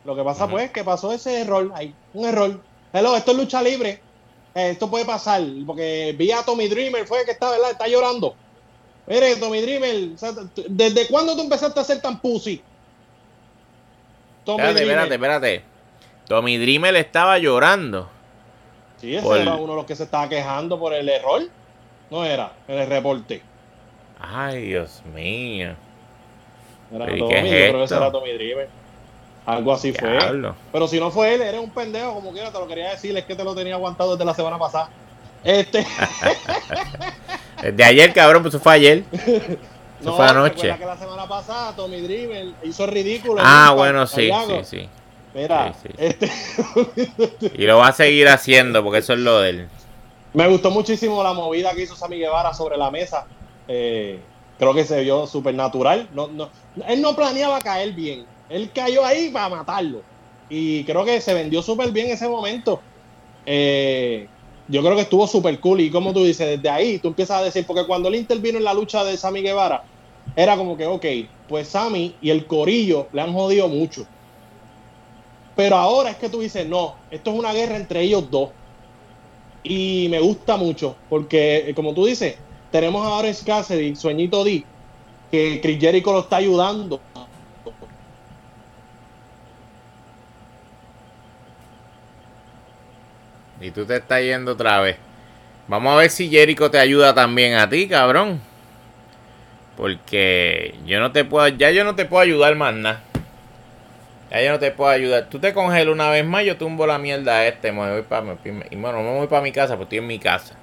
Lo 0.03 0.15
que 0.15 0.23
pasa, 0.23 0.47
pues, 0.47 0.71
que 0.71 0.83
pasó 0.83 1.11
ese 1.13 1.41
error 1.41 1.71
ahí. 1.75 1.93
Un 2.13 2.25
error. 2.27 2.59
Hello, 2.91 3.15
esto 3.15 3.31
es 3.31 3.37
lucha 3.37 3.61
libre. 3.61 4.01
Eh, 4.55 4.71
esto 4.71 4.89
puede 4.89 5.05
pasar. 5.05 5.41
Porque 5.67 6.15
vi 6.17 6.31
a 6.31 6.43
Tommy 6.43 6.67
Dreamer, 6.67 7.05
fue 7.07 7.23
que 7.25 7.31
está, 7.31 7.51
¿verdad? 7.51 7.71
Está 7.71 7.87
llorando. 7.87 8.35
Mire, 9.07 9.35
Tommy 9.35 9.61
Dreamer, 9.61 10.13
o 10.15 10.17
sea, 10.17 10.31
t- 10.33 10.65
¿desde 10.67 11.07
cuándo 11.07 11.35
tú 11.35 11.41
empezaste 11.43 11.79
a 11.79 11.83
ser 11.83 12.01
tan 12.01 12.19
pussy? 12.19 12.61
Tommy 14.43 14.61
Espérate, 14.63 14.85
Dreamer. 14.85 15.11
espérate, 15.13 15.53
espérate. 15.55 15.63
Tommy 16.27 16.57
Dreamer 16.57 16.95
estaba 16.95 17.37
llorando. 17.37 18.09
Sí, 18.97 19.15
ese 19.15 19.23
Por- 19.25 19.37
era 19.37 19.55
uno 19.55 19.73
de 19.73 19.77
los 19.77 19.85
que 19.85 19.95
se 19.95 20.03
estaba 20.03 20.27
quejando 20.27 20.79
por 20.79 20.93
el 20.93 21.07
error. 21.07 21.43
No 22.09 22.23
era, 22.25 22.53
en 22.67 22.79
el 22.79 22.87
reporte. 22.87 23.41
Ay, 24.19 24.61
Dios 24.67 25.01
mío. 25.13 25.75
Era 26.93 27.11
¿Y 27.15 27.19
Tommy, 27.19 27.31
qué 27.33 27.41
yo 27.41 27.47
es 27.47 27.69
creo 27.69 27.77
que 27.79 27.83
ese 27.85 27.95
era 27.95 28.11
Tommy 28.11 28.31
Dreamer. 28.33 28.69
Algo 29.45 29.73
así 29.73 29.93
fue. 29.93 30.17
Pero 30.71 30.87
si 30.87 30.99
no 30.99 31.11
fue 31.11 31.35
él, 31.35 31.41
era 31.41 31.59
un 31.61 31.69
pendejo, 31.69 32.13
como 32.15 32.31
quiera, 32.31 32.51
te 32.51 32.59
lo 32.59 32.67
quería 32.67 32.89
decir, 32.91 33.15
es 33.17 33.25
que 33.25 33.35
te 33.35 33.43
lo 33.43 33.53
tenía 33.55 33.75
aguantado 33.75 34.11
desde 34.13 34.25
la 34.25 34.33
semana 34.33 34.57
pasada. 34.57 34.89
Este, 35.43 35.85
Desde 37.61 37.83
ayer, 37.83 38.13
cabrón, 38.13 38.41
pues 38.43 38.53
eso 38.55 38.63
fue 38.63 38.73
ayer. 38.73 39.03
Eso 40.01 40.09
no, 40.11 40.17
fue 40.17 40.25
anoche. 40.27 40.75
que 40.77 40.85
la 40.85 40.97
semana 40.97 41.25
pasada 41.25 41.73
Tommy 41.73 42.01
Dreamer 42.01 42.47
hizo 42.63 42.85
ridículo. 42.85 43.41
Ah, 43.43 43.71
bueno, 43.75 44.05
sí, 44.05 44.29
sí, 44.45 44.59
sí. 44.63 44.89
Mira, 45.33 45.73
Sí, 45.81 45.87
sí. 45.87 45.95
este, 45.97 47.51
Y 47.55 47.63
lo 47.65 47.77
va 47.77 47.87
a 47.87 47.91
seguir 47.93 48.27
haciendo 48.27 48.83
porque 48.83 48.99
eso 48.99 49.13
es 49.13 49.19
lo 49.19 49.39
de 49.39 49.49
él. 49.51 49.67
me 50.33 50.47
gustó 50.49 50.69
muchísimo 50.69 51.23
la 51.23 51.31
movida 51.33 51.73
que 51.73 51.83
hizo 51.83 51.95
Sammy 51.95 52.17
Guevara 52.19 52.53
sobre 52.53 52.75
la 52.77 52.91
mesa. 52.91 53.25
Eh, 53.69 54.19
creo 54.57 54.73
que 54.73 54.83
se 54.83 55.01
vio 55.01 55.27
súper 55.27 55.55
natural. 55.55 56.09
No, 56.13 56.27
no, 56.27 56.49
él 56.87 57.01
no 57.01 57.15
planeaba 57.15 57.59
caer 57.61 57.93
bien. 57.93 58.25
Él 58.49 58.71
cayó 58.73 59.05
ahí 59.05 59.29
para 59.29 59.49
matarlo. 59.49 60.01
Y 60.49 60.83
creo 60.83 61.03
que 61.05 61.21
se 61.21 61.33
vendió 61.33 61.61
súper 61.61 61.91
bien 61.91 62.07
ese 62.07 62.27
momento. 62.27 62.79
Eh, 63.45 64.27
yo 64.67 64.81
creo 64.81 64.95
que 64.95 65.01
estuvo 65.01 65.27
súper 65.27 65.59
cool. 65.59 65.81
Y 65.81 65.89
como 65.89 66.13
tú 66.13 66.23
dices, 66.23 66.47
desde 66.47 66.69
ahí 66.69 66.99
tú 66.99 67.09
empiezas 67.09 67.41
a 67.41 67.43
decir, 67.43 67.65
porque 67.65 67.85
cuando 67.85 68.09
él 68.09 68.15
intervino 68.15 68.57
en 68.57 68.63
la 68.63 68.73
lucha 68.73 69.03
de 69.03 69.17
Sammy 69.17 69.41
Guevara, 69.41 69.83
era 70.35 70.57
como 70.57 70.75
que, 70.77 70.85
ok, 70.85 71.05
pues 71.47 71.67
Sammy 71.67 72.15
y 72.21 72.29
el 72.29 72.45
corillo 72.45 73.07
le 73.11 73.21
han 73.21 73.33
jodido 73.33 73.67
mucho. 73.67 74.05
Pero 75.55 75.77
ahora 75.77 76.11
es 76.11 76.17
que 76.17 76.29
tú 76.29 76.41
dices, 76.41 76.67
no, 76.67 76.95
esto 77.09 77.31
es 77.31 77.39
una 77.39 77.53
guerra 77.53 77.77
entre 77.77 78.01
ellos 78.01 78.29
dos. 78.29 78.49
Y 79.63 80.07
me 80.09 80.19
gusta 80.19 80.57
mucho, 80.57 80.95
porque 81.09 81.69
eh, 81.69 81.73
como 81.73 81.93
tú 81.93 82.05
dices, 82.05 82.35
tenemos 82.71 83.05
a 83.05 83.09
Orange 83.11 83.45
Cassidy, 83.45 83.95
Sueñito 83.95 84.43
D, 84.43 84.63
que 85.31 85.59
Chris 85.61 85.79
Jericho 85.79 86.11
lo 86.11 86.19
está 86.19 86.37
ayudando. 86.37 86.99
Y 93.61 93.71
tú 93.71 93.85
te 93.85 93.95
estás 93.95 94.21
yendo 94.21 94.51
otra 94.51 94.79
vez. 94.81 94.97
Vamos 95.67 95.93
a 95.93 95.97
ver 95.97 96.09
si 96.09 96.29
Jericho 96.29 96.69
te 96.69 96.77
ayuda 96.77 97.13
también 97.13 97.55
a 97.55 97.67
ti, 97.69 97.87
cabrón. 97.87 98.39
Porque 99.75 100.75
yo 100.85 100.99
no 100.99 101.11
te 101.11 101.25
puedo, 101.25 101.47
ya 101.47 101.71
yo 101.71 101.83
no 101.83 101.95
te 101.95 102.05
puedo 102.05 102.21
ayudar 102.21 102.55
más 102.55 102.75
nada. 102.75 103.01
Ya 104.29 104.41
yo 104.43 104.51
no 104.51 104.59
te 104.59 104.71
puedo 104.71 104.89
ayudar. 104.91 105.29
Tú 105.29 105.39
te 105.39 105.53
congelas 105.53 105.93
una 105.93 106.09
vez 106.09 106.25
más, 106.25 106.43
yo 106.43 106.57
tumbo 106.57 106.85
la 106.85 106.97
mierda 106.97 107.37
a 107.37 107.47
este. 107.47 107.71
Me 107.71 107.91
voy 107.91 108.01
para 108.03 108.35
y 108.43 108.75
bueno, 108.75 109.01
me 109.01 109.17
voy 109.17 109.27
para 109.27 109.41
mi 109.41 109.51
casa, 109.51 109.77
porque 109.77 109.83
estoy 109.83 109.97
en 109.99 110.07
mi 110.07 110.19
casa. 110.19 110.55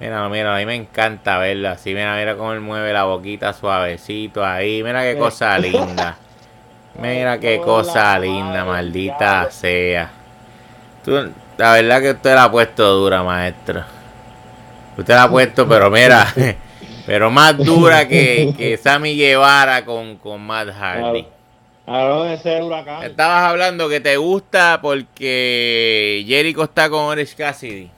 Mira, 0.00 0.28
mira, 0.28 0.54
a 0.54 0.58
mí 0.58 0.66
me 0.66 0.76
encanta 0.76 1.38
verla 1.38 1.72
así. 1.72 1.92
Mira, 1.92 2.16
mira 2.16 2.36
cómo 2.36 2.52
él 2.52 2.60
mueve 2.60 2.92
la 2.92 3.04
boquita 3.04 3.52
suavecito 3.52 4.44
ahí. 4.44 4.82
Mira 4.82 5.02
qué 5.02 5.18
cosa 5.18 5.58
linda. 5.58 6.16
Mira 7.00 7.38
qué 7.38 7.60
cosa 7.60 8.18
linda, 8.18 8.64
maldita 8.64 9.50
sea. 9.50 10.10
Tú, 11.04 11.32
la 11.56 11.72
verdad 11.72 12.00
que 12.00 12.10
usted 12.10 12.34
la 12.34 12.44
ha 12.44 12.50
puesto 12.50 12.84
dura, 12.94 13.22
maestro. 13.22 13.82
Usted 14.96 15.14
la 15.14 15.24
ha 15.24 15.30
puesto, 15.30 15.68
pero 15.68 15.90
mira, 15.90 16.26
pero 17.06 17.30
más 17.30 17.56
dura 17.56 18.06
que, 18.06 18.52
que 18.56 18.76
Sammy 18.76 19.16
Guevara 19.16 19.84
con, 19.84 20.16
con 20.16 20.40
Matt 20.40 20.70
Hardy. 20.70 21.26
Ahora 21.86 22.36
huracán. 22.62 23.02
Estabas 23.04 23.44
hablando 23.44 23.88
que 23.88 24.00
te 24.00 24.16
gusta 24.16 24.78
porque 24.82 26.22
Jericho 26.26 26.64
está 26.64 26.90
con 26.90 27.00
Orange 27.04 27.34
Cassidy. 27.34 27.90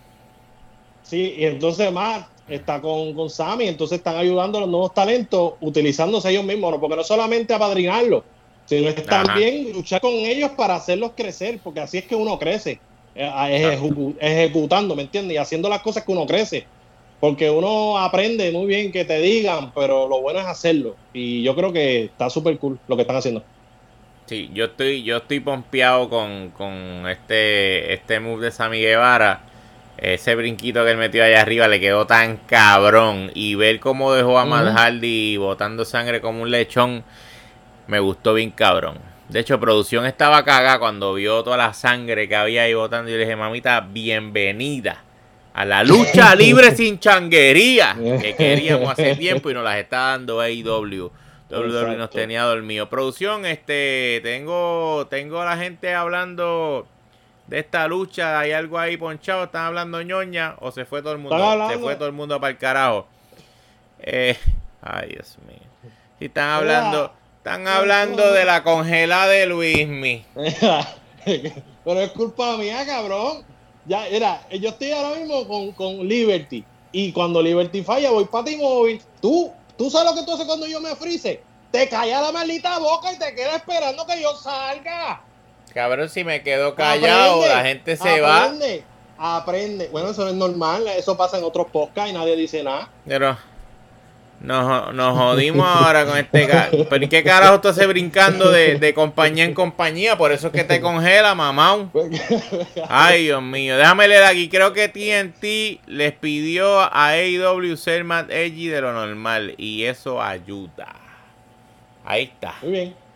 Sí, 1.11 1.34
y 1.38 1.44
entonces 1.44 1.90
Matt 1.92 2.28
está 2.46 2.80
con, 2.80 3.14
con 3.14 3.30
Sammy, 3.30 3.66
entonces 3.68 3.98
están 3.98 4.16
ayudando 4.16 4.58
a 4.58 4.61
los 4.62 4.70
nuevos 4.70 4.94
talentos 4.94 5.54
utilizándose 5.61 6.30
ellos 6.30 6.44
mismos, 6.44 6.70
¿no? 6.72 6.80
porque 6.80 6.96
no 6.96 7.04
solamente 7.04 7.52
apadrinarlos, 7.54 8.24
sino 8.64 8.88
es 8.88 9.08
también 9.08 9.72
luchar 9.72 10.00
con 10.00 10.12
ellos 10.12 10.52
para 10.56 10.76
hacerlos 10.76 11.12
crecer, 11.16 11.61
porque 11.62 11.80
así 11.80 11.98
es 11.98 12.06
que 12.06 12.14
uno 12.14 12.38
crece, 12.38 12.82
eh, 13.14 13.24
ejecu- 13.28 14.16
ejecutando, 14.20 14.94
¿me 14.94 15.02
entiendes? 15.02 15.34
Y 15.34 15.38
haciendo 15.38 15.68
las 15.68 15.82
cosas 15.82 16.04
que 16.04 16.12
uno 16.12 16.26
crece. 16.26 16.68
Porque 17.18 17.50
uno 17.50 17.98
aprende 17.98 18.50
muy 18.52 18.66
bien 18.66 18.92
que 18.92 19.04
te 19.04 19.20
digan, 19.20 19.72
pero 19.74 20.08
lo 20.08 20.22
bueno 20.22 20.40
es 20.40 20.46
hacerlo. 20.46 21.00
Y 21.12 21.42
yo 21.44 21.54
creo 21.56 21.72
que 21.72 22.04
está 22.06 22.30
súper 22.30 22.58
cool 22.58 22.80
lo 22.86 22.96
que 22.96 23.02
están 23.02 23.16
haciendo. 23.16 23.46
Sí, 24.26 24.50
yo 24.52 24.66
estoy, 24.66 25.02
yo 25.02 25.16
estoy 25.18 25.40
pompeado 25.40 26.08
con, 26.08 26.52
con 26.52 27.08
este, 27.08 27.92
este 27.94 28.20
move 28.20 28.44
de 28.44 28.52
Sammy 28.52 28.80
Guevara. 28.80 29.49
Ese 30.01 30.34
brinquito 30.34 30.82
que 30.82 30.92
él 30.92 30.96
metió 30.96 31.22
allá 31.22 31.42
arriba 31.42 31.68
le 31.68 31.78
quedó 31.78 32.07
tan 32.07 32.38
cabrón. 32.38 33.30
Y 33.34 33.55
ver 33.55 33.80
cómo 33.80 34.14
dejó 34.14 34.38
a 34.38 34.46
Matt. 34.46 34.74
Hardy 34.74 35.36
botando 35.36 35.84
sangre 35.84 36.22
como 36.22 36.42
un 36.42 36.51
lechón, 36.51 37.05
me 37.86 38.01
gustó 38.01 38.32
bien 38.32 38.51
cabrón. 38.51 38.98
De 39.28 39.40
hecho, 39.40 39.61
producción 39.61 40.07
estaba 40.07 40.42
cagada 40.44 40.78
cuando 40.78 41.14
vio 41.14 41.44
toda 41.44 41.59
la 41.59 41.74
sangre 41.74 42.28
que 42.28 42.34
había 42.34 42.62
ahí 42.62 42.72
botando. 42.72 43.11
Y 43.11 43.12
le 43.12 43.20
dije, 43.20 43.36
mamita, 43.36 43.80
bienvenida 43.80 45.05
a 45.53 45.64
la 45.66 45.84
lucha 45.84 46.34
libre 46.36 46.74
sin 46.74 46.98
changuería 46.98 47.94
que 48.20 48.34
queríamos 48.38 48.90
hace 48.90 49.16
tiempo 49.16 49.51
y 49.51 49.55
nos 49.55 49.64
las 49.64 49.76
está 49.76 49.98
dando 49.98 50.40
AEW. 50.40 51.11
WWE 51.51 51.96
nos 51.96 52.11
tenía 52.11 52.44
dormido. 52.44 52.88
Producción, 52.88 53.44
este, 53.44 54.20
tengo, 54.22 55.07
tengo 55.11 55.42
a 55.42 55.44
la 55.44 55.57
gente 55.59 55.92
hablando 55.94 56.86
de 57.51 57.59
esta 57.59 57.86
lucha. 57.88 58.38
Hay 58.38 58.53
algo 58.53 58.78
ahí 58.78 58.96
ponchado. 58.96 59.44
Están 59.44 59.66
hablando 59.66 60.01
ñoña 60.01 60.55
o 60.61 60.70
se 60.70 60.86
fue 60.86 61.03
todo 61.03 61.12
el 61.12 61.18
mundo. 61.18 61.68
Se 61.68 61.78
fue 61.78 61.96
todo 61.96 62.07
el 62.07 62.14
mundo 62.14 62.40
para 62.40 62.53
el 62.53 62.59
carajo. 62.59 63.07
Eh, 63.98 64.38
ay, 64.82 65.11
Dios 65.11 65.36
mío. 65.46 65.59
Si 66.18 66.26
están 66.26 66.51
hablando, 66.51 67.12
están 67.38 67.66
hablando 67.66 68.32
de 68.32 68.44
la 68.44 68.62
congelada 68.62 69.26
de 69.28 69.46
Luismi. 69.46 70.24
Pero 71.84 72.01
es 72.01 72.11
culpa 72.12 72.57
mía, 72.57 72.86
cabrón. 72.86 73.44
Ya, 73.86 74.07
mira, 74.11 74.46
yo 74.53 74.68
estoy 74.68 74.92
ahora 74.92 75.18
mismo 75.18 75.46
con, 75.48 75.72
con 75.72 76.07
Liberty. 76.07 76.64
Y 76.92 77.12
cuando 77.12 77.42
Liberty 77.42 77.82
falla, 77.82 78.11
voy 78.11 78.26
para 78.26 78.44
T-Mobile. 78.44 79.01
Tú, 79.20 79.51
tú 79.76 79.90
sabes 79.90 80.12
lo 80.12 80.20
que 80.20 80.26
tú 80.26 80.34
haces 80.34 80.46
cuando 80.46 80.66
yo 80.66 80.80
me 80.80 80.94
frise. 80.94 81.42
Te 81.72 81.88
callas 81.88 82.22
la 82.22 82.32
maldita 82.32 82.78
boca 82.78 83.12
y 83.12 83.18
te 83.18 83.34
quedas 83.34 83.57
esperando 83.57 84.07
que 84.07 84.20
yo 84.20 84.36
salga. 84.36 85.22
Cabrón, 85.73 86.09
si 86.09 86.25
me 86.25 86.43
quedo 86.43 86.75
callado, 86.75 87.43
Aprende, 87.43 87.55
la 87.55 87.64
gente 87.64 87.97
se 87.97 88.21
va. 88.21 88.45
Aprende, 88.45 88.85
aprende. 89.18 89.89
Bueno, 89.89 90.11
eso 90.11 90.25
no 90.25 90.31
es 90.31 90.37
normal. 90.37 90.87
Eso 90.89 91.16
pasa 91.16 91.39
en 91.39 91.45
otros 91.45 91.66
podcasts 91.73 92.11
y 92.11 92.14
nadie 92.14 92.37
dice 92.37 92.62
nada. 92.62 92.89
Pero 93.07 93.37
nos, 94.41 94.95
nos 94.95 95.18
jodimos 95.18 95.66
ahora 95.66 96.07
con 96.07 96.16
este 96.16 96.49
Pero 96.89 97.05
¿y 97.05 97.09
qué 97.09 97.23
carajo 97.23 97.61
tú 97.61 97.68
haces 97.68 97.87
brincando 97.87 98.51
de, 98.51 98.79
de 98.79 98.95
compañía 98.95 99.45
en 99.45 99.53
compañía? 99.53 100.16
Por 100.16 100.33
eso 100.33 100.47
es 100.47 100.53
que 100.53 100.64
te 100.64 100.81
congela, 100.81 101.35
mamá. 101.35 101.91
Ay, 102.89 103.25
Dios 103.25 103.43
mío. 103.43 103.77
Déjame 103.77 104.09
leer 104.09 104.25
aquí. 104.25 104.49
Creo 104.49 104.73
que 104.73 104.89
TNT 104.89 105.87
les 105.87 106.12
pidió 106.12 106.81
a 106.81 107.09
AEW 107.09 107.77
ser 107.77 108.05
más 108.05 108.25
edgy 108.31 108.68
de 108.68 108.81
lo 108.81 108.93
normal. 108.93 109.55
Y 109.59 109.85
eso 109.85 110.23
ayuda. 110.23 110.95
Ahí 112.05 112.25
está. 112.25 112.55
Muy 112.62 112.71
bien. 112.71 113.09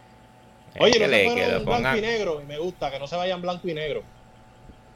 Oye, 0.81 0.93
que 0.93 0.99
no 1.01 1.07
le- 1.09 1.35
que 1.35 1.47
lo 1.49 1.61
blanco 1.64 1.97
y 1.97 2.01
negro. 2.01 2.41
Y 2.43 2.47
me 2.47 2.59
gusta 2.59 2.91
que 2.91 2.99
no 2.99 3.07
se 3.07 3.16
vayan 3.16 3.41
blanco 3.43 3.68
y 3.68 3.75
negro. 3.75 4.03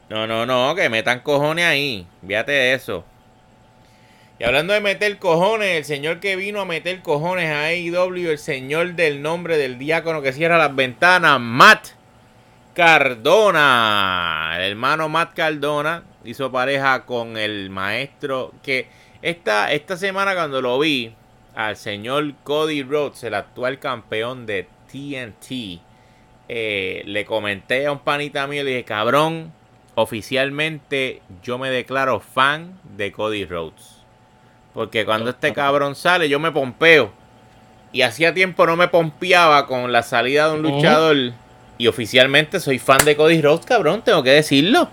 No, 0.09 0.27
no, 0.27 0.47
no, 0.47 0.75
que 0.75 0.89
metan 0.89 1.21
cojones 1.21 1.65
ahí. 1.67 2.07
Fíjate 2.27 2.53
de 2.53 2.75
eso. 2.75 3.05
Y 4.39 4.45
hablando 4.45 4.73
de 4.73 4.81
meter 4.81 5.19
cojones, 5.19 5.77
el 5.77 5.85
señor 5.85 6.21
que 6.21 6.37
vino 6.37 6.61
a 6.61 6.65
meter 6.65 7.01
cojones 7.03 7.51
a 7.51 7.65
AEW, 7.67 8.31
el 8.31 8.39
señor 8.39 8.95
del 8.95 9.21
nombre 9.21 9.57
del 9.59 9.79
diácono 9.79 10.23
que 10.23 10.33
cierra 10.33 10.57
las 10.59 10.75
ventanas, 10.75 11.41
Matt 11.41 11.89
Cardona. 12.75 14.53
El 14.57 14.71
hermano 14.71 15.09
Matt 15.09 15.35
Cardona 15.35 16.05
hizo 16.25 16.51
pareja 16.53 17.05
con 17.05 17.37
el 17.37 17.71
maestro 17.71 18.53
que 18.63 18.87
esta, 19.23 19.73
esta 19.73 19.97
semana 19.97 20.35
cuando 20.35 20.63
lo 20.63 20.79
vi 20.79 21.13
al 21.55 21.77
señor 21.77 22.35
Cody 22.45 22.83
Rhodes, 22.83 23.25
el 23.25 23.35
actual 23.35 23.79
campeón 23.79 24.47
de 24.47 24.69
TNT, 24.91 25.81
eh, 26.49 27.03
le 27.05 27.25
comenté 27.25 27.87
a 27.87 27.93
un 27.93 27.99
panita 27.99 28.47
mío, 28.47 28.65
le 28.65 28.71
dije, 28.71 28.85
cabrón, 28.85 29.53
oficialmente 29.95 31.23
yo 31.43 31.59
me 31.59 31.71
declaro 31.71 32.21
fan 32.21 32.79
de 32.97 33.13
Cody 33.13 33.45
Rhodes. 33.45 33.99
Porque 34.75 35.05
cuando 35.05 35.31
este 35.31 35.53
cabrón 35.53 35.95
sale, 35.95 36.29
yo 36.29 36.39
me 36.39 36.53
pompeo. 36.53 37.13
Y 37.93 38.03
hacía 38.03 38.35
tiempo 38.35 38.67
no 38.67 38.77
me 38.77 38.89
pompeaba 38.89 39.67
con 39.67 39.93
la 39.93 40.03
salida 40.03 40.49
de 40.49 40.55
un 40.55 40.63
luchador. 40.63 41.33
Y 41.79 41.87
oficialmente 41.87 42.61
soy 42.61 42.79
fan 42.79 43.05
de 43.05 43.17
Cody 43.17 43.41
Rhodes, 43.41 43.67
cabrón, 43.67 44.03
tengo 44.03 44.23
que 44.23 44.31
decirlo. 44.31 44.89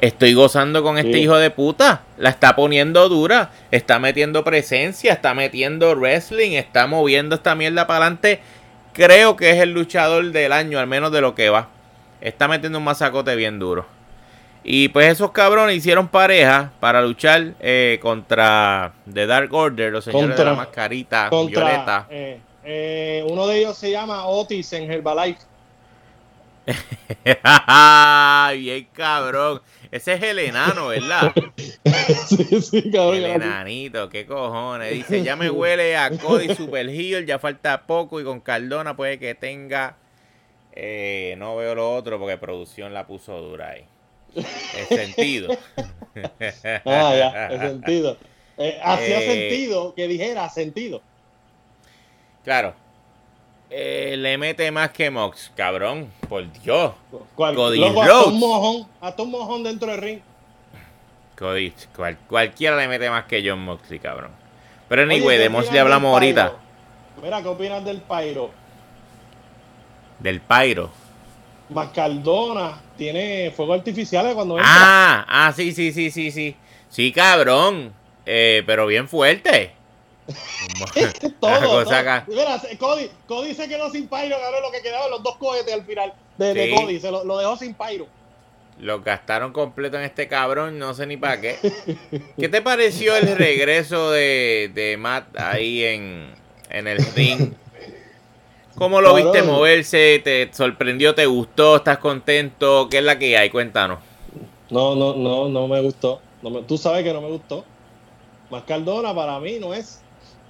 Estoy 0.00 0.32
gozando 0.34 0.84
con 0.84 0.96
este 0.96 1.18
hijo 1.18 1.36
de 1.36 1.50
puta. 1.50 2.02
La 2.18 2.30
está 2.30 2.54
poniendo 2.54 3.08
dura. 3.08 3.50
Está 3.72 3.98
metiendo 3.98 4.44
presencia. 4.44 5.12
Está 5.12 5.34
metiendo 5.34 5.96
wrestling. 5.96 6.52
Está 6.52 6.86
moviendo 6.86 7.34
esta 7.34 7.56
mierda 7.56 7.88
para 7.88 8.04
adelante. 8.04 8.40
Creo 8.98 9.36
que 9.36 9.50
es 9.50 9.58
el 9.58 9.70
luchador 9.70 10.32
del 10.32 10.50
año, 10.52 10.80
al 10.80 10.88
menos 10.88 11.12
de 11.12 11.20
lo 11.20 11.36
que 11.36 11.50
va. 11.50 11.68
Está 12.20 12.48
metiendo 12.48 12.78
un 12.78 12.84
masacote 12.84 13.36
bien 13.36 13.60
duro. 13.60 13.86
Y 14.64 14.88
pues 14.88 15.12
esos 15.12 15.30
cabrones 15.30 15.76
hicieron 15.76 16.08
pareja 16.08 16.72
para 16.80 17.00
luchar 17.00 17.54
eh, 17.60 18.00
contra 18.02 18.94
The 19.14 19.28
Dark 19.28 19.54
Order, 19.54 19.92
los 19.92 20.04
señores 20.04 20.36
de 20.36 20.44
la 20.44 20.54
mascarita 20.54 21.30
violeta. 21.30 22.08
Eh, 22.10 22.40
eh, 22.64 23.24
uno 23.28 23.46
de 23.46 23.60
ellos 23.60 23.78
se 23.78 23.92
llama 23.92 24.26
Otis 24.26 24.72
en 24.72 24.90
Herbalife. 24.90 25.42
Bien 28.58 28.88
cabrón. 28.92 29.62
Ese 29.90 30.14
es 30.14 30.22
el 30.22 30.38
enano, 30.38 30.88
¿verdad? 30.88 31.32
sí, 32.26 32.60
sí, 32.60 32.90
cabrón. 32.90 33.16
El 33.16 33.24
enanito, 33.26 34.08
qué 34.08 34.26
cojones. 34.26 34.92
Dice, 34.92 35.22
ya 35.22 35.36
me 35.36 35.50
huele 35.50 35.96
a 35.96 36.10
Cody 36.10 36.54
Super 36.56 36.88
Heel, 36.88 37.26
ya 37.26 37.38
falta 37.38 37.86
poco 37.86 38.20
y 38.20 38.24
con 38.24 38.40
Cardona 38.40 38.96
puede 38.96 39.18
que 39.18 39.34
tenga... 39.34 39.96
no 41.36 41.56
veo 41.56 41.74
lo 41.74 41.94
otro 41.94 42.18
porque 42.18 42.36
producción 42.36 42.92
la 42.92 43.06
puso 43.06 43.40
dura 43.40 43.70
ahí. 43.70 43.84
El 44.34 44.86
sentido. 44.86 45.56
ah, 46.84 47.14
ya, 47.16 47.46
el 47.48 47.60
sentido. 47.60 48.16
Eh, 48.56 48.78
hacía 48.82 49.20
eh, 49.20 49.26
sentido 49.50 49.94
que 49.94 50.08
dijera 50.08 50.48
sentido. 50.48 51.02
Claro. 52.44 52.74
Eh, 53.70 54.16
le 54.16 54.38
mete 54.38 54.70
más 54.70 54.90
que 54.90 55.10
Mox, 55.10 55.52
cabrón. 55.54 56.10
Por 56.28 56.50
Dios. 56.60 56.92
¿Cuál? 57.34 57.54
Cody 57.54 57.82
un 57.82 58.38
mojón, 58.38 58.88
hasta 59.00 59.22
un 59.22 59.30
mojón 59.30 59.62
dentro 59.62 59.90
del 59.90 60.00
ring. 60.00 60.20
Cody, 61.38 61.72
cualquiera 62.26 62.76
le 62.76 62.88
mete 62.88 63.08
más 63.10 63.24
que 63.26 63.48
John 63.48 63.60
Moxley, 63.60 64.00
cabrón. 64.00 64.32
Pero 64.88 65.02
anyway, 65.02 65.38
de 65.38 65.48
Moxley 65.48 65.78
hablamos 65.78 66.12
ahorita. 66.12 66.54
Mira, 67.22 67.42
¿qué 67.42 67.48
opinas 67.48 67.84
del 67.84 68.00
Pyro? 68.00 68.50
Del 70.18 70.40
Pyro. 70.40 70.90
Macaldona 71.68 72.80
tiene 72.96 73.52
fuego 73.54 73.74
artificiales 73.74 74.34
cuando 74.34 74.56
entra. 74.56 74.72
Ah, 74.74 75.26
ah, 75.28 75.52
sí, 75.54 75.72
sí, 75.72 75.92
sí, 75.92 76.10
sí, 76.10 76.30
sí. 76.30 76.56
Sí, 76.88 77.12
cabrón. 77.12 77.92
Eh, 78.26 78.62
pero 78.66 78.86
bien 78.86 79.08
fuerte. 79.08 79.77
todo. 81.40 81.84
Mira, 82.26 82.62
Cody, 82.78 83.10
Cody 83.26 83.54
se 83.54 83.68
quedó 83.68 83.90
sin 83.90 84.08
pyro, 84.08 84.36
ganó 84.38 84.60
lo 84.60 84.70
que 84.70 84.82
quedaban 84.82 85.10
los 85.10 85.22
dos 85.22 85.36
cohetes 85.36 85.72
al 85.72 85.84
final 85.84 86.12
de, 86.36 86.74
Cody. 86.76 87.00
Se 87.00 87.10
lo, 87.10 87.38
dejó 87.38 87.56
sin 87.56 87.74
pyro. 87.74 88.06
Lo 88.78 89.00
gastaron 89.00 89.52
completo 89.52 89.96
en 89.96 90.04
este 90.04 90.28
cabrón, 90.28 90.78
no 90.78 90.94
sé 90.94 91.06
ni 91.06 91.16
para 91.16 91.40
qué. 91.40 91.56
¿Qué 92.38 92.48
te 92.48 92.62
pareció 92.62 93.16
el 93.16 93.36
regreso 93.36 94.10
de, 94.10 94.70
de 94.74 94.96
Matt 94.96 95.36
ahí 95.36 95.84
en, 95.84 96.34
en 96.70 96.86
el 96.86 96.98
ring? 97.14 97.54
¿Cómo 98.76 99.00
lo 99.00 99.14
viste 99.14 99.42
moverse? 99.42 100.20
¿Te 100.22 100.48
sorprendió? 100.52 101.14
¿Te 101.14 101.26
gustó? 101.26 101.76
¿Estás 101.76 101.98
contento? 101.98 102.88
¿Qué 102.88 102.98
es 102.98 103.04
la 103.04 103.18
que 103.18 103.36
hay? 103.36 103.50
Cuéntanos. 103.50 103.98
No, 104.70 104.94
no, 104.94 105.14
no, 105.14 105.48
no 105.48 105.66
me 105.66 105.80
gustó. 105.80 106.20
tú 106.68 106.78
sabes 106.78 107.02
que 107.02 107.12
no 107.12 107.20
me 107.20 107.28
gustó. 107.28 107.64
Más 108.50 108.62
Cardona 108.62 109.12
para 109.12 109.40
mí 109.40 109.58
no 109.58 109.74
es. 109.74 110.00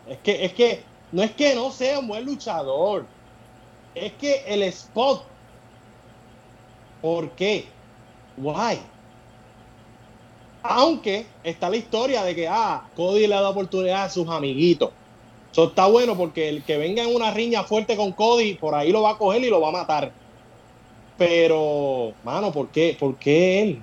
Es 0.08 0.18
que, 0.18 0.44
es 0.44 0.52
que, 0.52 0.82
no 1.12 1.22
es 1.22 1.32
que 1.32 1.54
no 1.54 1.70
sea 1.70 1.98
un 1.98 2.08
buen 2.08 2.24
luchador. 2.24 3.06
Es 3.94 4.12
que 4.14 4.44
el 4.46 4.62
spot. 4.64 5.24
¿Por 7.02 7.30
qué? 7.30 7.66
Why? 8.36 8.78
Aunque 10.62 11.26
está 11.44 11.70
la 11.70 11.76
historia 11.76 12.24
de 12.24 12.34
que, 12.34 12.48
ah, 12.48 12.88
Cody 12.96 13.26
le 13.26 13.34
da 13.34 13.48
oportunidad 13.48 14.04
a 14.04 14.10
sus 14.10 14.28
amiguitos. 14.28 14.90
Eso 15.52 15.68
está 15.68 15.86
bueno 15.86 16.16
porque 16.16 16.48
el 16.48 16.62
que 16.62 16.76
venga 16.76 17.02
en 17.02 17.14
una 17.14 17.30
riña 17.30 17.64
fuerte 17.64 17.96
con 17.96 18.12
Cody, 18.12 18.54
por 18.54 18.74
ahí 18.74 18.92
lo 18.92 19.02
va 19.02 19.12
a 19.12 19.18
coger 19.18 19.42
y 19.42 19.50
lo 19.50 19.60
va 19.60 19.68
a 19.68 19.72
matar. 19.72 20.12
Pero, 21.16 22.12
mano, 22.22 22.52
¿por 22.52 22.68
qué? 22.68 22.96
¿Por 22.98 23.16
qué 23.16 23.62
él? 23.62 23.82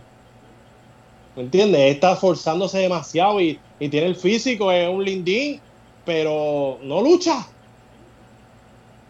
¿Me 1.35 1.43
entiendes? 1.43 1.93
Está 1.93 2.15
forzándose 2.15 2.79
demasiado 2.79 3.41
y, 3.41 3.59
tiene 3.77 4.05
el 4.05 4.15
físico, 4.15 4.71
es 4.71 4.87
un 4.87 5.03
lindín, 5.03 5.59
pero 6.05 6.79
no 6.83 7.01
lucha. 7.01 7.45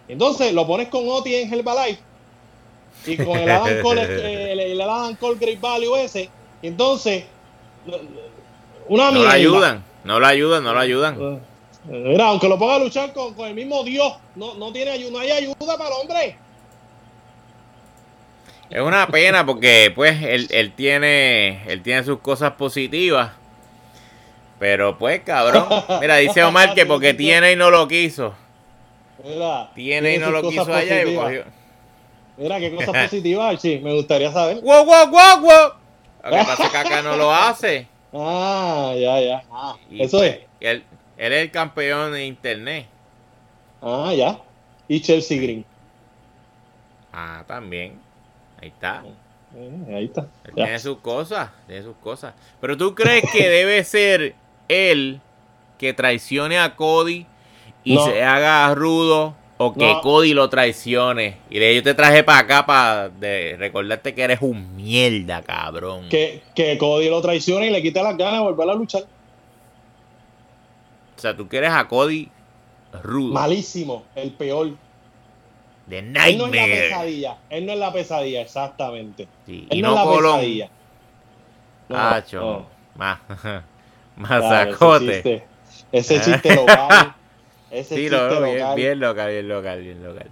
Entonces 0.08 0.54
lo 0.54 0.66
pones 0.66 0.90
con 0.90 1.08
Oti 1.08 1.36
en 1.36 1.54
Herbalife 1.54 2.00
y 3.06 3.18
con 3.18 3.38
el 3.38 3.50
Adam 3.50 3.82
Cole, 3.82 4.04
el, 4.52 4.60
el, 4.60 4.82
Adam 4.82 5.16
Cole 5.16 5.38
Great 5.40 5.60
Value 5.60 5.96
ese. 5.98 6.30
Entonces, 6.62 7.26
una 8.88 9.12
No 9.12 9.24
lo 9.24 9.30
ayudan, 9.30 9.84
no 10.04 10.20
lo 10.20 10.28
ayudan, 10.28 10.64
no 10.64 10.74
lo 10.74 10.80
ayudan. 10.80 11.22
Uh, 11.22 11.40
Mira, 11.88 12.28
aunque 12.28 12.50
lo 12.50 12.58
ponga 12.58 12.76
a 12.76 12.80
luchar 12.80 13.14
con, 13.14 13.40
el 13.46 13.54
mismo 13.54 13.84
Dios, 13.84 14.14
no, 14.36 14.56
no, 14.56 14.72
tiene 14.72 14.92
ayuda, 14.92 15.12
no 15.12 15.20
hay 15.20 15.32
ayuda 15.32 15.78
para 15.78 15.90
el 15.90 16.02
hombre. 16.02 16.38
Es 18.70 18.82
una 18.82 19.08
pena 19.08 19.46
porque 19.46 19.92
pues 19.94 20.22
él, 20.24 20.74
tiene 20.76 21.64
él 21.72 21.84
tiene 21.84 22.04
sus 22.04 22.20
cosas 22.20 22.54
positivas. 22.54 23.34
Pero 24.60 24.98
pues 24.98 25.22
cabrón, 25.22 25.68
mira, 26.00 26.18
dice 26.18 26.44
Omar 26.44 26.74
que 26.74 26.86
porque 26.86 27.14
tiene 27.16 27.52
y 27.52 27.56
no 27.56 27.70
lo 27.70 27.88
quiso. 27.88 28.34
Mira, 29.24 29.72
tiene, 29.74 30.16
y 30.16 30.18
no 30.18 30.30
lo 30.30 30.48
quiso 30.48 30.74
allá 30.74 31.04
y 31.04 31.16
cogió. 31.16 31.44
Mira, 32.38 32.60
qué 32.60 32.76
cosas 32.76 33.04
positivas, 33.10 33.62
sí, 33.62 33.80
me 33.84 33.94
gustaría 33.94 34.32
saber. 34.32 34.62
¡Wow, 34.62 34.86
wow, 34.86 35.08
wow, 35.10 35.40
wow! 35.42 35.74
Lo 36.24 36.32
que 36.32 36.44
pasa 36.44 36.66
es 36.66 36.70
que 36.70 36.78
acá 36.78 37.02
no 37.02 37.16
lo 37.16 37.32
hace. 37.34 37.88
Ah, 38.14 38.94
ya, 38.98 39.20
ya. 39.20 39.44
Ah, 39.52 39.76
eso 39.92 40.18
pues, 40.20 40.36
es. 40.36 40.40
Él 40.60 40.84
es 41.18 41.32
el 41.32 41.52
campeón 41.52 42.14
de 42.14 42.26
internet. 42.26 42.88
Ah, 43.82 44.14
ya. 44.16 44.40
Y 44.88 45.02
Chelsea 45.02 45.42
Green. 45.42 45.66
Ah, 47.12 47.44
también. 47.48 48.00
Ahí 48.62 48.70
está. 48.70 49.04
Eh, 49.56 49.96
ahí 49.96 50.06
está. 50.06 50.28
tiene 50.54 50.80
sus 50.80 50.98
cosas, 51.00 51.50
tiene 51.68 51.84
sus 51.84 51.96
cosas. 51.98 52.34
Pero 52.60 52.76
tú 52.76 52.94
crees 52.94 53.24
que 53.32 53.50
debe 53.50 53.84
ser 53.84 54.36
él 54.68 55.22
que 55.78 55.94
traicione 55.94 56.60
a 56.60 56.76
Cody 56.76 57.26
y 57.84 57.98
se 57.98 58.24
haga 58.24 58.74
rudo 58.74 59.36
o 59.58 59.74
que 59.74 59.96
Cody 60.02 60.34
lo 60.34 60.50
traicione. 60.50 61.38
Y 61.50 61.60
de 61.60 61.76
yo 61.76 61.84
te 61.84 61.94
traje 61.94 62.24
para 62.24 62.40
acá 62.40 62.66
para 62.66 63.12
recordarte 63.58 64.14
que 64.14 64.24
eres 64.24 64.42
un 64.42 64.76
mierda, 64.76 65.42
cabrón. 65.42 66.10
Que, 66.10 66.42
que 66.54 66.78
Cody 66.78 67.10
lo 67.10 67.22
traicione 67.22 67.68
y 67.68 67.70
le 67.72 67.82
quita 67.82 68.04
las 68.04 68.18
ganas 68.18 68.40
de 68.40 68.40
volver 68.40 68.70
a 68.70 68.74
luchar. 68.74 69.04
O 71.18 71.22
sea, 71.22 71.36
tú 71.36 71.48
quieres 71.48 71.72
a 71.72 71.88
Cody 71.88 72.30
rudo. 73.04 73.34
Malísimo, 73.34 74.04
el 74.16 74.32
peor. 74.32 74.72
De 75.88 76.02
Nightmare. 76.02 76.32
Él 76.32 76.38
no 76.38 76.46
es 76.46 76.56
la 76.56 76.66
pesadilla. 76.66 77.38
Él 77.50 77.66
no 77.66 77.72
es 77.74 77.80
la 77.80 77.94
pesadilla, 77.94 78.42
exactamente. 78.42 79.28
Sí. 79.46 79.68
y 79.70 79.82
no, 79.82 79.92
no 79.92 80.02
es 80.02 80.22
la 80.22 80.32
pesadilla. 80.32 80.70
No, 81.88 82.68
Más. 82.96 83.20
Más 84.18 84.44
sacote. 84.44 85.44
Ese 85.92 86.22
chiste, 86.22 86.56
local. 86.56 87.16
Ese 87.72 87.96
sí, 87.96 88.02
chiste 88.02 88.10
lo, 88.10 88.30
local. 88.30 88.56
Bien, 88.56 88.76
bien 88.76 89.00
local, 89.00 89.30
bien 89.30 89.48
local, 89.48 89.82
bien 89.82 90.04
local. 90.04 90.30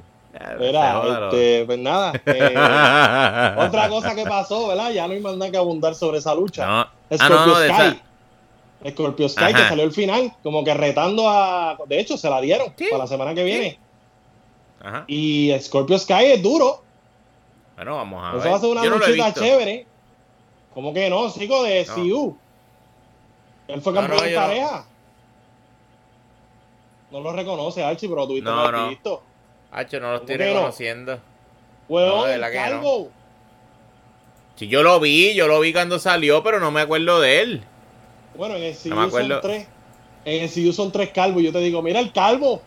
Mira, 0.59 1.19
este, 1.25 1.65
pues 1.65 1.79
nada. 1.79 2.13
Eh, 2.25 3.55
otra 3.57 3.87
cosa 3.89 4.15
que 4.15 4.23
pasó, 4.23 4.67
¿verdad? 4.67 4.91
Ya 4.91 5.07
no 5.07 5.13
hay 5.13 5.19
más 5.19 5.37
nada 5.37 5.51
que 5.51 5.57
abundar 5.57 5.95
sobre 5.95 6.17
esa 6.17 6.33
lucha. 6.33 6.65
No. 6.65 7.17
Scorpio 7.17 7.55
ah, 7.55 7.67
no, 7.67 7.67
no, 7.67 7.89
Sky. 7.91 8.91
Scorpio 8.91 9.29
Sky, 9.29 9.53
que 9.53 9.67
salió 9.67 9.83
el 9.83 9.91
final, 9.91 10.33
como 10.41 10.63
que 10.63 10.73
retando 10.73 11.29
a. 11.29 11.77
De 11.85 11.99
hecho, 11.99 12.17
se 12.17 12.29
la 12.29 12.41
dieron 12.41 12.73
para 12.73 12.97
la 12.97 13.07
semana 13.07 13.33
que 13.35 13.43
viene. 13.43 13.79
Ajá. 14.81 15.05
Y 15.07 15.53
Scorpio 15.61 15.97
Sky 15.99 16.25
es 16.33 16.41
duro. 16.41 16.83
Bueno, 17.75 17.95
vamos 17.95 18.23
a 18.23 18.31
ver. 18.31 18.39
Eso 18.39 18.49
va 18.49 18.57
a 18.57 18.59
ser 18.59 18.69
una 18.69 18.85
luchita 18.85 19.33
chévere. 19.33 19.85
¿Cómo 20.73 20.93
que 20.93 21.09
no? 21.09 21.29
Sigo 21.29 21.63
de 21.63 21.85
CU. 21.85 22.35
Él 23.67 23.81
fue 23.81 23.93
campeón 23.93 24.23
de 24.23 24.35
pareja. 24.35 24.85
No 27.11 27.19
lo 27.21 27.31
reconoce, 27.33 27.83
Archie, 27.83 28.09
pero 28.09 28.27
tuviste 28.27 28.49
No, 28.49 28.71
no, 28.71 28.71
no. 28.71 28.89
visto. 28.89 29.23
Hacho, 29.71 29.99
no 29.99 30.11
lo 30.11 30.15
estoy 30.17 30.35
¿Cómo 30.35 30.37
que 30.37 30.45
no? 30.51 30.55
reconociendo. 30.55 31.19
Huevón, 31.87 32.31
No, 32.31 32.37
no. 32.47 32.53
calvo. 32.53 33.11
Si 34.55 34.67
yo 34.67 34.83
lo 34.83 34.99
vi, 34.99 35.33
yo 35.33 35.47
lo 35.47 35.59
vi 35.59 35.73
cuando 35.73 35.99
salió, 35.99 36.43
pero 36.43 36.59
no 36.59 36.71
me 36.71 36.81
acuerdo 36.81 37.19
de 37.19 37.41
él. 37.41 37.63
Bueno, 38.35 38.55
en 38.55 38.63
el 38.63 38.75
CU 38.75 38.89
No 38.89 39.09
son 39.09 39.39
tres. 39.41 39.67
En 40.25 40.43
el 40.43 40.51
CU 40.51 40.73
son 40.73 40.91
tres 40.91 41.09
calvos. 41.11 41.41
Y 41.41 41.45
yo 41.45 41.51
te 41.51 41.59
digo, 41.59 41.81
mira 41.81 41.99
el 41.99 42.11
calvo. 42.11 42.61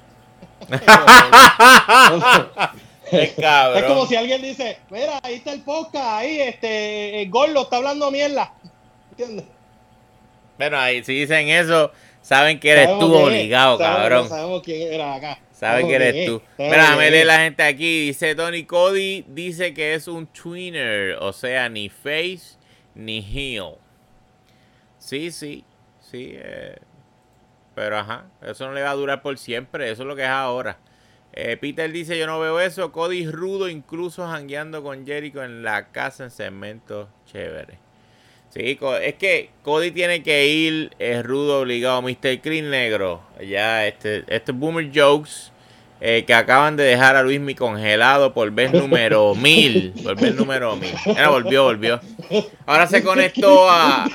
Es 3.12 3.84
como 3.86 4.07
si 4.07 4.16
alguien 4.16 4.42
dice, 4.42 4.78
mira, 4.90 5.20
ahí 5.22 5.34
está 5.34 5.53
el 5.53 5.61
podcast, 5.62 6.05
ahí, 6.05 6.40
este, 6.40 7.22
el 7.22 7.30
gordo 7.30 7.62
está 7.62 7.76
hablando 7.76 8.11
mierda. 8.11 8.53
¿Entiendes? 9.11 9.47
Bueno, 10.59 10.79
ahí 10.79 11.05
si 11.05 11.13
dicen 11.21 11.49
eso, 11.49 11.93
saben 12.23 12.59
que 12.61 12.71
eres 12.71 12.99
tú 12.99 13.15
obligado, 13.15 13.79
sabemos- 13.79 14.01
cabrón. 14.01 14.29
Sabemos 14.29 14.63
quién 14.63 14.93
era 14.93 15.15
acá. 15.15 15.39
Saben 15.53 15.87
que 15.89 15.95
eres 15.95 16.27
tú. 16.27 16.43
Mira, 16.59 16.97
me 16.97 17.11
lee 17.11 17.25
la 17.25 17.39
gente 17.39 17.63
aquí. 17.63 18.07
Dice 18.09 18.35
Tony 18.35 18.65
Cody, 18.65 19.25
dice 19.29 19.73
que 19.73 19.95
es 19.95 20.07
un 20.09 20.27
twinner, 20.27 21.17
o 21.21 21.33
sea, 21.33 21.69
ni 21.69 21.89
face 21.89 22.59
ni 22.95 23.19
heel. 23.21 23.75
Sí, 24.99 25.31
sí, 25.31 25.65
sí. 26.01 26.33
eh, 26.37 26.77
pero 27.75 27.99
ajá, 27.99 28.27
eso 28.43 28.67
no 28.67 28.73
le 28.73 28.83
va 28.83 28.91
a 28.91 28.95
durar 28.95 29.23
por 29.23 29.37
siempre, 29.39 29.91
eso 29.91 30.03
es 30.03 30.09
lo 30.09 30.17
que 30.17 30.23
es 30.23 30.29
ahora. 30.29 30.79
Eh, 31.33 31.59
Peter 31.59 31.91
dice, 31.93 32.19
yo 32.19 32.27
no 32.27 32.41
veo 32.41 32.59
eso. 32.61 32.91
Cody 32.93 33.27
rudo, 33.27 33.69
incluso 33.69 34.27
jangueando 34.27 34.83
con 34.83 35.05
Jericho 35.07 35.45
en 35.45 35.63
la 35.63 35.89
casa 35.93 36.25
en 36.25 36.31
segmentos 36.31 37.09
chévere. 37.31 37.79
Sí, 38.57 38.79
es 39.03 39.15
que 39.17 39.51
Cody 39.63 39.91
tiene 39.91 40.23
que 40.23 40.47
ir, 40.47 40.91
es 40.99 41.23
rudo 41.23 41.61
obligado, 41.61 42.01
Mr. 42.01 42.41
Clean 42.41 42.71
Negro. 42.71 43.21
Ya, 43.47 43.87
este, 43.87 44.25
estos 44.29 44.57
Boomer 44.57 44.91
Jokes 44.95 45.53
eh, 46.01 46.25
que 46.27 46.33
acaban 46.33 46.75
de 46.75 46.85
dejar 46.85 47.17
a 47.17 47.23
Luismi 47.23 47.55
congelado 47.55 48.33
por 48.33 48.51
vez 48.51 48.73
número 48.73 49.35
mil. 49.39 49.93
Por 50.03 50.19
vez 50.19 50.35
número 50.35 50.75
mil. 50.75 50.95
Mira, 51.05 51.29
volvió, 51.29 51.65
volvió. 51.65 52.01
Ahora 52.65 52.87
se 52.87 53.03
conectó 53.03 53.69
a, 53.69 54.09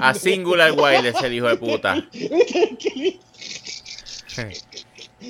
a 0.00 0.14
Singular 0.14 0.72
Wireless, 0.72 1.22
el 1.22 1.34
hijo 1.34 1.46
de 1.46 1.56
puta. 1.56 2.04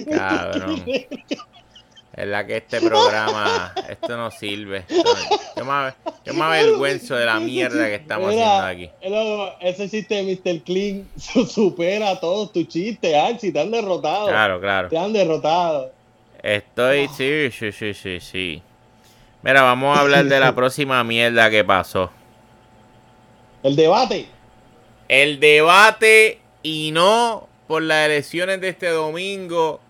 Cabrón. 0.09 0.83
Es 2.17 2.27
la 2.29 2.47
que 2.47 2.59
este 2.59 2.81
programa, 2.89 3.75
esto 3.89 4.17
no 4.17 4.31
sirve. 4.31 4.85
Yo 5.57 5.65
me, 5.65 5.93
yo 6.25 6.35
me 6.35 6.43
avergüenzo 6.45 7.17
de 7.17 7.25
la 7.27 7.41
mierda 7.41 7.87
que 7.87 7.97
estamos 7.97 8.31
Mira, 8.33 8.69
haciendo 8.69 8.87
aquí. 9.01 9.09
loco, 9.11 9.53
ese 9.61 9.89
chiste 9.91 10.23
de 10.23 10.23
Mr. 10.45 10.63
Clean 10.63 11.09
su- 11.19 11.47
supera 11.49 12.21
todos 12.21 12.53
tus 12.53 12.69
chistes, 12.69 13.15
Archie. 13.15 13.53
Te 13.53 13.61
han 13.61 13.71
derrotado. 13.73 14.29
Claro, 14.29 14.61
claro. 14.61 14.89
Te 14.89 14.97
han 14.99 15.13
derrotado. 15.13 15.93
Estoy, 16.43 17.09
sí, 17.09 17.51
sí, 17.51 17.73
sí, 17.73 17.95
sí, 17.95 18.21
sí. 18.21 18.63
Mira, 19.43 19.63
vamos 19.63 19.97
a 19.97 20.01
hablar 20.03 20.25
de 20.27 20.39
la 20.41 20.55
próxima 20.55 21.03
mierda 21.03 21.51
que 21.51 21.65
pasó. 21.65 22.11
El 23.63 23.77
debate. 23.77 24.27
El 25.09 25.41
debate 25.41 26.39
y 26.63 26.91
no 26.93 27.49
por 27.67 27.83
las 27.83 28.07
elecciones 28.07 28.61
de 28.61 28.69
este 28.69 28.89
domingo. 28.89 29.81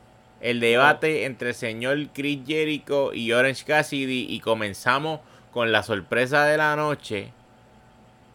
El 0.44 0.60
debate 0.60 1.24
entre 1.24 1.48
el 1.48 1.54
señor 1.54 2.08
Chris 2.12 2.40
Jericho 2.46 3.14
y 3.14 3.32
Orange 3.32 3.64
Cassidy. 3.64 4.26
Y 4.28 4.40
comenzamos 4.40 5.20
con 5.54 5.72
la 5.72 5.82
sorpresa 5.82 6.44
de 6.44 6.58
la 6.58 6.76
noche. 6.76 7.32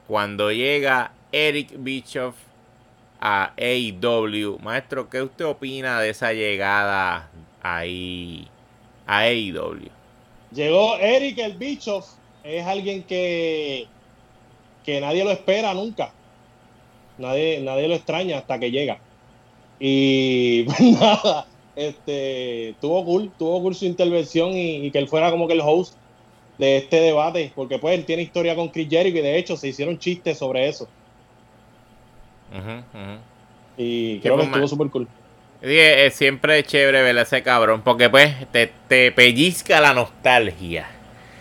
Cuando 0.07 0.51
llega 0.51 1.11
Eric 1.31 1.69
Bischoff 1.77 2.33
a 3.21 3.53
AEW. 3.57 4.57
Maestro, 4.57 5.07
¿qué 5.07 5.21
usted 5.21 5.45
opina 5.45 6.01
de 6.01 6.09
esa 6.09 6.33
llegada 6.33 7.29
ahí 7.61 8.47
a 9.05 9.19
AEW? 9.19 9.91
Llegó 10.51 10.97
Eric 10.97 11.37
el 11.37 11.57
Bischoff. 11.57 12.07
Es 12.43 12.65
alguien 12.65 13.03
que, 13.03 13.85
que 14.83 14.99
nadie 14.99 15.23
lo 15.23 15.29
espera 15.29 15.75
nunca. 15.75 16.11
Nadie, 17.19 17.59
nadie 17.61 17.87
lo 17.87 17.93
extraña 17.93 18.39
hasta 18.39 18.57
que 18.57 18.71
llega. 18.71 18.97
Y 19.79 20.63
pues 20.63 20.81
nada, 20.99 21.45
este, 21.79 22.75
tuvo 22.81 23.05
cool, 23.05 23.31
tuvo 23.37 23.61
cool 23.61 23.75
su 23.75 23.85
intervención 23.85 24.51
y, 24.51 24.85
y 24.85 24.91
que 24.91 24.99
él 24.99 25.07
fuera 25.07 25.31
como 25.31 25.47
que 25.47 25.53
el 25.53 25.61
host 25.61 25.95
de 26.57 26.77
este 26.77 26.99
debate, 26.99 27.51
porque 27.55 27.79
pues 27.79 27.97
él 27.97 28.05
tiene 28.05 28.21
historia 28.21 28.53
con 28.53 28.67
Chris 28.67 28.89
Jericho 28.89 29.17
y 29.17 29.21
de 29.21 29.37
hecho 29.37 29.55
se 29.55 29.69
hicieron 29.69 29.97
chistes 29.97 30.37
sobre 30.37 30.67
eso. 30.67 30.87
Y 33.77 34.19
creo 34.19 34.35
que 34.37 34.43
estuvo 34.43 34.67
súper 34.67 34.89
cool. 34.89 35.07
Sí, 35.61 35.77
es 35.77 36.13
siempre 36.15 36.63
chévere 36.63 37.01
ver 37.01 37.17
a 37.17 37.21
ese 37.21 37.41
cabrón 37.43 37.81
porque 37.81 38.09
pues 38.09 38.33
te, 38.51 38.71
te 38.87 39.11
pellizca 39.11 39.79
la 39.79 39.93
nostalgia. 39.93 40.87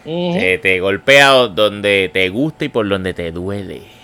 Te, 0.04 0.58
te 0.58 0.80
golpea 0.80 1.32
donde 1.48 2.10
te 2.12 2.28
gusta 2.30 2.64
y 2.64 2.68
por 2.68 2.88
donde 2.88 3.12
te 3.12 3.30
duele. 3.32 3.97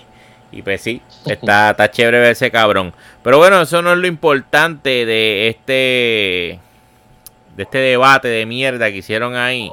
Y 0.55 0.61
pues 0.63 0.81
sí, 0.81 1.01
está, 1.27 1.71
está 1.71 1.91
chévere 1.91 2.19
ver 2.19 2.31
ese 2.31 2.49
cabrón. 2.49 2.93
Pero 3.21 3.37
bueno, 3.37 3.61
eso 3.61 3.81
no 3.83 3.91
es 3.91 3.99
lo 3.99 4.07
importante 4.07 5.05
de 5.05 5.49
este 5.49 6.59
de 7.55 7.63
este 7.63 7.77
debate 7.77 8.27
de 8.27 8.45
mierda 8.45 8.89
que 8.89 8.97
hicieron 8.97 9.35
ahí. 9.35 9.71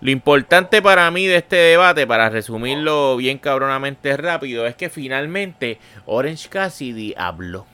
Lo 0.00 0.10
importante 0.10 0.82
para 0.82 1.10
mí 1.10 1.26
de 1.26 1.36
este 1.36 1.56
debate, 1.56 2.06
para 2.06 2.28
resumirlo 2.28 3.16
bien 3.16 3.38
cabronamente 3.38 4.16
rápido, 4.16 4.66
es 4.66 4.74
que 4.74 4.90
finalmente 4.90 5.78
Orange 6.04 6.48
Cassidy 6.48 7.14
habló. 7.16 7.66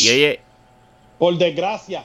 Y 0.00 0.10
oye, 0.10 0.40
Por 1.18 1.36
desgracia. 1.36 2.04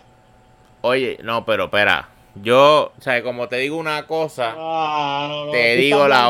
oye, 0.81 1.19
no, 1.23 1.45
pero 1.45 1.65
espera. 1.65 2.09
Yo, 2.35 2.91
o 2.97 3.01
sea, 3.01 3.21
como 3.21 3.47
te 3.47 3.57
digo 3.57 3.77
una 3.77 4.07
cosa, 4.07 4.55
Ah, 4.57 5.27
no, 5.29 5.45
no, 5.45 5.51
Te 5.51 5.75
digo 5.75 6.07
la 6.07 6.29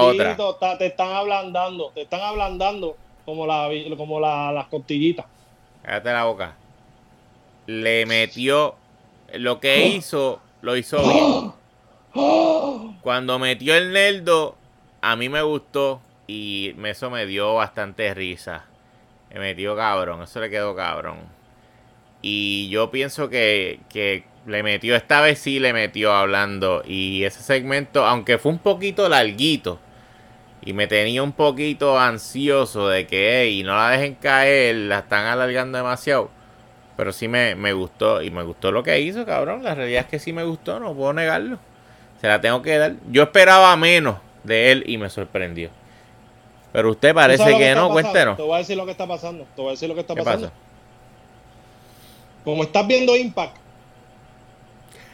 está- 0.52 0.78
te 0.78 0.86
están 0.88 1.12
ablandando, 1.12 1.92
te 1.96 2.02
están 2.02 2.20
ablandando 2.22 2.98
como, 3.26 3.48
la, 3.48 3.70
como 3.96 4.20
la- 4.20 4.52
las 4.52 4.68
costillitas. 4.68 5.26
cállate 5.82 6.12
la 6.12 6.26
boca. 6.26 6.56
Le 7.68 8.06
metió 8.06 8.76
lo 9.34 9.60
que 9.62 9.86
hizo, 9.88 10.42
lo 10.62 10.76
hizo 10.76 10.98
bien. 11.08 11.54
Cuando 13.02 13.40
metió 13.40 13.76
el 13.76 13.94
Neldo, 13.94 14.56
a 15.02 15.16
mí 15.16 15.30
me 15.30 15.42
gustó 15.42 16.02
y 16.28 16.76
eso 16.86 17.10
me 17.10 17.26
dio 17.26 17.56
bastante 17.56 18.14
risa. 18.14 18.66
Me 19.34 19.40
metió 19.40 19.76
cabrón, 19.76 20.22
eso 20.24 20.40
le 20.42 20.50
quedó 20.50 20.76
cabrón. 20.76 21.18
Y 22.22 22.70
yo 22.70 22.92
pienso 22.92 23.30
que, 23.30 23.80
que 23.90 24.24
le 24.46 24.64
metió, 24.64 24.96
esta 24.96 25.22
vez 25.22 25.40
sí 25.40 25.60
le 25.60 25.74
metió 25.74 26.12
hablando. 26.14 26.84
Y 26.86 27.24
ese 27.24 27.42
segmento, 27.42 28.06
aunque 28.06 28.38
fue 28.38 28.52
un 28.52 28.60
poquito 28.60 29.08
larguito, 29.10 29.80
y 30.66 30.74
me 30.74 30.88
tenía 30.88 31.22
un 31.24 31.34
poquito 31.34 32.00
ansioso 32.00 32.88
de 32.88 33.06
que, 33.06 33.42
hey, 33.42 33.64
no 33.64 33.76
la 33.76 33.90
dejen 33.90 34.16
caer, 34.16 34.76
la 34.76 35.00
están 35.00 35.26
alargando 35.26 35.78
demasiado. 35.78 36.30
Pero 36.96 37.12
sí 37.12 37.28
me, 37.28 37.56
me 37.56 37.74
gustó, 37.74 38.22
y 38.22 38.30
me 38.32 38.44
gustó 38.44 38.72
lo 38.72 38.84
que 38.84 39.00
hizo, 39.02 39.26
cabrón. 39.26 39.64
La 39.64 39.76
realidad 39.76 40.04
es 40.04 40.08
que 40.08 40.20
sí 40.20 40.32
me 40.32 40.44
gustó, 40.44 40.80
no 40.80 40.94
puedo 40.94 41.12
negarlo. 41.14 41.58
Se 42.22 42.28
la 42.28 42.40
tengo 42.40 42.62
que 42.62 42.78
dar. 42.78 42.94
Yo 43.12 43.24
esperaba 43.24 43.76
menos 43.76 44.18
de 44.44 44.72
él 44.72 44.84
y 44.88 44.98
me 44.98 45.10
sorprendió. 45.10 45.70
Pero 46.72 46.92
usted 46.92 47.10
¿Tú 47.10 47.16
parece 47.16 47.58
que, 47.58 47.76
no, 47.76 47.90
cuéntenos. 47.90 48.38
Te 48.38 48.44
voy 48.44 48.56
a 48.56 48.58
decir 48.60 48.78
lo 48.78 48.86
que 48.86 48.92
está 48.92 49.06
pasando. 49.06 49.46
Te 49.56 49.62
voy 49.62 49.70
a 49.70 49.72
decir 49.72 49.90
lo 49.90 49.96
que 49.96 50.02
está 50.02 50.16
¿Qué 50.16 50.24
pasando. 50.24 50.48
pasa? 50.48 50.60
Como 52.44 52.64
estás 52.64 52.88
viendo 52.88 53.16
Impact, 53.16 53.58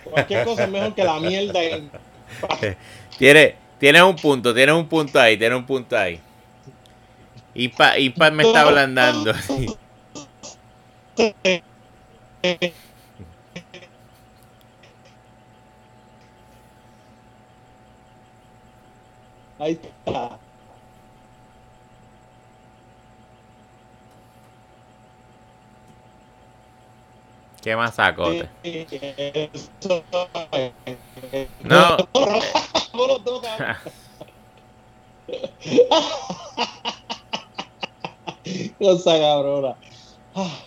cualquier 0.09 0.45
cosa 0.45 0.63
es 0.65 0.69
mejor 0.69 0.93
que 0.93 1.03
la 1.03 1.19
mierda 1.19 1.63
en 1.63 1.83
Impact. 1.83 2.77
Tiene, 3.17 3.55
tienes 3.77 4.01
un 4.01 4.15
punto, 4.15 4.53
tienes 4.53 4.75
un 4.75 4.87
punto 4.87 5.19
ahí, 5.19 5.37
tienes 5.37 5.57
un 5.57 5.65
punto 5.65 5.97
ahí. 5.97 6.21
Ipa, 7.53 7.97
Ipa 7.97 8.31
me 8.31 8.43
está 8.43 8.61
ablandando. 8.61 9.33
Ahí 19.59 19.73
está. 19.73 20.38
¿Qué 27.61 27.75
más 27.75 27.95
sacote? 27.95 28.49
Eso- 28.63 30.03
No. 31.63 31.97
Cosa 38.79 39.11
cabrona. 39.19 39.75
Ah, 40.35 40.59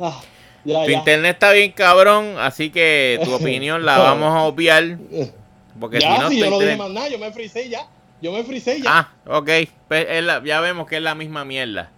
ah, 0.00 0.20
ya, 0.64 0.84
Tu 0.84 0.90
ya. 0.90 0.98
internet 0.98 1.34
está 1.36 1.52
bien 1.52 1.72
cabrón, 1.72 2.34
así 2.38 2.70
que 2.70 3.20
tu 3.24 3.32
opinión 3.34 3.84
la 3.84 3.98
vamos 3.98 4.34
a 4.34 4.42
obviar. 4.42 4.98
Porque 5.78 6.00
ya, 6.00 6.16
si 6.16 6.20
no, 6.22 6.28
si 6.30 6.40
yo 6.40 6.50
no 6.50 6.58
dije 6.58 6.76
más 6.76 6.90
nada, 6.90 7.08
yo 7.08 7.18
me 7.18 7.30
frisé 7.32 7.68
ya. 7.68 7.86
Yo 8.22 8.32
me 8.32 8.42
frisé 8.44 8.80
ya. 8.80 8.90
Ah, 8.90 9.08
ok. 9.26 9.50
Pues 9.88 10.24
la- 10.24 10.42
ya 10.42 10.60
vemos 10.60 10.86
que 10.88 10.96
es 10.96 11.02
la 11.02 11.14
misma 11.14 11.44
mierda. 11.44 11.90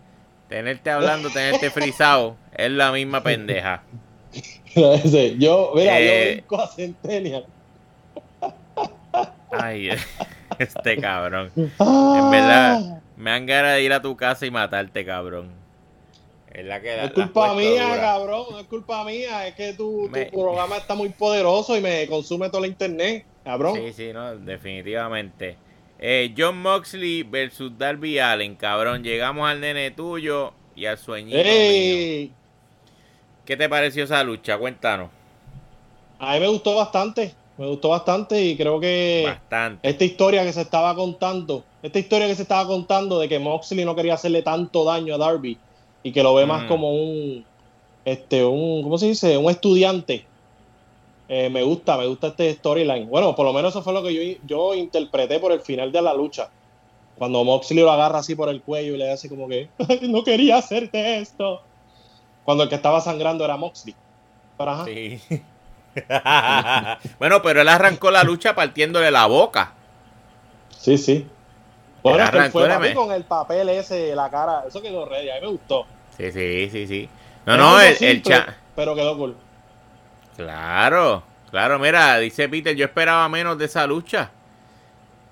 Tenerte 0.49 0.91
hablando, 0.91 1.31
tenerte 1.31 1.70
frisado, 1.70 2.37
es 2.57 2.70
la 2.70 2.91
misma 2.91 3.22
pendeja. 3.22 3.83
yo, 5.39 5.72
mira, 5.74 6.01
yo 6.01 6.07
eh, 6.07 6.33
brinco 6.35 6.61
a 6.61 6.68
Centennial. 6.68 7.47
Ay, 9.51 9.91
este 10.59 10.97
cabrón. 10.99 11.51
En 11.57 12.31
verdad, 12.31 13.03
me 13.16 13.31
han 13.31 13.47
ganas 13.47 13.74
de 13.74 13.83
ir 13.83 13.93
a 13.93 14.03
tu 14.03 14.16
casa 14.16 14.47
y 14.47 14.51
matarte, 14.51 15.05
cabrón. 15.05 15.51
Es 16.53 16.64
la 16.64 16.81
que 16.81 17.05
es 17.05 17.11
culpa 17.12 17.55
mía, 17.55 17.97
cabrón. 18.01 18.47
No 18.51 18.59
es 18.59 18.66
culpa 18.66 19.05
mía. 19.05 19.47
Es 19.47 19.55
que 19.55 19.74
tu, 19.74 20.11
programa 20.33 20.79
está 20.79 20.95
muy 20.95 21.11
poderoso 21.11 21.76
y 21.76 21.81
me 21.81 22.07
consume 22.07 22.49
toda 22.49 22.62
la 22.62 22.66
internet, 22.66 23.24
cabrón. 23.45 23.76
Sí, 23.76 23.93
sí, 23.93 24.12
no, 24.12 24.37
definitivamente. 24.37 25.57
Eh, 25.99 26.35
John 26.37 26.61
Moxley 26.62 27.22
versus 27.22 27.76
Darby 27.76 28.18
Allen, 28.18 28.57
cabrón. 28.57 29.03
Llegamos 29.03 29.49
al 29.49 29.61
nene 29.61 29.91
tuyo 29.91 30.53
y 30.74 30.87
al 30.87 30.99
sueñito. 30.99 31.39
¿Qué 33.49 33.57
te 33.57 33.66
pareció 33.66 34.05
esa 34.05 34.22
lucha? 34.22 34.59
Cuéntanos. 34.59 35.09
A 36.18 36.34
mí 36.34 36.40
me 36.40 36.49
gustó 36.49 36.74
bastante. 36.74 37.34
Me 37.57 37.66
gustó 37.66 37.88
bastante 37.88 38.44
y 38.44 38.59
creo 38.59 38.78
que 38.78 39.26
esta 39.82 40.05
historia 40.05 40.44
que 40.44 40.53
se 40.53 40.61
estaba 40.61 40.94
contando, 40.94 41.64
esta 41.82 41.99
historia 41.99 42.26
que 42.26 42.34
se 42.34 42.42
estaba 42.42 42.66
contando 42.66 43.18
de 43.18 43.26
que 43.26 43.38
Moxley 43.38 43.86
no 43.86 43.96
quería 43.96 44.12
hacerle 44.12 44.42
tanto 44.42 44.84
daño 44.84 45.14
a 45.14 45.16
Darby 45.18 45.57
y 46.03 46.12
que 46.12 46.22
lo 46.22 46.34
ve 46.34 46.44
más 46.44 46.64
mm. 46.64 46.68
como 46.68 46.92
un, 46.92 47.42
este, 48.05 48.44
un, 48.44 48.82
¿cómo 48.82 48.99
se 48.99 49.07
dice? 49.07 49.38
Un 49.38 49.51
estudiante. 49.51 50.26
Eh, 51.30 51.49
me 51.49 51.62
gusta, 51.62 51.96
me 51.96 52.07
gusta 52.07 52.26
este 52.26 52.53
storyline. 52.53 53.09
Bueno, 53.09 53.34
por 53.34 53.46
lo 53.46 53.55
menos 53.55 53.72
eso 53.72 53.82
fue 53.82 53.94
lo 53.94 54.03
que 54.03 54.12
yo, 54.12 54.40
yo 54.46 54.74
interpreté 54.74 55.40
por 55.40 55.53
el 55.53 55.62
final 55.62 55.90
de 55.90 56.03
la 56.03 56.12
lucha. 56.12 56.51
Cuando 57.16 57.42
Moxley 57.44 57.82
lo 57.82 57.90
agarra 57.90 58.18
así 58.18 58.34
por 58.34 58.51
el 58.51 58.61
cuello 58.61 58.94
y 58.94 58.99
le 58.99 59.11
hace 59.11 59.30
como 59.30 59.49
que, 59.49 59.70
no 60.03 60.22
quería 60.22 60.59
hacerte 60.59 61.20
esto. 61.20 61.62
Cuando 62.49 62.64
el 62.64 62.70
que 62.70 62.76
estaba 62.76 63.03
sangrando 63.03 63.44
era 63.44 63.59
Moxley. 63.59 63.94
Sí. 64.86 65.20
bueno, 67.18 67.42
pero 67.42 67.61
él 67.61 67.68
arrancó 67.68 68.11
la 68.11 68.24
lucha 68.24 68.55
partiéndole 68.55 69.11
la 69.11 69.26
boca. 69.26 69.74
Sí, 70.70 70.96
sí. 70.96 71.28
Bueno, 72.03 72.24
es 72.24 72.51
fue 72.51 72.94
con 72.94 73.12
el 73.12 73.24
papel 73.24 73.68
ese, 73.68 74.14
la 74.14 74.30
cara, 74.30 74.64
eso 74.66 74.80
quedó 74.80 75.05
ready, 75.05 75.28
a 75.28 75.34
mí 75.34 75.40
me 75.42 75.46
gustó. 75.49 75.84
Sí, 76.16 76.32
sí, 76.32 76.70
sí, 76.70 76.86
sí. 76.86 77.09
No, 77.44 77.59
no, 77.59 77.82
el, 77.82 77.94
el 78.03 78.22
chat. 78.22 78.49
Pero 78.74 78.94
quedó 78.94 79.18
cool. 79.18 79.36
Claro, 80.34 81.22
claro, 81.51 81.78
mira, 81.78 82.16
dice 82.16 82.49
Peter, 82.49 82.74
yo 82.74 82.86
esperaba 82.86 83.28
menos 83.28 83.59
de 83.59 83.66
esa 83.66 83.86
lucha. 83.86 84.30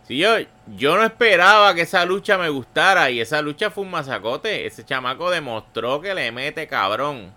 Sí, 0.06 0.18
yo, 0.18 0.36
yo 0.76 0.96
no 0.96 1.04
esperaba 1.04 1.74
que 1.74 1.80
esa 1.80 2.04
lucha 2.04 2.38
me 2.38 2.48
gustara 2.48 3.10
y 3.10 3.20
esa 3.20 3.42
lucha 3.42 3.70
fue 3.70 3.82
un 3.82 3.90
masacote. 3.90 4.64
Ese 4.64 4.84
chamaco 4.84 5.30
demostró 5.30 6.00
que 6.00 6.14
le 6.14 6.30
mete 6.30 6.68
cabrón. 6.68 7.32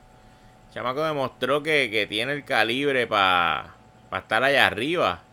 chamaco 0.71 1.03
demostró 1.03 1.63
que, 1.63 2.05
tiene 2.07 2.33
el 2.33 2.45
calibre 2.45 3.07
para 3.07 3.73
estar 4.11 4.43
allá 4.43 4.67
arriba. 4.67 5.23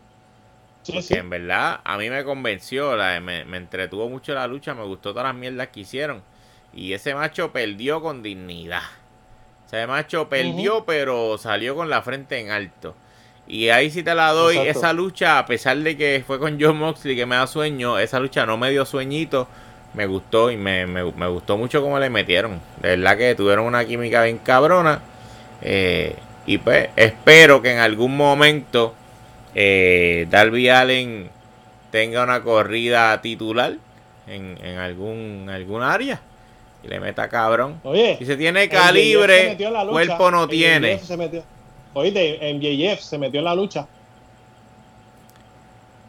Sí, 0.81 0.99
en 1.09 1.29
verdad 1.29 1.81
a 1.83 1.97
mí 1.97 2.09
me 2.09 2.23
convenció, 2.23 2.95
me, 3.21 3.41
entretuvo 3.41 4.07
mucho 4.07 4.33
la 4.33 4.47
lucha, 4.47 4.73
me 4.73 4.83
gustó 4.83 5.11
todas 5.11 5.27
las 5.27 5.35
mierdas 5.35 5.67
que 5.67 5.81
hicieron. 5.81 6.23
Y 6.73 6.93
ese 6.93 7.13
macho 7.13 7.51
perdió 7.51 8.01
con 8.01 8.23
dignidad. 8.23 8.83
Ese 9.67 9.85
macho 9.85 10.27
perdió, 10.29 10.85
pero 10.85 11.37
salió 11.37 11.75
con 11.75 11.89
la 11.89 12.01
frente 12.01 12.39
en 12.39 12.49
alto. 12.49 12.95
Y 13.47 13.69
ahí 13.69 13.89
sí 13.89 14.03
te 14.03 14.13
la 14.13 14.31
doy. 14.31 14.57
Esa 14.57 14.93
lucha, 14.93 15.39
a 15.39 15.45
pesar 15.45 15.77
de 15.77 15.95
que 15.95 16.23
fue 16.25 16.39
con 16.39 16.57
John 16.59 16.77
Moxley 16.77 17.15
que 17.15 17.25
me 17.25 17.35
da 17.35 17.47
sueño, 17.47 17.97
esa 17.97 18.19
lucha 18.19 18.45
no 18.45 18.57
me 18.57 18.69
dio 18.69 18.85
sueñito. 18.85 19.47
Me 19.93 20.05
gustó 20.05 20.51
y 20.51 20.57
me, 20.57 21.01
gustó 21.01 21.57
mucho 21.57 21.81
cómo 21.81 21.97
le 21.99 22.09
metieron. 22.09 22.59
De 22.81 22.89
verdad 22.89 23.17
que 23.17 23.35
tuvieron 23.35 23.65
una 23.65 23.85
química 23.85 24.23
bien 24.23 24.37
cabrona. 24.37 25.01
Eh, 25.61 26.15
y 26.45 26.57
pues 26.57 26.89
espero 26.95 27.61
que 27.61 27.71
en 27.71 27.79
algún 27.79 28.15
momento 28.15 28.93
eh, 29.55 30.27
Darby 30.29 30.69
Allen 30.69 31.29
tenga 31.91 32.23
una 32.23 32.43
corrida 32.43 33.21
titular 33.21 33.73
en, 34.27 34.57
en 34.61 34.77
algún 34.77 35.49
algún 35.49 35.81
área 35.81 36.19
y 36.83 36.87
le 36.87 36.99
meta 36.99 37.27
cabrón. 37.27 37.79
Oye, 37.83 38.17
y 38.19 38.25
se 38.25 38.37
tiene 38.37 38.69
calibre, 38.69 39.57
cuerpo 39.89 40.31
no 40.31 40.47
tiene. 40.47 40.99
En 41.95 42.61
JF 42.61 43.01
se 43.01 43.17
metió 43.17 43.39
en 43.39 43.45
la 43.45 43.55
lucha. 43.55 43.87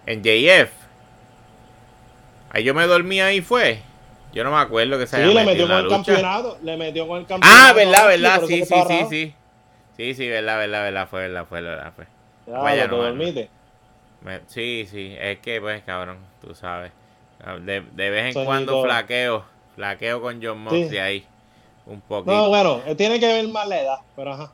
En 0.06 0.22
JF. 0.22 0.70
Ahí 2.50 2.64
yo 2.64 2.74
me 2.74 2.86
dormí 2.86 3.20
ahí 3.20 3.40
fue. 3.40 3.80
Yo 4.32 4.44
no 4.44 4.50
me 4.50 4.58
acuerdo 4.58 4.98
que 4.98 5.06
se 5.06 5.16
sí, 5.16 5.34
le 5.34 5.44
metió 5.44 5.66
con 5.66 5.76
el 5.76 5.88
campeonato. 5.88 6.58
Le 6.62 6.76
metió 6.76 7.06
con 7.08 7.18
el 7.20 7.26
campeonato. 7.26 7.62
Ah, 7.62 7.72
verdad, 7.72 8.06
verdad. 8.06 8.40
Sí, 8.46 8.64
sí, 8.64 8.74
sí, 8.86 9.06
sí. 9.08 9.34
Sí, 9.96 10.14
sí, 10.14 10.28
verdad, 10.28 10.58
verdad, 10.58 10.82
verdad. 10.82 11.08
Fue, 11.08 11.20
verdad, 11.20 11.46
fue, 11.48 11.60
verdad, 11.60 11.92
fue. 11.94 12.06
Vaya, 12.46 12.86
no, 12.86 12.98
dormite. 12.98 13.50
sí, 14.46 14.86
sí. 14.90 15.16
Es 15.18 15.38
que, 15.40 15.60
pues, 15.60 15.82
cabrón, 15.82 16.18
tú 16.40 16.54
sabes. 16.54 16.92
De, 17.62 17.80
de 17.80 18.10
vez 18.10 18.36
en 18.36 18.44
cuando 18.44 18.82
flaqueo. 18.82 19.44
Flaqueo 19.74 20.20
con 20.20 20.42
John 20.42 20.58
Moxley 20.60 20.98
ahí. 20.98 21.26
Un 21.86 22.00
poquito. 22.00 22.32
No, 22.32 22.48
bueno, 22.48 22.80
tiene 22.96 23.18
que 23.18 23.26
ver 23.26 23.48
más 23.48 23.66
la 23.66 23.80
edad, 23.80 23.98
pero 24.14 24.32
ajá. 24.32 24.52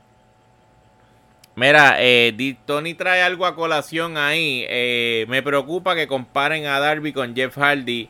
Mira, 1.55 1.95
eh, 1.99 2.57
Tony 2.65 2.93
trae 2.95 3.21
algo 3.21 3.45
a 3.45 3.55
colación 3.55 4.17
ahí. 4.17 4.65
Eh, 4.67 5.25
me 5.29 5.41
preocupa 5.41 5.95
que 5.95 6.05
comparen 6.05 6.65
a 6.65 6.79
Darby 6.79 7.13
con 7.13 7.33
Jeff 7.33 7.57
Hardy. 7.57 8.09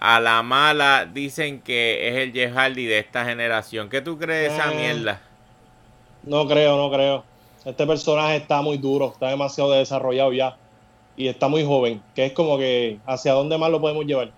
A 0.00 0.20
la 0.20 0.44
mala 0.44 1.04
dicen 1.12 1.60
que 1.60 2.08
es 2.08 2.14
el 2.16 2.32
Jeff 2.32 2.54
Hardy 2.54 2.86
de 2.86 3.00
esta 3.00 3.24
generación. 3.24 3.88
¿Qué 3.88 4.00
tú 4.00 4.16
crees 4.16 4.52
de 4.52 4.56
esa 4.56 4.72
eh, 4.72 4.76
mierda? 4.76 5.20
No 6.22 6.46
creo, 6.46 6.76
no 6.76 6.88
creo. 6.88 7.24
Este 7.64 7.84
personaje 7.84 8.36
está 8.36 8.62
muy 8.62 8.78
duro, 8.78 9.10
está 9.12 9.28
demasiado 9.28 9.72
desarrollado 9.72 10.32
ya. 10.32 10.56
Y 11.16 11.26
está 11.26 11.48
muy 11.48 11.64
joven. 11.64 12.00
Que 12.14 12.26
es 12.26 12.32
como 12.32 12.58
que 12.58 12.98
hacia 13.06 13.32
dónde 13.32 13.58
más 13.58 13.72
lo 13.72 13.80
podemos 13.80 14.06
llevar. 14.06 14.30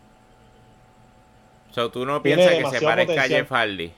O 1.71 1.75
sea, 1.75 1.91
¿tú 1.91 2.07
no 2.07 2.23
piensas 2.23 2.55
que 2.55 2.79
se 2.79 2.81
parezca 2.81 3.23
a 3.23 3.29
Jeff 3.29 3.51
Hardy? 3.51 3.93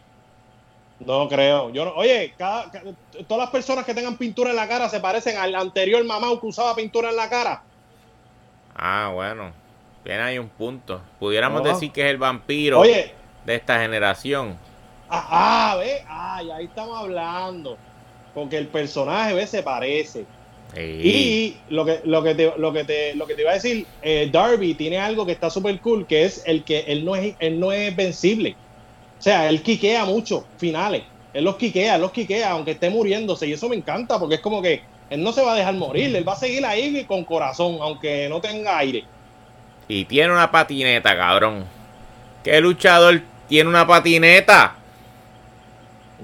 No 1.07 1.29
creo. 1.29 1.70
Yo 1.70 1.85
no, 1.85 1.93
oye, 1.95 2.35
cada, 2.37 2.70
todas 3.27 3.45
las 3.45 3.51
personas 3.51 3.85
que 3.85 3.95
tengan 3.95 4.16
pintura 4.16 4.51
en 4.51 4.57
la 4.57 4.69
cara 4.69 4.89
se 4.89 5.01
parecen 5.01 5.37
al 5.37 5.55
anterior 5.55 6.05
mamá 6.05 6.29
que 6.41 6.47
usaba 6.47 6.74
pintura 6.74 7.11
en 7.11 7.16
la 7.16 7.29
cara. 7.29 7.62
Ah, 8.74 9.11
bueno. 9.12 9.53
Bien, 10.05 10.20
hay 10.20 10.39
un 10.39 10.49
punto. 10.49 11.01
Pudiéramos 11.19 11.62
decir 11.62 11.93
que 11.93 12.03
es 12.03 12.11
el 12.11 12.19
vampiro 12.19 12.83
de 12.83 13.55
esta 13.55 13.81
generación. 13.81 14.57
Ah, 15.09 15.73
ah, 15.73 15.77
ve. 15.77 16.03
Ah, 16.09 16.43
ahí 16.55 16.65
estamos 16.65 16.99
hablando. 16.99 17.77
Porque 18.35 18.57
el 18.57 18.66
personaje, 18.66 19.35
ve, 19.35 19.47
se 19.47 19.62
parece. 19.62 20.24
Y 20.74 21.57
lo 21.69 21.85
que, 21.85 22.01
lo, 22.05 22.23
que 22.23 22.35
te, 22.35 22.53
lo, 22.57 22.73
que 22.73 22.85
te, 22.85 23.15
lo 23.15 23.27
que 23.27 23.35
te 23.35 23.43
iba 23.43 23.51
a 23.51 23.55
decir, 23.55 23.87
eh, 24.01 24.31
Darby 24.33 24.74
tiene 24.74 24.99
algo 24.99 25.27
que 25.27 25.33
está 25.33 25.51
súper 25.51 25.79
cool, 25.81 26.07
que 26.07 26.24
es 26.24 26.43
el 26.47 26.65
que 26.65 26.81
él 26.89 27.05
no 27.05 27.15
es, 27.15 27.35
él 27.41 27.61
no 27.61 27.73
es 27.73 27.95
vencible. 27.95 28.57
O 29.23 29.24
sea, 29.24 29.49
él 29.49 29.62
quiquea 29.62 30.05
mucho 30.05 30.44
finales. 30.59 31.05
Él 31.32 31.44
los 31.44 31.55
quiquea, 31.55 31.94
él 31.94 32.01
los 32.01 32.11
quiquea, 32.11 32.51
aunque 32.51 32.73
esté 32.73 32.90
muriéndose. 32.90 33.47
Y 33.47 33.53
eso 33.53 33.69
me 33.69 33.77
encanta 33.77 34.19
porque 34.19 34.35
es 34.35 34.40
como 34.40 34.61
que 34.61 34.82
él 35.11 35.23
no 35.23 35.31
se 35.31 35.44
va 35.44 35.53
a 35.53 35.55
dejar 35.55 35.74
morir. 35.74 36.16
Él 36.16 36.28
va 36.28 36.32
a 36.32 36.36
seguir 36.36 36.66
ahí 36.66 37.05
con 37.05 37.23
corazón, 37.23 37.78
aunque 37.81 38.28
no 38.28 38.40
tenga 38.40 38.78
aire. 38.78 39.05
Y 39.86 40.07
tiene 40.07 40.32
una 40.32 40.51
patineta, 40.51 41.16
cabrón. 41.16 41.66
¿Qué 42.43 42.61
luchador 42.61 43.23
tiene 43.49 43.70
una 43.70 43.86
patineta? 43.86 44.74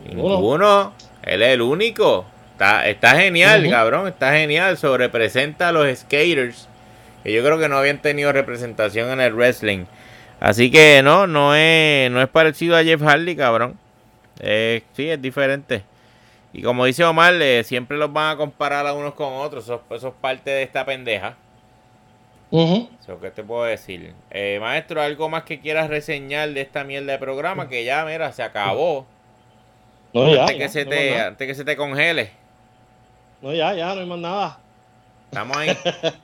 Ninguno. 0.05 0.93
Él 1.23 1.43
es 1.45 1.51
el 1.51 1.63
único. 1.63 2.25
Está, 2.51 2.89
está 2.89 3.15
genial, 3.15 3.71
cabrón. 3.71 4.09
Está 4.09 4.33
genial. 4.33 4.77
Sobre 4.77 5.05
representa 5.05 5.69
a 5.69 5.73
los 5.73 5.97
skaters. 5.97 6.67
Que 7.23 7.33
yo 7.33 7.45
creo 7.45 7.61
que 7.61 7.69
no 7.69 7.79
habían 7.79 8.03
tenido 8.03 8.33
representación 8.33 9.09
en 9.13 9.21
el 9.21 9.35
wrestling. 9.35 9.85
Así 10.41 10.71
que 10.71 11.03
no, 11.03 11.27
no 11.27 11.55
es, 11.55 12.11
no 12.11 12.23
es 12.23 12.29
parecido 12.29 12.77
a 12.77 12.85
Jeff 12.85 13.03
Hardy, 13.03 13.35
cabrón. 13.35 13.79
Eh, 14.41 14.83
sí, 14.95 15.09
es 15.09 15.21
diferente. 15.21 15.83
Y 16.53 16.63
como 16.63 16.85
dice 16.85 17.05
Omar, 17.05 17.35
eh, 17.35 17.65
siempre 17.65 17.97
los 17.97 18.13
van 18.13 18.35
a 18.35 18.37
comparar 18.37 18.87
a 18.87 18.93
unos 18.93 19.15
con 19.15 19.33
otros. 19.35 19.65
Eso, 19.65 19.83
es 19.91 20.05
parte 20.21 20.51
de 20.51 20.63
esta 20.63 20.85
pendeja. 20.85 21.37
¿Qué 22.51 23.31
te 23.35 23.43
puedo 23.43 23.65
decir? 23.65 24.15
Eh, 24.31 24.59
maestro, 24.61 25.03
¿algo 25.03 25.29
más 25.29 25.43
que 25.43 25.61
quieras 25.61 25.89
reseñar 25.89 26.51
de 26.51 26.63
esta 26.63 26.85
mierda 26.85 27.13
de 27.13 27.19
programa? 27.19 27.69
Que 27.69 27.85
ya, 27.85 28.05
mira, 28.05 28.33
se 28.33 28.43
acabó. 28.43 29.07
antes, 30.15 30.57
que 30.57 30.69
se 30.69 30.87
te, 30.87 31.21
antes 31.21 31.47
que 31.47 31.55
se 31.55 31.65
te 31.65 31.77
congele. 31.77 32.31
No, 33.43 33.53
ya, 33.53 33.75
ya, 33.75 33.95
no 33.95 34.01
hay 34.01 34.07
más 34.07 34.19
nada. 34.19 34.59
Estamos 35.31 35.57
ahí. 35.59 35.77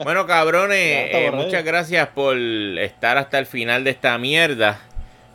Bueno, 0.03 0.27
cabrones, 0.27 0.79
eh, 0.79 1.31
muchas 1.33 1.63
gracias 1.63 2.09
por 2.09 2.37
estar 2.37 3.19
hasta 3.19 3.39
el 3.39 3.47
final 3.47 3.85
de 3.85 3.91
esta 3.91 4.17
mierda. 4.17 4.81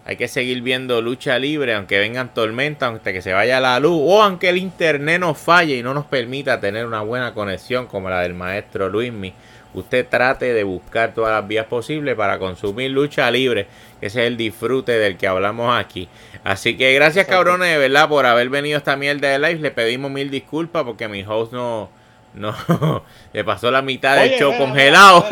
Hay 0.05 0.17
que 0.17 0.27
seguir 0.27 0.63
viendo 0.63 1.03
lucha 1.03 1.37
libre, 1.37 1.75
aunque 1.75 1.99
vengan 1.99 2.33
tormentas, 2.33 2.89
aunque 2.89 3.13
que 3.13 3.21
se 3.21 3.31
vaya 3.31 3.59
la 3.59 3.79
luz, 3.79 4.01
o 4.03 4.23
aunque 4.23 4.49
el 4.49 4.57
internet 4.57 5.19
nos 5.19 5.37
falle 5.37 5.75
y 5.77 5.83
no 5.83 5.93
nos 5.93 6.05
permita 6.05 6.59
tener 6.59 6.87
una 6.87 7.01
buena 7.01 7.35
conexión 7.35 7.85
como 7.85 8.09
la 8.09 8.21
del 8.21 8.33
maestro 8.33 8.89
Luismi. 8.89 9.33
usted 9.75 10.07
trate 10.09 10.51
de 10.51 10.63
buscar 10.63 11.13
todas 11.13 11.39
las 11.39 11.47
vías 11.47 11.67
posibles 11.67 12.15
para 12.15 12.39
consumir 12.39 12.89
lucha 12.89 13.29
libre, 13.29 13.67
que 13.99 14.07
ese 14.07 14.21
es 14.21 14.27
el 14.27 14.35
disfrute 14.35 14.93
del 14.93 15.15
que 15.15 15.27
hablamos 15.27 15.77
aquí. 15.77 16.09
Así 16.43 16.75
que 16.75 16.91
gracias 16.95 17.27
cabrones 17.27 17.69
de 17.69 17.77
verdad 17.77 18.09
por 18.09 18.25
haber 18.25 18.49
venido 18.49 18.77
a 18.77 18.79
esta 18.79 18.95
mierda 18.95 19.27
de 19.27 19.37
live. 19.37 19.61
Le 19.61 19.69
pedimos 19.69 20.09
mil 20.09 20.31
disculpas 20.31 20.85
porque 20.85 21.07
mi 21.07 21.23
host 21.23 21.53
no, 21.53 21.91
no, 22.33 23.03
le 23.33 23.43
pasó 23.43 23.71
la 23.71 23.81
mitad 23.81 24.15
del 24.17 24.37
show 24.37 24.55
congelado. 24.57 25.25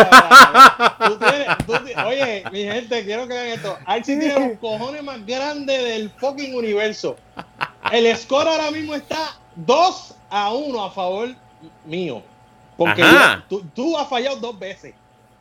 oye, 2.08 2.44
mi 2.52 2.64
gente, 2.64 3.06
quiero 3.06 3.28
que 3.28 3.34
vean 3.34 3.48
esto. 3.48 3.78
Archie 3.86 4.18
tiene 4.18 4.48
los 4.48 4.60
cojones 4.60 5.04
más 5.04 5.26
grandes 5.26 5.84
del 5.84 6.10
fucking 6.10 6.56
universo. 6.56 7.16
El 7.92 8.16
score 8.18 8.48
ahora 8.48 8.72
mismo 8.72 8.96
está 8.96 9.38
2 9.56 10.16
a 10.30 10.54
1 10.54 10.84
a 10.84 10.92
favor 10.92 11.30
mío. 11.86 12.24
Porque 12.76 13.04
tú, 13.74 13.98
has 13.98 14.08
fallado 14.08 14.38
dos 14.38 14.58
veces. 14.58 14.94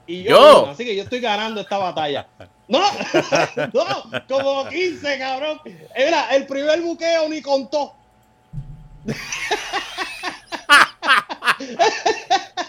Y 0.07 0.23
yo, 0.23 0.69
así 0.71 0.85
que 0.85 0.95
yo 0.95 1.03
estoy 1.03 1.21
ganando 1.21 1.61
esta 1.61 1.79
batalla. 1.79 2.27
No, 2.69 2.81
no, 3.73 4.05
como 4.29 4.69
15, 4.69 5.19
cabrón. 5.19 5.61
Era 5.95 6.35
el 6.35 6.47
primer 6.47 6.81
buqueo 6.81 7.29
ni 7.29 7.43
contó. 7.43 7.95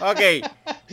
Ok, 0.00 0.20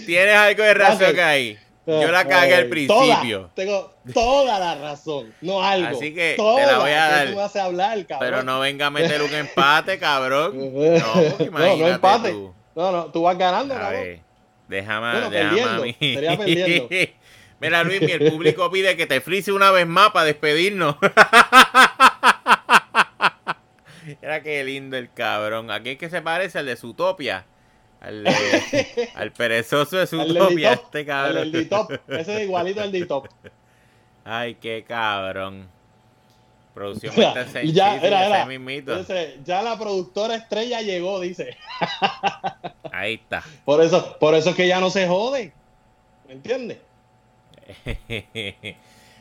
tienes 0.05 0.35
algo 0.35 0.63
de 0.63 0.73
razón 0.73 1.19
ahí. 1.19 1.57
Yo 1.87 2.11
la 2.11 2.27
cagué 2.27 2.55
al 2.55 2.67
principio. 2.67 3.51
tengo 3.53 3.93
toda 4.13 4.59
la 4.59 4.75
razón, 4.75 5.33
no 5.41 5.61
algo. 5.63 5.95
Así 5.95 6.13
que 6.13 6.35
te 6.35 6.65
la 6.65 6.79
voy 6.79 6.91
a 6.91 7.07
dar. 7.07 7.57
hablar, 7.59 8.05
Pero 8.19 8.43
no 8.43 8.59
venga 8.59 8.87
a 8.87 8.89
meter 8.89 9.21
un 9.21 9.33
empate, 9.33 9.99
cabrón. 9.99 10.53
No, 10.75 11.51
no, 11.51 11.77
no 11.77 11.87
empate. 11.87 12.33
No, 12.75 12.91
no, 12.91 13.05
tú 13.05 13.21
vas 13.21 13.37
ganando, 13.37 13.73
a 13.75 13.89
Ver, 13.89 14.19
déjame, 14.67 15.29
déjame 15.29 15.61
a 15.61 15.79
mí. 15.79 15.93
perdiendo. 15.93 16.89
Mira, 17.59 17.83
Luis, 17.83 18.01
el 18.01 18.31
público 18.31 18.69
pide 18.71 18.97
que 18.97 19.05
te 19.05 19.21
frise 19.21 19.51
una 19.51 19.71
vez 19.71 19.87
más 19.87 20.11
para 20.11 20.25
despedirnos. 20.25 20.97
Era 24.21 24.43
que 24.43 24.63
lindo 24.63 24.97
el 24.97 25.11
cabrón. 25.11 25.71
Aquí 25.71 25.91
es 25.91 25.97
que 25.97 26.09
se 26.09 26.21
parece 26.21 26.59
al 26.59 26.65
de 26.65 26.75
Zootopia. 26.75 27.45
Al, 29.15 29.31
perezoso 29.31 29.97
de 29.97 30.05
Zootopia, 30.05 30.73
este 30.73 31.05
cabrón. 31.05 31.49
El 31.53 31.69
Ese 32.19 32.35
es 32.35 32.41
igualito 32.43 32.81
al 32.81 32.91
D-Top. 32.91 33.27
Ay, 34.23 34.55
qué 34.55 34.83
cabrón. 34.87 35.67
Producción 36.73 37.15
ya, 37.15 37.95
era, 37.95 38.45
ya 39.45 39.61
la 39.63 39.79
productora 39.79 40.35
estrella 40.35 40.81
llegó, 40.81 41.21
dice. 41.21 41.57
Ahí 42.91 43.13
está. 43.13 43.43
Por 43.63 43.81
eso, 43.81 44.17
por 44.19 44.35
eso 44.35 44.49
es 44.49 44.55
que 44.57 44.67
ya 44.67 44.81
no 44.81 44.89
se 44.89 45.07
jode. 45.07 45.53
¿Me 46.27 46.33
entiendes? 46.33 46.79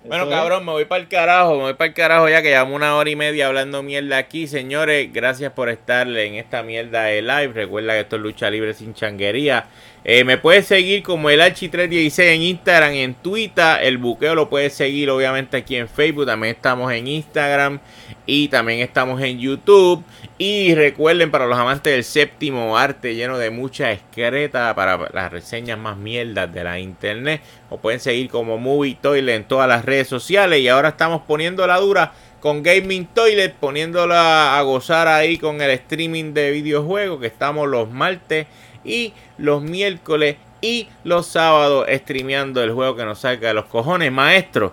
Bueno, 0.06 0.28
cabrón, 0.28 0.66
me 0.66 0.72
voy 0.72 0.84
para 0.84 1.00
el 1.00 1.08
carajo, 1.08 1.56
me 1.56 1.62
voy 1.62 1.74
para 1.74 1.88
el 1.88 1.94
carajo 1.94 2.28
ya 2.28 2.42
que 2.42 2.48
llevamos 2.48 2.76
una 2.76 2.94
hora 2.94 3.08
y 3.08 3.16
media 3.16 3.46
hablando 3.46 3.82
mierda 3.82 4.18
aquí. 4.18 4.46
Señores, 4.46 5.10
gracias 5.10 5.52
por 5.52 5.70
estar 5.70 6.06
en 6.06 6.34
esta 6.34 6.62
mierda 6.62 7.04
de 7.04 7.22
live. 7.22 7.52
Recuerda 7.54 7.94
que 7.94 8.00
esto 8.00 8.16
es 8.16 8.22
lucha 8.22 8.50
libre 8.50 8.74
sin 8.74 8.92
changuería. 8.92 9.66
Eh, 10.04 10.22
me 10.24 10.36
puedes 10.36 10.66
seguir 10.66 11.02
como 11.02 11.30
el 11.30 11.40
H316 11.40 12.34
en 12.34 12.42
Instagram, 12.42 12.92
en 12.92 13.14
Twitter. 13.14 13.78
El 13.82 13.96
buqueo 13.96 14.34
lo 14.34 14.50
puedes 14.50 14.74
seguir 14.74 15.08
obviamente 15.08 15.56
aquí 15.56 15.76
en 15.76 15.88
Facebook. 15.88 16.26
También 16.26 16.54
estamos 16.54 16.92
en 16.92 17.08
Instagram 17.08 17.80
y 18.26 18.48
también 18.48 18.80
estamos 18.80 19.22
en 19.22 19.38
YouTube. 19.38 20.04
Y 20.36 20.74
recuerden 20.74 21.30
para 21.30 21.46
los 21.46 21.56
amantes 21.56 21.92
del 21.92 22.02
séptimo 22.02 22.76
arte 22.76 23.14
lleno 23.14 23.38
de 23.38 23.50
mucha 23.50 23.92
excreta 23.92 24.74
para 24.74 24.98
las 25.12 25.30
reseñas 25.30 25.78
más 25.78 25.96
mierdas 25.96 26.52
de 26.52 26.64
la 26.64 26.80
internet. 26.80 27.40
O 27.70 27.78
pueden 27.78 28.00
seguir 28.00 28.28
como 28.28 28.58
Movie 28.58 28.98
Toilet 29.00 29.36
en 29.36 29.44
todas 29.44 29.68
las 29.68 29.84
redes 29.84 30.08
sociales. 30.08 30.58
Y 30.58 30.66
ahora 30.66 30.88
estamos 30.90 31.22
poniendo 31.22 31.64
la 31.68 31.78
dura 31.78 32.12
con 32.40 32.64
Gaming 32.64 33.06
Toilet, 33.06 33.54
poniéndola 33.54 34.58
a 34.58 34.62
gozar 34.62 35.06
ahí 35.06 35.38
con 35.38 35.62
el 35.62 35.70
streaming 35.70 36.34
de 36.34 36.50
videojuegos 36.50 37.20
que 37.20 37.28
estamos 37.28 37.68
los 37.68 37.88
martes 37.88 38.48
y 38.84 39.12
los 39.38 39.62
miércoles 39.62 40.36
y 40.60 40.88
los 41.04 41.28
sábados 41.28 41.86
streameando 41.88 42.62
el 42.62 42.72
juego 42.72 42.96
que 42.96 43.04
nos 43.04 43.20
saca 43.20 43.46
de 43.46 43.54
los 43.54 43.66
cojones. 43.66 44.10
Maestro, 44.10 44.72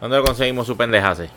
¿dónde 0.00 0.16
lo 0.16 0.24
conseguimos 0.24 0.66
su 0.66 0.76
pendejase? 0.78 1.28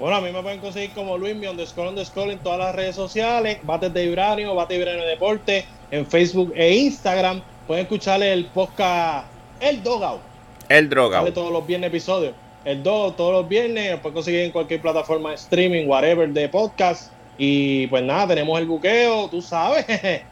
Bueno, 0.00 0.16
a 0.16 0.22
mí 0.22 0.32
me 0.32 0.40
pueden 0.40 0.60
conseguir 0.60 0.92
como 0.92 1.18
Luis 1.18 1.34
underscore 1.34 1.90
underscore 1.90 2.32
en 2.32 2.38
todas 2.38 2.58
las 2.58 2.74
redes 2.74 2.96
sociales, 2.96 3.58
Bates 3.64 3.92
de 3.92 4.06
Vibranio, 4.06 4.54
Bates 4.54 4.78
de 4.78 4.78
Vibranio 4.78 5.06
Deporte, 5.06 5.66
en 5.90 6.06
Facebook 6.06 6.54
e 6.56 6.74
Instagram. 6.74 7.42
Pueden 7.66 7.82
escuchar 7.82 8.22
el 8.22 8.46
podcast 8.46 9.26
El 9.60 9.82
Dogout. 9.82 10.22
El 10.70 10.88
Drogout. 10.88 11.26
De 11.26 11.32
todos 11.32 11.52
los 11.52 11.66
viernes 11.66 11.88
episodios. 11.88 12.32
El 12.64 12.82
Dogout 12.82 13.14
todos 13.14 13.42
los 13.42 13.46
viernes, 13.46 13.90
lo 13.90 13.98
pueden 13.98 14.14
conseguir 14.14 14.40
en 14.40 14.52
cualquier 14.52 14.80
plataforma 14.80 15.28
de 15.28 15.34
streaming, 15.34 15.86
whatever, 15.86 16.26
de 16.30 16.48
podcast. 16.48 17.12
Y 17.36 17.86
pues 17.88 18.02
nada, 18.02 18.28
tenemos 18.28 18.58
el 18.58 18.64
buqueo, 18.64 19.28
tú 19.28 19.42
sabes. 19.42 19.84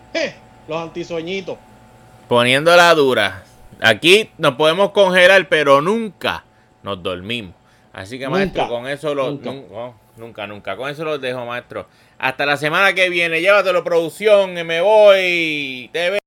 los 0.66 0.78
antisueñitos. 0.78 1.59
Poniendo 2.27 2.74
la 2.74 2.95
dura. 2.95 3.45
Aquí 3.82 4.31
nos 4.39 4.55
podemos 4.55 4.93
congelar, 4.93 5.47
pero 5.51 5.82
nunca 5.82 6.43
nos 6.82 7.03
dormimos. 7.03 7.57
Así 7.98 8.16
que, 8.16 8.28
maestro, 8.28 8.68
con 8.68 8.86
eso 8.86 9.12
lo. 9.12 9.32
Nunca. 10.16 10.46
nunca, 10.46 10.76
Con 10.76 10.88
eso 10.88 11.04
los 11.04 11.20
dejo, 11.20 11.44
maestro. 11.44 11.88
Hasta 12.18 12.46
la 12.46 12.56
semana 12.56 12.92
que 12.92 13.10
viene. 13.10 13.40
Llévatelo, 13.40 13.82
producción. 13.82 14.54
Me 14.54 14.80
voy. 14.80 15.90
TV. 15.92 16.18